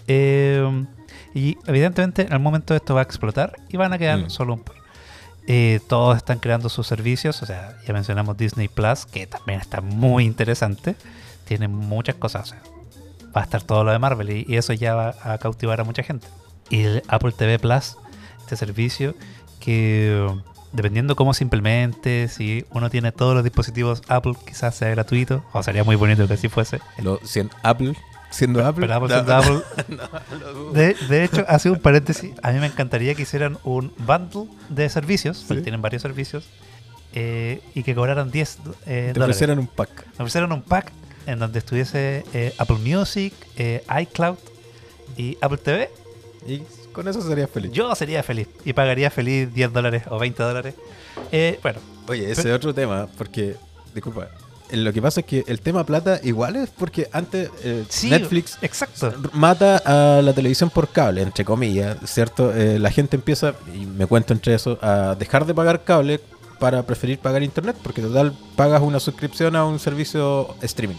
Eh, 0.08 0.84
y 1.34 1.56
evidentemente 1.66 2.22
en 2.22 2.32
algún 2.32 2.44
momento 2.44 2.74
esto 2.74 2.94
va 2.94 3.00
a 3.00 3.04
explotar 3.04 3.56
y 3.68 3.76
van 3.76 3.92
a 3.92 3.98
quedar 3.98 4.18
Mm. 4.18 4.30
solo 4.30 4.54
un 4.54 4.60
par. 4.60 4.76
Eh, 5.48 5.80
todos 5.88 6.16
están 6.16 6.38
creando 6.38 6.68
sus 6.68 6.86
servicios. 6.86 7.42
O 7.42 7.46
sea, 7.46 7.76
ya 7.86 7.92
mencionamos 7.92 8.36
Disney 8.36 8.68
Plus, 8.68 9.06
que 9.06 9.26
también 9.26 9.60
está 9.60 9.80
muy 9.80 10.24
interesante. 10.24 10.94
Tiene 11.46 11.68
muchas 11.68 12.14
cosas. 12.16 12.42
O 12.42 12.46
sea, 12.50 12.62
va 13.36 13.40
a 13.40 13.44
estar 13.44 13.62
todo 13.62 13.82
lo 13.84 13.90
de 13.92 13.98
Marvel 13.98 14.30
y, 14.30 14.44
y 14.48 14.56
eso 14.56 14.72
ya 14.72 14.94
va 14.94 15.14
a 15.22 15.38
cautivar 15.38 15.80
a 15.80 15.84
mucha 15.84 16.02
gente. 16.02 16.26
Y 16.70 16.82
el 16.82 17.02
Apple 17.08 17.32
TV 17.32 17.58
Plus, 17.58 17.96
este 18.40 18.56
servicio 18.56 19.14
que 19.60 20.28
dependiendo 20.72 21.16
cómo 21.16 21.34
se 21.34 21.44
implemente, 21.44 22.28
si 22.28 22.64
uno 22.70 22.88
tiene 22.90 23.12
todos 23.12 23.34
los 23.34 23.44
dispositivos 23.44 24.02
Apple, 24.08 24.34
quizás 24.46 24.74
sea 24.74 24.88
gratuito, 24.90 25.44
o 25.52 25.62
sería 25.62 25.84
muy 25.84 25.96
bonito 25.96 26.26
que 26.26 26.34
así 26.34 26.48
fuese. 26.48 26.80
Lo, 26.98 27.18
siendo 27.24 27.54
Apple, 27.62 27.94
siendo 28.32 28.66
Apple, 28.66 28.86
Pero 28.88 28.94
Apple 28.94 29.08
no, 29.14 29.14
siendo 29.14 29.34
Apple- 29.34 29.62
no. 30.54 30.72
De, 30.72 30.94
de 30.94 31.24
hecho, 31.24 31.44
hace 31.48 31.70
un 31.70 31.78
paréntesis, 31.78 32.32
a 32.42 32.50
mí 32.52 32.58
me 32.60 32.66
encantaría 32.66 33.14
que 33.14 33.22
hicieran 33.22 33.58
un 33.64 33.92
bundle 33.98 34.46
de 34.68 34.88
servicios, 34.88 35.44
porque 35.46 35.60
Sí. 35.60 35.64
tienen 35.64 35.80
varios 35.82 36.02
servicios, 36.02 36.44
eh, 37.14 37.60
y 37.74 37.82
que 37.82 37.94
cobraran 37.94 38.30
10 38.30 38.58
eh, 38.58 38.58
te 38.84 39.12
dólares. 39.12 39.36
ofrecieran 39.36 39.58
un 39.58 39.66
pack. 39.66 40.06
Me 40.18 40.24
ofrecieron 40.24 40.50
un 40.52 40.62
pack 40.62 40.90
en 41.26 41.38
donde 41.38 41.58
estuviese 41.60 42.24
eh, 42.32 42.54
Apple 42.58 42.78
Music, 42.78 43.32
eh, 43.56 43.84
iCloud 44.02 44.36
y 45.16 45.36
Apple 45.40 45.58
TV. 45.58 45.90
Y 46.46 46.62
con 46.92 47.06
eso 47.08 47.20
serías 47.22 47.48
feliz. 47.50 47.70
Yo 47.72 47.94
sería 47.94 48.22
feliz 48.22 48.48
y 48.64 48.72
pagaría 48.72 49.10
feliz 49.10 49.52
10 49.54 49.72
dólares 49.72 50.02
o 50.08 50.18
20 50.18 50.42
dólares. 50.42 50.74
Eh, 51.30 51.58
bueno, 51.62 51.78
Oye, 52.08 52.30
ese 52.32 52.48
es 52.48 52.54
otro 52.56 52.74
tema, 52.74 53.06
porque, 53.16 53.54
disculpa, 53.94 54.28
lo 54.72 54.92
que 54.92 55.02
pasa 55.02 55.20
es 55.20 55.26
que 55.26 55.44
el 55.46 55.60
tema 55.60 55.84
plata 55.84 56.20
igual 56.22 56.56
es 56.56 56.70
porque 56.70 57.08
antes 57.12 57.50
eh, 57.62 57.84
Sí, 57.88 58.10
Netflix 58.10 58.58
Exacto. 58.62 59.12
mata 59.32 59.82
a 59.84 60.22
la 60.22 60.32
televisión 60.32 60.70
por 60.70 60.88
cable, 60.88 61.22
entre 61.22 61.44
comillas, 61.44 61.96
¿cierto? 62.04 62.52
Eh, 62.54 62.78
la 62.78 62.90
gente 62.90 63.16
empieza, 63.16 63.54
y 63.74 63.86
me 63.86 64.06
cuento 64.06 64.32
entre 64.32 64.54
eso, 64.54 64.78
a 64.82 65.14
dejar 65.18 65.46
de 65.46 65.54
pagar 65.54 65.84
cable 65.84 66.20
para 66.58 66.84
preferir 66.84 67.18
pagar 67.18 67.42
internet, 67.42 67.76
porque 67.82 68.00
total 68.02 68.32
pagas 68.56 68.82
una 68.82 69.00
suscripción 69.00 69.56
a 69.56 69.64
un 69.64 69.78
servicio 69.78 70.54
streaming. 70.62 70.96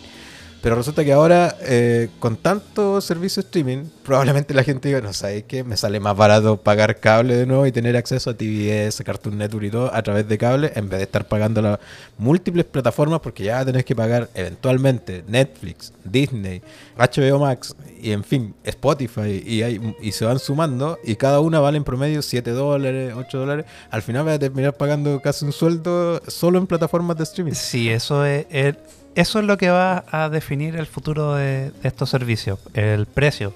Pero 0.64 0.78
resulta 0.78 1.04
que 1.04 1.12
ahora, 1.12 1.58
eh, 1.60 2.08
con 2.20 2.38
tanto 2.38 3.02
servicio 3.02 3.42
streaming, 3.42 3.84
probablemente 4.02 4.54
la 4.54 4.64
gente 4.64 4.88
diga, 4.88 5.02
no 5.02 5.12
sabes 5.12 5.44
qué, 5.44 5.62
me 5.66 5.76
sale 5.76 6.00
más 6.00 6.16
barato 6.16 6.56
pagar 6.56 7.02
cable 7.02 7.36
de 7.36 7.46
nuevo 7.46 7.68
y 7.68 7.74
tener 7.74 7.98
acceso 7.98 8.30
a 8.30 8.34
TVS, 8.34 9.04
Cartoon 9.04 9.38
Network 9.38 9.66
y 9.66 9.70
todo 9.72 9.94
a 9.94 10.02
través 10.02 10.26
de 10.26 10.38
cable, 10.38 10.72
en 10.74 10.88
vez 10.88 11.00
de 11.00 11.04
estar 11.04 11.28
pagando 11.28 11.62
las 11.62 11.80
múltiples 12.18 12.64
plataformas, 12.64 13.20
porque 13.20 13.44
ya 13.44 13.66
tenés 13.66 13.84
que 13.84 13.94
pagar 13.94 14.30
eventualmente 14.36 15.26
Netflix, 15.28 15.92
Disney, 16.06 16.62
HBO 16.98 17.40
Max 17.40 17.76
y 18.04 18.12
en 18.12 18.24
fin, 18.24 18.54
Spotify, 18.64 19.42
y, 19.46 19.62
hay, 19.64 19.96
y 20.02 20.12
se 20.12 20.26
van 20.26 20.38
sumando, 20.40 21.00
y 21.04 21.16
cada 21.16 21.40
una 21.40 21.60
vale 21.60 21.78
en 21.78 21.84
promedio 21.84 22.22
7 22.22 22.52
dólares, 22.52 23.14
8 23.16 23.38
dólares. 23.40 23.66
Al 23.90 24.02
final 24.02 24.26
vas 24.26 24.36
a 24.36 24.40
terminar 24.40 24.74
pagando 24.76 25.20
casi 25.22 25.46
un 25.46 25.52
sueldo 25.54 26.22
solo 26.28 26.58
en 26.60 26.68
plataformas 26.68 27.18
de 27.18 27.24
streaming. 27.24 27.54
Sí, 27.54 27.90
eso 27.90 28.26
es, 28.26 28.46
es- 28.50 28.76
eso 29.16 29.40
es 29.40 29.46
lo 29.46 29.58
que 29.58 29.70
va 29.70 30.04
a 30.12 30.28
definir 30.30 30.76
el 30.76 30.88
futuro 30.88 31.36
de, 31.36 31.70
de 31.70 31.88
estos 31.88 32.10
servicios, 32.10 32.58
el 32.74 33.06
precio. 33.06 33.54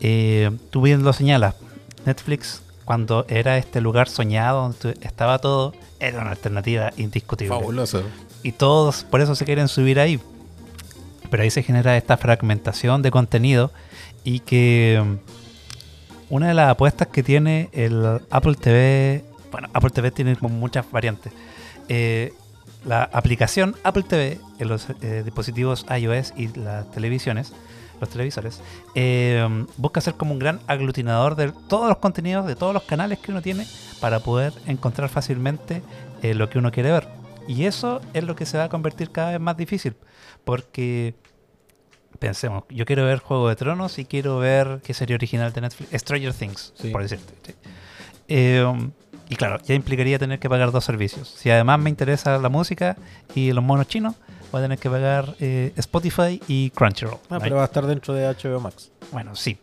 Eh, 0.00 0.50
tú 0.70 0.82
bien 0.82 1.02
lo 1.02 1.12
señalas, 1.12 1.54
Netflix 2.04 2.60
cuando 2.84 3.24
era 3.28 3.56
este 3.58 3.80
lugar 3.80 4.08
soñado 4.08 4.62
donde 4.62 4.98
estaba 5.06 5.38
todo, 5.38 5.72
era 6.00 6.20
una 6.20 6.32
alternativa 6.32 6.90
indiscutible. 6.96 7.54
Fabuloso. 7.56 8.02
Y 8.42 8.52
todos 8.52 9.04
por 9.04 9.20
eso 9.20 9.34
se 9.36 9.44
quieren 9.44 9.68
subir 9.68 10.00
ahí. 10.00 10.20
Pero 11.32 11.44
ahí 11.44 11.50
se 11.50 11.62
genera 11.62 11.96
esta 11.96 12.18
fragmentación 12.18 13.00
de 13.00 13.10
contenido 13.10 13.72
y 14.22 14.40
que 14.40 15.02
mm, 15.02 16.34
una 16.34 16.48
de 16.48 16.52
las 16.52 16.68
apuestas 16.68 17.08
que 17.08 17.22
tiene 17.22 17.70
el 17.72 18.20
Apple 18.28 18.54
TV, 18.54 19.24
bueno, 19.50 19.70
Apple 19.72 19.88
TV 19.88 20.10
tiene 20.10 20.36
muchas 20.42 20.90
variantes. 20.90 21.32
Eh, 21.88 22.34
la 22.84 23.04
aplicación 23.04 23.76
Apple 23.82 24.02
TV 24.02 24.40
en 24.58 24.68
los 24.68 24.88
eh, 25.00 25.22
dispositivos 25.24 25.86
iOS 25.88 26.34
y 26.36 26.48
las 26.48 26.90
televisiones, 26.90 27.54
los 27.98 28.10
televisores, 28.10 28.60
eh, 28.94 29.64
busca 29.78 30.02
ser 30.02 30.16
como 30.16 30.32
un 30.32 30.38
gran 30.38 30.60
aglutinador 30.66 31.34
de 31.34 31.50
todos 31.66 31.88
los 31.88 31.96
contenidos, 31.96 32.46
de 32.46 32.56
todos 32.56 32.74
los 32.74 32.82
canales 32.82 33.18
que 33.20 33.32
uno 33.32 33.40
tiene 33.40 33.66
para 34.02 34.20
poder 34.20 34.52
encontrar 34.66 35.08
fácilmente 35.08 35.80
lo 36.22 36.50
que 36.50 36.58
uno 36.58 36.70
quiere 36.70 36.92
ver. 36.92 37.08
Y 37.48 37.64
eso 37.64 38.00
es 38.12 38.24
lo 38.24 38.36
que 38.36 38.46
se 38.46 38.58
va 38.58 38.64
a 38.64 38.68
convertir 38.68 39.10
cada 39.10 39.32
vez 39.32 39.40
más 39.40 39.56
difícil. 39.56 39.96
Porque, 40.44 41.14
pensemos, 42.18 42.64
yo 42.70 42.84
quiero 42.84 43.04
ver 43.04 43.18
Juego 43.18 43.48
de 43.48 43.56
Tronos 43.56 43.98
y 43.98 44.04
quiero 44.04 44.38
ver 44.38 44.80
qué 44.84 44.94
serie 44.94 45.14
original 45.16 45.52
de 45.52 45.60
Netflix, 45.62 45.90
Stranger 46.00 46.32
Things, 46.34 46.72
Sí. 46.76 46.90
por 46.90 47.02
decirte. 47.02 47.32
¿sí? 47.46 47.54
Eh, 48.28 48.90
y 49.28 49.36
claro, 49.36 49.58
ya 49.64 49.74
implicaría 49.74 50.18
tener 50.18 50.38
que 50.38 50.48
pagar 50.48 50.72
dos 50.72 50.84
servicios. 50.84 51.28
Si 51.28 51.50
además 51.50 51.78
me 51.80 51.90
interesa 51.90 52.36
la 52.38 52.48
música 52.48 52.96
y 53.34 53.52
los 53.52 53.64
monos 53.64 53.88
chinos, 53.88 54.14
voy 54.50 54.60
a 54.60 54.64
tener 54.64 54.78
que 54.78 54.90
pagar 54.90 55.34
eh, 55.40 55.72
Spotify 55.76 56.40
y 56.48 56.70
Crunchyroll. 56.70 57.18
Ah, 57.30 57.34
¿no? 57.36 57.40
pero 57.40 57.56
va 57.56 57.62
a 57.62 57.64
estar 57.66 57.86
dentro 57.86 58.12
de 58.14 58.26
HBO 58.26 58.60
Max. 58.60 58.90
Bueno, 59.10 59.34
sí. 59.34 59.58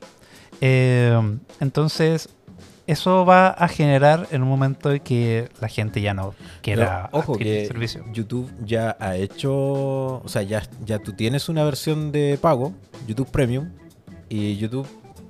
Eh, 0.61 1.17
entonces, 1.59 2.29
eso 2.91 3.23
va 3.23 3.49
a 3.49 3.67
generar 3.67 4.27
en 4.31 4.41
un 4.41 4.49
momento 4.49 4.91
en 4.91 4.99
que 4.99 5.49
la 5.61 5.67
gente 5.67 6.01
ya 6.01 6.13
no 6.13 6.33
quiera 6.61 7.09
Pero, 7.11 7.19
ojo 7.21 7.33
adquirir 7.33 7.53
el 7.53 7.61
que 7.61 7.67
servicio. 7.67 8.05
YouTube 8.11 8.51
ya 8.65 8.97
ha 8.99 9.15
hecho, 9.15 9.53
o 9.53 10.27
sea, 10.27 10.41
ya, 10.41 10.63
ya 10.85 10.97
tú 10.99 11.13
tienes 11.13 11.49
una 11.49 11.63
versión 11.63 12.11
de 12.11 12.39
pago, 12.41 12.73
YouTube 13.07 13.29
Premium 13.29 13.69
y 14.27 14.57
YouTube 14.57 14.87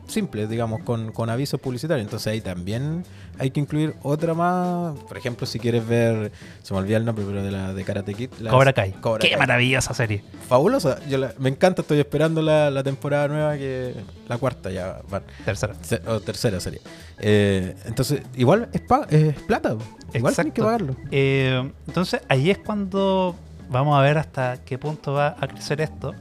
simple, 0.09 0.47
digamos, 0.47 0.81
con, 0.83 1.11
con 1.11 1.29
avisos 1.29 1.59
publicitarios. 1.59 2.05
Entonces 2.05 2.27
ahí 2.27 2.41
también 2.41 3.03
hay 3.37 3.51
que 3.51 3.59
incluir 3.59 3.95
otra 4.03 4.33
más. 4.33 4.97
Por 5.07 5.17
ejemplo, 5.17 5.45
si 5.47 5.59
quieres 5.59 5.87
ver, 5.87 6.31
se 6.63 6.73
me 6.73 6.79
olvida 6.79 6.97
el 6.97 7.05
nombre, 7.05 7.23
pero 7.27 7.41
de 7.43 7.51
la 7.51 7.73
de 7.73 7.83
Karate 7.83 8.13
Kid. 8.13 8.29
la- 8.39 8.51
Cobra 8.51 8.73
Kai. 8.73 8.91
Cobra 8.93 9.19
Qué 9.21 9.29
Kai. 9.29 9.39
maravillosa 9.39 9.93
serie. 9.93 10.23
Fabulosa. 10.47 10.99
Yo 11.07 11.17
la- 11.17 11.33
me 11.39 11.49
encanta, 11.49 11.81
estoy 11.81 11.99
esperando 11.99 12.41
la, 12.41 12.69
la 12.71 12.83
temporada 12.83 13.27
nueva, 13.27 13.57
que 13.57 13.93
la 14.27 14.37
cuarta 14.37 14.69
ya 14.71 15.01
van. 15.09 15.23
Tercera. 15.45 15.75
Se- 15.81 16.01
o 16.07 16.19
tercera 16.19 16.59
serie. 16.59 16.81
Eh, 17.19 17.75
entonces, 17.85 18.21
igual 18.35 18.69
es, 18.73 18.81
pa- 18.81 19.07
es 19.09 19.33
plata. 19.41 19.75
Igual 20.13 20.33
tienes 20.35 20.53
que 20.53 20.61
pagarlo. 20.61 20.95
Eh, 21.11 21.71
entonces 21.87 22.21
ahí 22.29 22.49
es 22.49 22.57
cuando 22.57 23.35
vamos 23.69 23.97
a 23.97 24.01
ver 24.01 24.17
hasta 24.17 24.57
qué 24.65 24.77
punto 24.79 25.13
va 25.13 25.35
a 25.39 25.47
crecer 25.47 25.81
esto. 25.81 26.13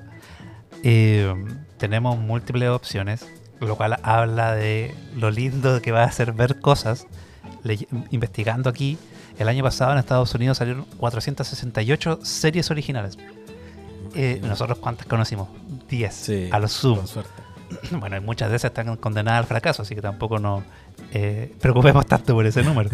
Eh, 0.82 1.32
tenemos 1.78 2.18
múltiples 2.18 2.68
opciones, 2.68 3.26
lo 3.61 3.76
cual 3.76 3.98
habla 4.02 4.54
de 4.54 4.94
lo 5.16 5.30
lindo 5.30 5.80
que 5.82 5.92
va 5.92 6.04
a 6.04 6.12
ser 6.12 6.32
ver 6.32 6.61
cosas. 6.61 7.06
Le- 7.64 7.86
investigando 8.11 8.68
aquí, 8.70 8.98
el 9.38 9.48
año 9.48 9.62
pasado 9.64 9.92
en 9.92 9.98
Estados 9.98 10.34
Unidos 10.34 10.59
salieron 10.59 10.84
468 10.98 12.20
series 12.22 12.70
originales. 12.70 13.18
Eh, 14.14 14.40
¿Nosotros 14.42 14.78
cuántas 14.78 15.06
conocimos? 15.06 15.48
10, 15.88 16.14
Sí, 16.14 16.48
a 16.50 16.59
lo 16.59 16.68
sumo. 16.68 17.02
Bueno, 17.90 18.16
y 18.16 18.20
muchas 18.20 18.48
de 18.48 18.56
esas 18.56 18.70
están 18.70 18.96
condenadas 18.96 19.40
al 19.40 19.46
fracaso, 19.46 19.82
así 19.82 19.94
que 19.94 20.00
tampoco 20.00 20.38
nos 20.38 20.62
eh, 21.12 21.54
preocupemos 21.61 22.06
tanto 22.06 22.32
por 22.32 22.46
ese 22.46 22.62
número. 22.62 22.88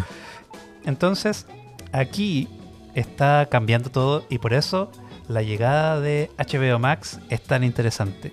Entonces, 0.85 1.47
aquí 1.93 2.49
está 2.95 3.47
cambiando 3.51 3.91
todo 3.91 4.27
y 4.29 4.39
por 4.39 4.53
eso 4.53 4.91
la 5.29 5.43
llegada 5.43 6.01
de 6.01 6.31
HBO 6.39 6.79
Max 6.81 7.21
es 7.31 7.41
tan 7.43 7.63
interesante. 7.65 8.33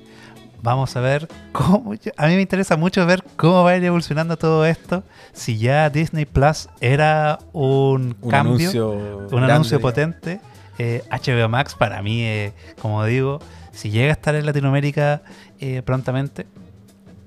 Vamos 0.64 0.95
a 0.95 0.99
ver 1.01 1.28
cómo. 1.51 1.93
A 2.18 2.28
mí 2.28 2.36
me 2.36 2.41
interesa 2.41 2.78
mucho 2.78 3.05
ver 3.05 3.24
cómo 3.36 3.64
va 3.64 3.72
a 3.72 3.78
ir 3.78 3.84
evolucionando 3.84 4.38
todo 4.38 4.66
esto. 4.66 5.03
Si 5.34 5.57
ya 5.57 5.89
Disney 5.89 6.26
Plus 6.26 6.70
era 6.80 7.39
un, 7.51 8.16
Un 8.22 8.30
cambio, 8.32 8.53
anuncio. 8.53 8.91
un 8.91 9.28
grande, 9.28 9.53
anuncio 9.53 9.80
potente. 9.82 10.39
eh, 10.78 11.03
HBO 11.12 11.49
Max 11.49 11.76
para 11.76 12.01
mí, 12.01 12.24
eh, 12.24 12.53
como 12.82 13.03
digo, 13.05 13.39
si 13.72 13.89
llega 13.89 14.09
a 14.09 14.14
estar 14.14 14.36
en 14.36 14.45
Latinoamérica 14.45 15.22
eh, 15.59 15.82
prontamente, 15.84 16.45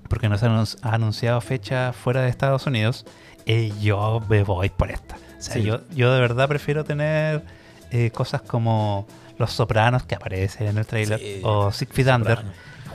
porque 0.08 0.28
no 0.28 0.38
se 0.38 0.46
ha 0.46 0.92
anunciado 0.94 1.40
fecha 1.40 1.92
fuera 1.92 2.22
de 2.22 2.28
Estados 2.28 2.66
Unidos, 2.66 3.04
eh, 3.46 3.72
yo 3.80 4.20
me 4.28 4.42
voy 4.44 4.70
por 4.70 4.90
esta. 4.90 5.16
O 5.16 5.42
sea, 5.42 5.54
Sí. 5.54 5.62
yo, 5.62 5.80
yo 5.94 6.12
de 6.12 6.20
verdad 6.20 6.48
prefiero 6.48 6.84
tener 6.84 7.42
eh, 7.90 8.10
cosas 8.12 8.42
como 8.42 9.06
Los 9.38 9.52
Sopranos 9.52 10.04
que 10.04 10.14
aparecen 10.14 10.68
en 10.68 10.78
el 10.78 10.86
trailer, 10.86 11.18
Sí, 11.20 11.40
o 11.44 11.70
Feet 11.70 12.08
Under. 12.08 12.38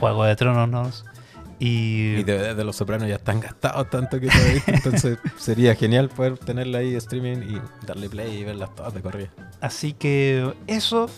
Juego 0.00 0.24
de 0.24 0.34
Tronos, 0.34 1.04
y, 1.58 2.16
Y 2.16 2.22
de, 2.22 2.54
de 2.54 2.64
los 2.64 2.76
sopranos 2.76 3.06
ya 3.06 3.16
están 3.16 3.38
gastados 3.38 3.90
tanto 3.90 4.18
que 4.18 4.28
todavía. 4.28 4.62
Entonces 4.66 5.18
sería 5.36 5.74
genial 5.74 6.08
poder 6.08 6.38
tenerla 6.38 6.78
ahí 6.78 6.94
streaming 6.94 7.42
y 7.42 7.86
darle 7.86 8.08
play 8.08 8.38
y 8.38 8.44
verlas 8.44 8.74
todas 8.74 8.94
de 8.94 9.02
corrida. 9.02 9.28
Así 9.60 9.92
que 9.92 10.54
eso, 10.66 11.10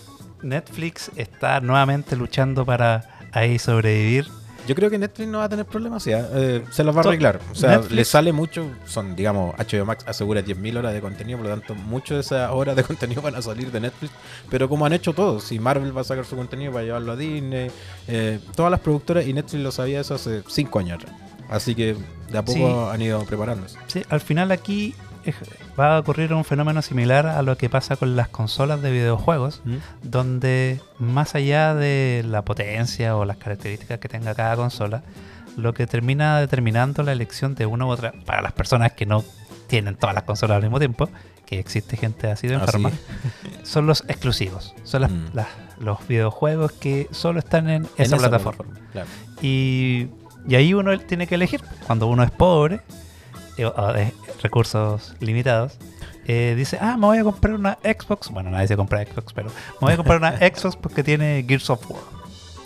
Netflix 0.43 1.13
está 1.15 1.61
nuevamente 1.61 2.17
luchando 2.17 2.67
para 2.67 3.05
ahí 3.31 3.61
sobrevivir. 3.61 4.27
Yo 4.67 4.75
creo 4.75 4.91
que 4.91 4.99
Netflix 4.99 5.29
no 5.29 5.39
va 5.39 5.45
a 5.45 5.49
tener 5.49 5.67
problemas, 5.67 6.05
ya, 6.05 6.29
eh, 6.33 6.63
se 6.71 6.85
los 6.85 6.95
va 6.97 7.01
a 7.01 7.05
arreglar. 7.05 7.41
O 7.51 7.55
sea, 7.55 7.71
Netflix- 7.79 7.93
le 7.97 8.05
sale 8.05 8.33
mucho, 8.33 8.67
son, 8.87 9.17
digamos, 9.17 9.55
HBO 9.59 9.85
Max 9.85 10.05
asegura 10.07 10.41
10.000 10.43 10.77
horas 10.77 10.93
de 10.95 11.01
contenido, 11.01 11.39
por 11.39 11.49
lo 11.49 11.53
tanto, 11.57 11.75
muchas 11.75 12.17
de 12.17 12.21
esas 12.21 12.51
horas 12.53 12.77
de 12.77 12.85
contenido 12.85 13.23
van 13.23 13.35
a 13.35 13.43
salir 13.43 13.73
de 13.73 13.81
Netflix, 13.81 14.13
pero 14.51 14.69
como 14.69 14.87
han 14.87 14.93
hecho 14.93 15.13
todos, 15.13 15.45
si 15.45 15.59
Marvel 15.59 15.97
va 15.97 16.03
a 16.03 16.05
sacar 16.05 16.25
su 16.25 16.37
contenido 16.37 16.73
para 16.73 16.85
llevarlo 16.85 17.13
a 17.13 17.17
Disney, 17.17 17.71
eh, 18.09 18.39
todas 18.55 18.71
las 18.71 18.81
productoras, 18.81 19.27
y 19.27 19.33
Netflix 19.33 19.63
lo 19.63 19.73
sabía 19.73 20.01
eso 20.01 20.15
hace 20.15 20.43
5 20.47 20.79
años 20.79 20.99
atrás. 21.03 21.17
Así 21.51 21.75
que 21.75 21.97
de 22.31 22.39
a 22.39 22.45
poco 22.45 22.57
Sí. 22.59 22.95
han 22.95 23.03
ido 23.03 23.23
preparándose. 23.25 23.77
Sí, 23.89 24.03
al 24.09 24.21
final 24.21 24.53
aquí 24.53 24.95
va 25.79 25.97
a 25.97 26.01
ocurrir 26.01 26.33
un 26.33 26.45
fenómeno 26.45 26.83
similar 26.83 27.27
a 27.27 27.43
lo 27.43 27.57
que 27.57 27.69
pasa 27.69 27.97
con 27.97 28.17
las 28.17 28.29
consolas 28.29 28.83
de 28.83 28.91
videojuegos, 28.91 29.63
donde 30.03 30.81
más 30.99 31.35
allá 31.35 31.75
de 31.75 32.25
la 32.27 32.43
potencia 32.43 33.17
o 33.17 33.25
las 33.25 33.37
características 33.37 33.99
que 33.99 34.09
tenga 34.09 34.35
cada 34.35 34.57
consola, 34.57 35.03
lo 35.57 35.75
que 35.75 35.87
termina 35.87 36.41
determinando 36.41 37.03
la 37.03 37.13
elección 37.13 37.55
de 37.55 37.67
una 37.67 37.87
u 37.87 37.89
otra, 37.91 38.13
para 38.27 38.43
las 38.43 38.53
personas 38.53 38.93
que 38.93 39.07
no 39.07 39.25
tienen 39.69 39.97
todas 39.97 40.15
las 40.15 40.25
consolas 40.25 40.57
al 40.57 40.63
mismo 40.63 40.79
tiempo, 40.79 41.09
que 41.47 41.59
existe 41.59 41.97
gente 41.97 42.31
así 42.31 42.47
de 42.49 42.55
Así 42.57 42.65
enferma, 42.65 42.91
son 43.63 43.87
los 43.87 44.05
exclusivos, 44.09 44.75
son 44.85 45.03
las- 45.03 45.11
Mm. 45.11 45.25
las- 45.35 45.49
los 45.79 46.07
videojuegos 46.07 46.73
que 46.73 47.09
solo 47.11 47.41
están 47.41 47.69
en, 47.69 47.83
En 47.97 48.05
esa, 48.05 48.17
plataforma. 48.17 48.65
Claro. 48.93 49.09
Y, 49.41 50.07
y 50.47 50.55
ahí 50.55 50.75
uno 50.75 50.97
tiene 51.01 51.27
que 51.27 51.35
elegir. 51.35 51.61
Cuando 51.89 52.07
uno 52.07 52.23
es 52.23 52.31
pobre, 52.31 52.83
o 53.59 53.93
de 53.93 54.13
recursos 54.43 55.15
limitados, 55.21 55.79
eh, 56.27 56.55
dice, 56.57 56.79
ah, 56.81 56.97
me 56.97 57.07
voy 57.07 57.19
a 57.19 57.25
comprar 57.25 57.55
una 57.55 57.79
Xbox. 57.83 58.31
Bueno, 58.31 58.51
nadie 58.51 58.69
se 58.69 58.77
compra 58.77 59.05
Xbox, 59.05 59.33
pero 59.33 59.49
me 59.49 59.55
voy 59.81 59.93
a 59.93 59.97
comprar 59.97 60.19
una 60.19 60.37
Xbox 60.39 60.77
porque 60.77 61.03
tiene 61.03 61.45
Gears 61.47 61.69
of 61.71 61.91
War. 61.91 62.03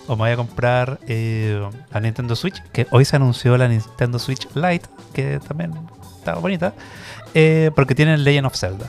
O 0.08 0.14
me 0.14 0.22
voy 0.22 0.30
a 0.30 0.36
comprar 0.36 1.00
eh, 1.08 1.60
la 1.90 2.00
Nintendo 2.00 2.36
Switch, 2.36 2.62
que 2.72 2.86
hoy 2.90 3.04
se 3.04 3.16
anunció 3.16 3.56
la 3.56 3.66
Nintendo 3.66 4.18
Switch 4.18 4.46
Lite, 4.54 4.86
que 5.12 5.40
también 5.40 5.72
está 6.18 6.34
bonita, 6.36 6.74
eh, 7.34 7.70
porque 7.74 7.94
tiene 7.94 8.16
Legend 8.16 8.46
of 8.46 8.56
Zelda. 8.56 8.88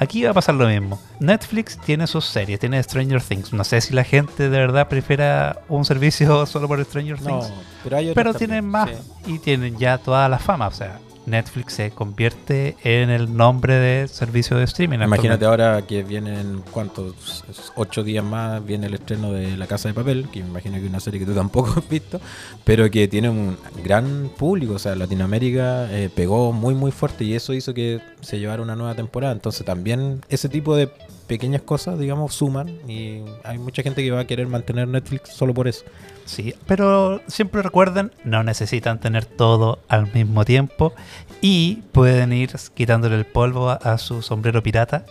Aquí 0.00 0.22
va 0.22 0.30
a 0.30 0.34
pasar 0.34 0.54
lo 0.54 0.68
mismo. 0.68 1.00
Netflix 1.18 1.76
tiene 1.78 2.06
sus 2.06 2.24
series, 2.26 2.60
tiene 2.60 2.80
Stranger 2.82 3.20
Things. 3.20 3.52
No 3.52 3.64
sé 3.64 3.80
si 3.80 3.94
la 3.94 4.04
gente 4.04 4.44
de 4.48 4.58
verdad 4.58 4.88
prefiera 4.88 5.58
un 5.68 5.84
servicio 5.84 6.44
solo 6.46 6.68
por 6.68 6.84
Stranger 6.84 7.20
No, 7.22 7.40
Things. 7.40 7.52
pero 7.82 7.96
hay 7.96 8.12
Pero 8.14 8.32
también, 8.32 8.50
tienen 8.50 8.70
más 8.70 8.90
sí. 8.90 9.32
y 9.34 9.38
tienen 9.38 9.76
ya 9.76 9.98
toda 9.98 10.28
la 10.28 10.38
fama. 10.38 10.68
O 10.68 10.72
sea, 10.72 11.00
Netflix 11.28 11.74
se 11.74 11.90
convierte 11.90 12.76
en 12.82 13.10
el 13.10 13.36
nombre 13.36 13.74
de 13.74 14.08
servicio 14.08 14.56
de 14.56 14.64
streaming. 14.64 14.98
Imagínate 15.00 15.44
ahora 15.44 15.82
que 15.82 16.02
vienen, 16.02 16.62
¿cuántos? 16.72 17.44
Ocho 17.76 18.02
días 18.02 18.24
más 18.24 18.64
viene 18.64 18.86
el 18.86 18.94
estreno 18.94 19.32
de 19.32 19.56
La 19.56 19.66
Casa 19.66 19.88
de 19.88 19.94
Papel, 19.94 20.28
que 20.32 20.42
me 20.42 20.48
imagino 20.48 20.76
que 20.76 20.84
es 20.84 20.88
una 20.88 21.00
serie 21.00 21.20
que 21.20 21.26
tú 21.26 21.34
tampoco 21.34 21.74
has 21.76 21.88
visto, 21.88 22.20
pero 22.64 22.90
que 22.90 23.08
tiene 23.08 23.28
un 23.28 23.56
gran 23.84 24.30
público, 24.36 24.74
o 24.74 24.78
sea, 24.78 24.94
Latinoamérica 24.94 25.92
eh, 25.92 26.10
pegó 26.14 26.52
muy 26.52 26.74
muy 26.74 26.90
fuerte 26.90 27.24
y 27.24 27.34
eso 27.34 27.52
hizo 27.52 27.74
que 27.74 28.00
se 28.20 28.38
llevara 28.38 28.62
una 28.62 28.76
nueva 28.76 28.94
temporada. 28.94 29.32
Entonces 29.32 29.64
también 29.64 30.20
ese 30.28 30.48
tipo 30.48 30.76
de 30.76 30.90
pequeñas 31.28 31.62
cosas, 31.62 31.98
digamos, 31.98 32.34
suman 32.34 32.68
y 32.88 33.22
hay 33.44 33.58
mucha 33.58 33.82
gente 33.82 34.02
que 34.02 34.10
va 34.10 34.20
a 34.20 34.26
querer 34.26 34.48
mantener 34.48 34.88
Netflix 34.88 35.28
solo 35.30 35.54
por 35.54 35.68
eso. 35.68 35.84
Sí, 36.24 36.54
pero 36.66 37.20
siempre 37.28 37.62
recuerden, 37.62 38.10
no 38.24 38.42
necesitan 38.42 38.98
tener 39.00 39.24
todo 39.24 39.78
al 39.88 40.12
mismo 40.12 40.44
tiempo 40.44 40.92
y 41.40 41.76
pueden 41.92 42.32
ir 42.32 42.50
quitándole 42.74 43.14
el 43.16 43.24
polvo 43.26 43.70
a, 43.70 43.74
a 43.74 43.98
su 43.98 44.22
sombrero 44.22 44.62
pirata. 44.62 45.04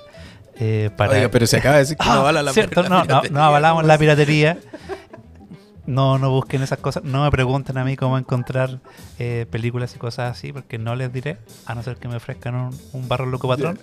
eh, 0.59 0.89
para 0.97 1.13
Oiga, 1.13 1.29
pero 1.29 1.47
se 1.47 1.57
acaba 1.57 1.75
de 1.75 1.81
decir 1.81 1.97
que 1.97 2.05
no 2.07 2.11
Ah, 2.11 2.17
avala 2.19 2.43
la 2.43 2.51
cierto, 2.53 2.83
la 2.83 2.89
no, 2.89 2.95
no, 2.97 3.03
piratería, 3.05 3.31
no 3.37 3.43
avalamos 3.43 3.81
¿cómo 3.81 3.87
la 3.87 3.97
piratería. 3.97 4.57
No, 5.85 6.17
no 6.19 6.29
busquen 6.31 6.61
esas 6.61 6.79
cosas. 6.79 7.03
No 7.05 7.23
me 7.23 7.31
pregunten 7.31 7.77
a 7.77 7.85
mí 7.85 7.95
cómo 7.95 8.17
encontrar 8.17 8.79
eh, 9.19 9.45
películas 9.49 9.95
y 9.95 9.97
cosas 9.99 10.31
así, 10.37 10.51
porque 10.51 10.77
no 10.77 10.95
les 10.97 11.13
diré, 11.13 11.37
a 11.65 11.75
no 11.75 11.81
ser 11.83 11.95
que 11.95 12.09
me 12.09 12.17
ofrezcan 12.17 12.55
un, 12.55 12.77
un 12.91 13.07
barro 13.07 13.25
loco 13.25 13.47
patrón. 13.47 13.79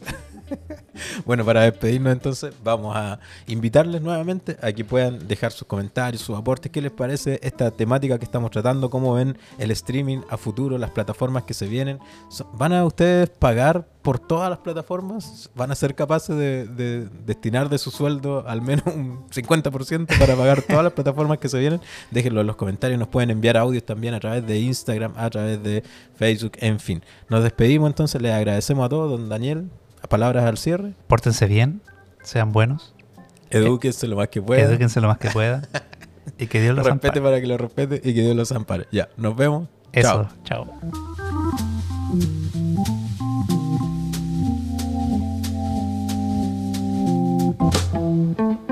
Bueno, 1.26 1.44
para 1.44 1.62
despedirnos 1.62 2.12
entonces, 2.12 2.54
vamos 2.62 2.94
a 2.96 3.18
invitarles 3.46 4.00
nuevamente 4.00 4.56
a 4.62 4.72
que 4.72 4.84
puedan 4.84 5.26
dejar 5.26 5.52
sus 5.52 5.66
comentarios, 5.66 6.22
sus 6.22 6.36
aportes, 6.36 6.70
qué 6.70 6.80
les 6.80 6.92
parece 6.92 7.40
esta 7.42 7.70
temática 7.70 8.18
que 8.18 8.24
estamos 8.24 8.50
tratando, 8.50 8.90
cómo 8.90 9.14
ven 9.14 9.36
el 9.58 9.70
streaming 9.72 10.18
a 10.28 10.36
futuro, 10.36 10.78
las 10.78 10.90
plataformas 10.90 11.44
que 11.44 11.54
se 11.54 11.66
vienen. 11.66 11.98
¿Van 12.54 12.72
a 12.72 12.84
ustedes 12.84 13.28
pagar 13.30 13.88
por 14.02 14.18
todas 14.18 14.50
las 14.50 14.58
plataformas? 14.58 15.50
¿Van 15.54 15.70
a 15.70 15.74
ser 15.74 15.94
capaces 15.94 16.36
de, 16.36 16.66
de 16.66 17.08
destinar 17.26 17.68
de 17.68 17.78
su 17.78 17.90
sueldo 17.90 18.44
al 18.46 18.62
menos 18.62 18.86
un 18.86 19.26
50% 19.30 20.18
para 20.18 20.36
pagar 20.36 20.62
todas 20.62 20.84
las 20.84 20.92
plataformas 20.92 21.38
que 21.38 21.48
se 21.48 21.58
vienen? 21.58 21.80
Déjenlo 22.10 22.40
en 22.40 22.46
los 22.46 22.56
comentarios, 22.56 22.98
nos 22.98 23.08
pueden 23.08 23.30
enviar 23.30 23.56
audios 23.56 23.84
también 23.84 24.14
a 24.14 24.20
través 24.20 24.46
de 24.46 24.60
Instagram, 24.60 25.12
a 25.16 25.28
través 25.30 25.62
de 25.62 25.82
Facebook, 26.14 26.52
en 26.58 26.78
fin. 26.78 27.02
Nos 27.28 27.42
despedimos 27.42 27.88
entonces, 27.88 28.20
les 28.20 28.32
agradecemos 28.32 28.86
a 28.86 28.88
todos, 28.88 29.10
don 29.10 29.28
Daniel 29.28 29.68
palabras 30.08 30.44
al 30.44 30.58
cierre. 30.58 30.92
Pórtense 31.06 31.46
bien, 31.46 31.80
sean 32.22 32.52
buenos. 32.52 32.94
Edúquense 33.50 34.06
eh, 34.06 34.08
lo 34.08 34.16
más 34.16 34.28
que 34.28 34.42
pueda. 34.42 34.62
Edúquense 34.62 35.00
lo 35.00 35.08
más 35.08 35.18
que 35.18 35.30
pueda. 35.30 35.62
y 36.38 36.46
que 36.46 36.60
Dios 36.60 36.74
los 36.76 36.86
respete 36.86 37.20
para 37.20 37.40
que 37.40 37.46
lo 37.46 37.58
respete 37.58 37.96
y 37.96 38.14
que 38.14 38.22
Dios 38.22 38.36
los 38.36 38.52
ampare. 38.52 38.86
Ya, 38.90 39.08
nos 39.16 39.36
vemos. 39.36 39.68
Eso, 39.92 40.28
chao. 40.44 40.66
chao. 48.44 48.64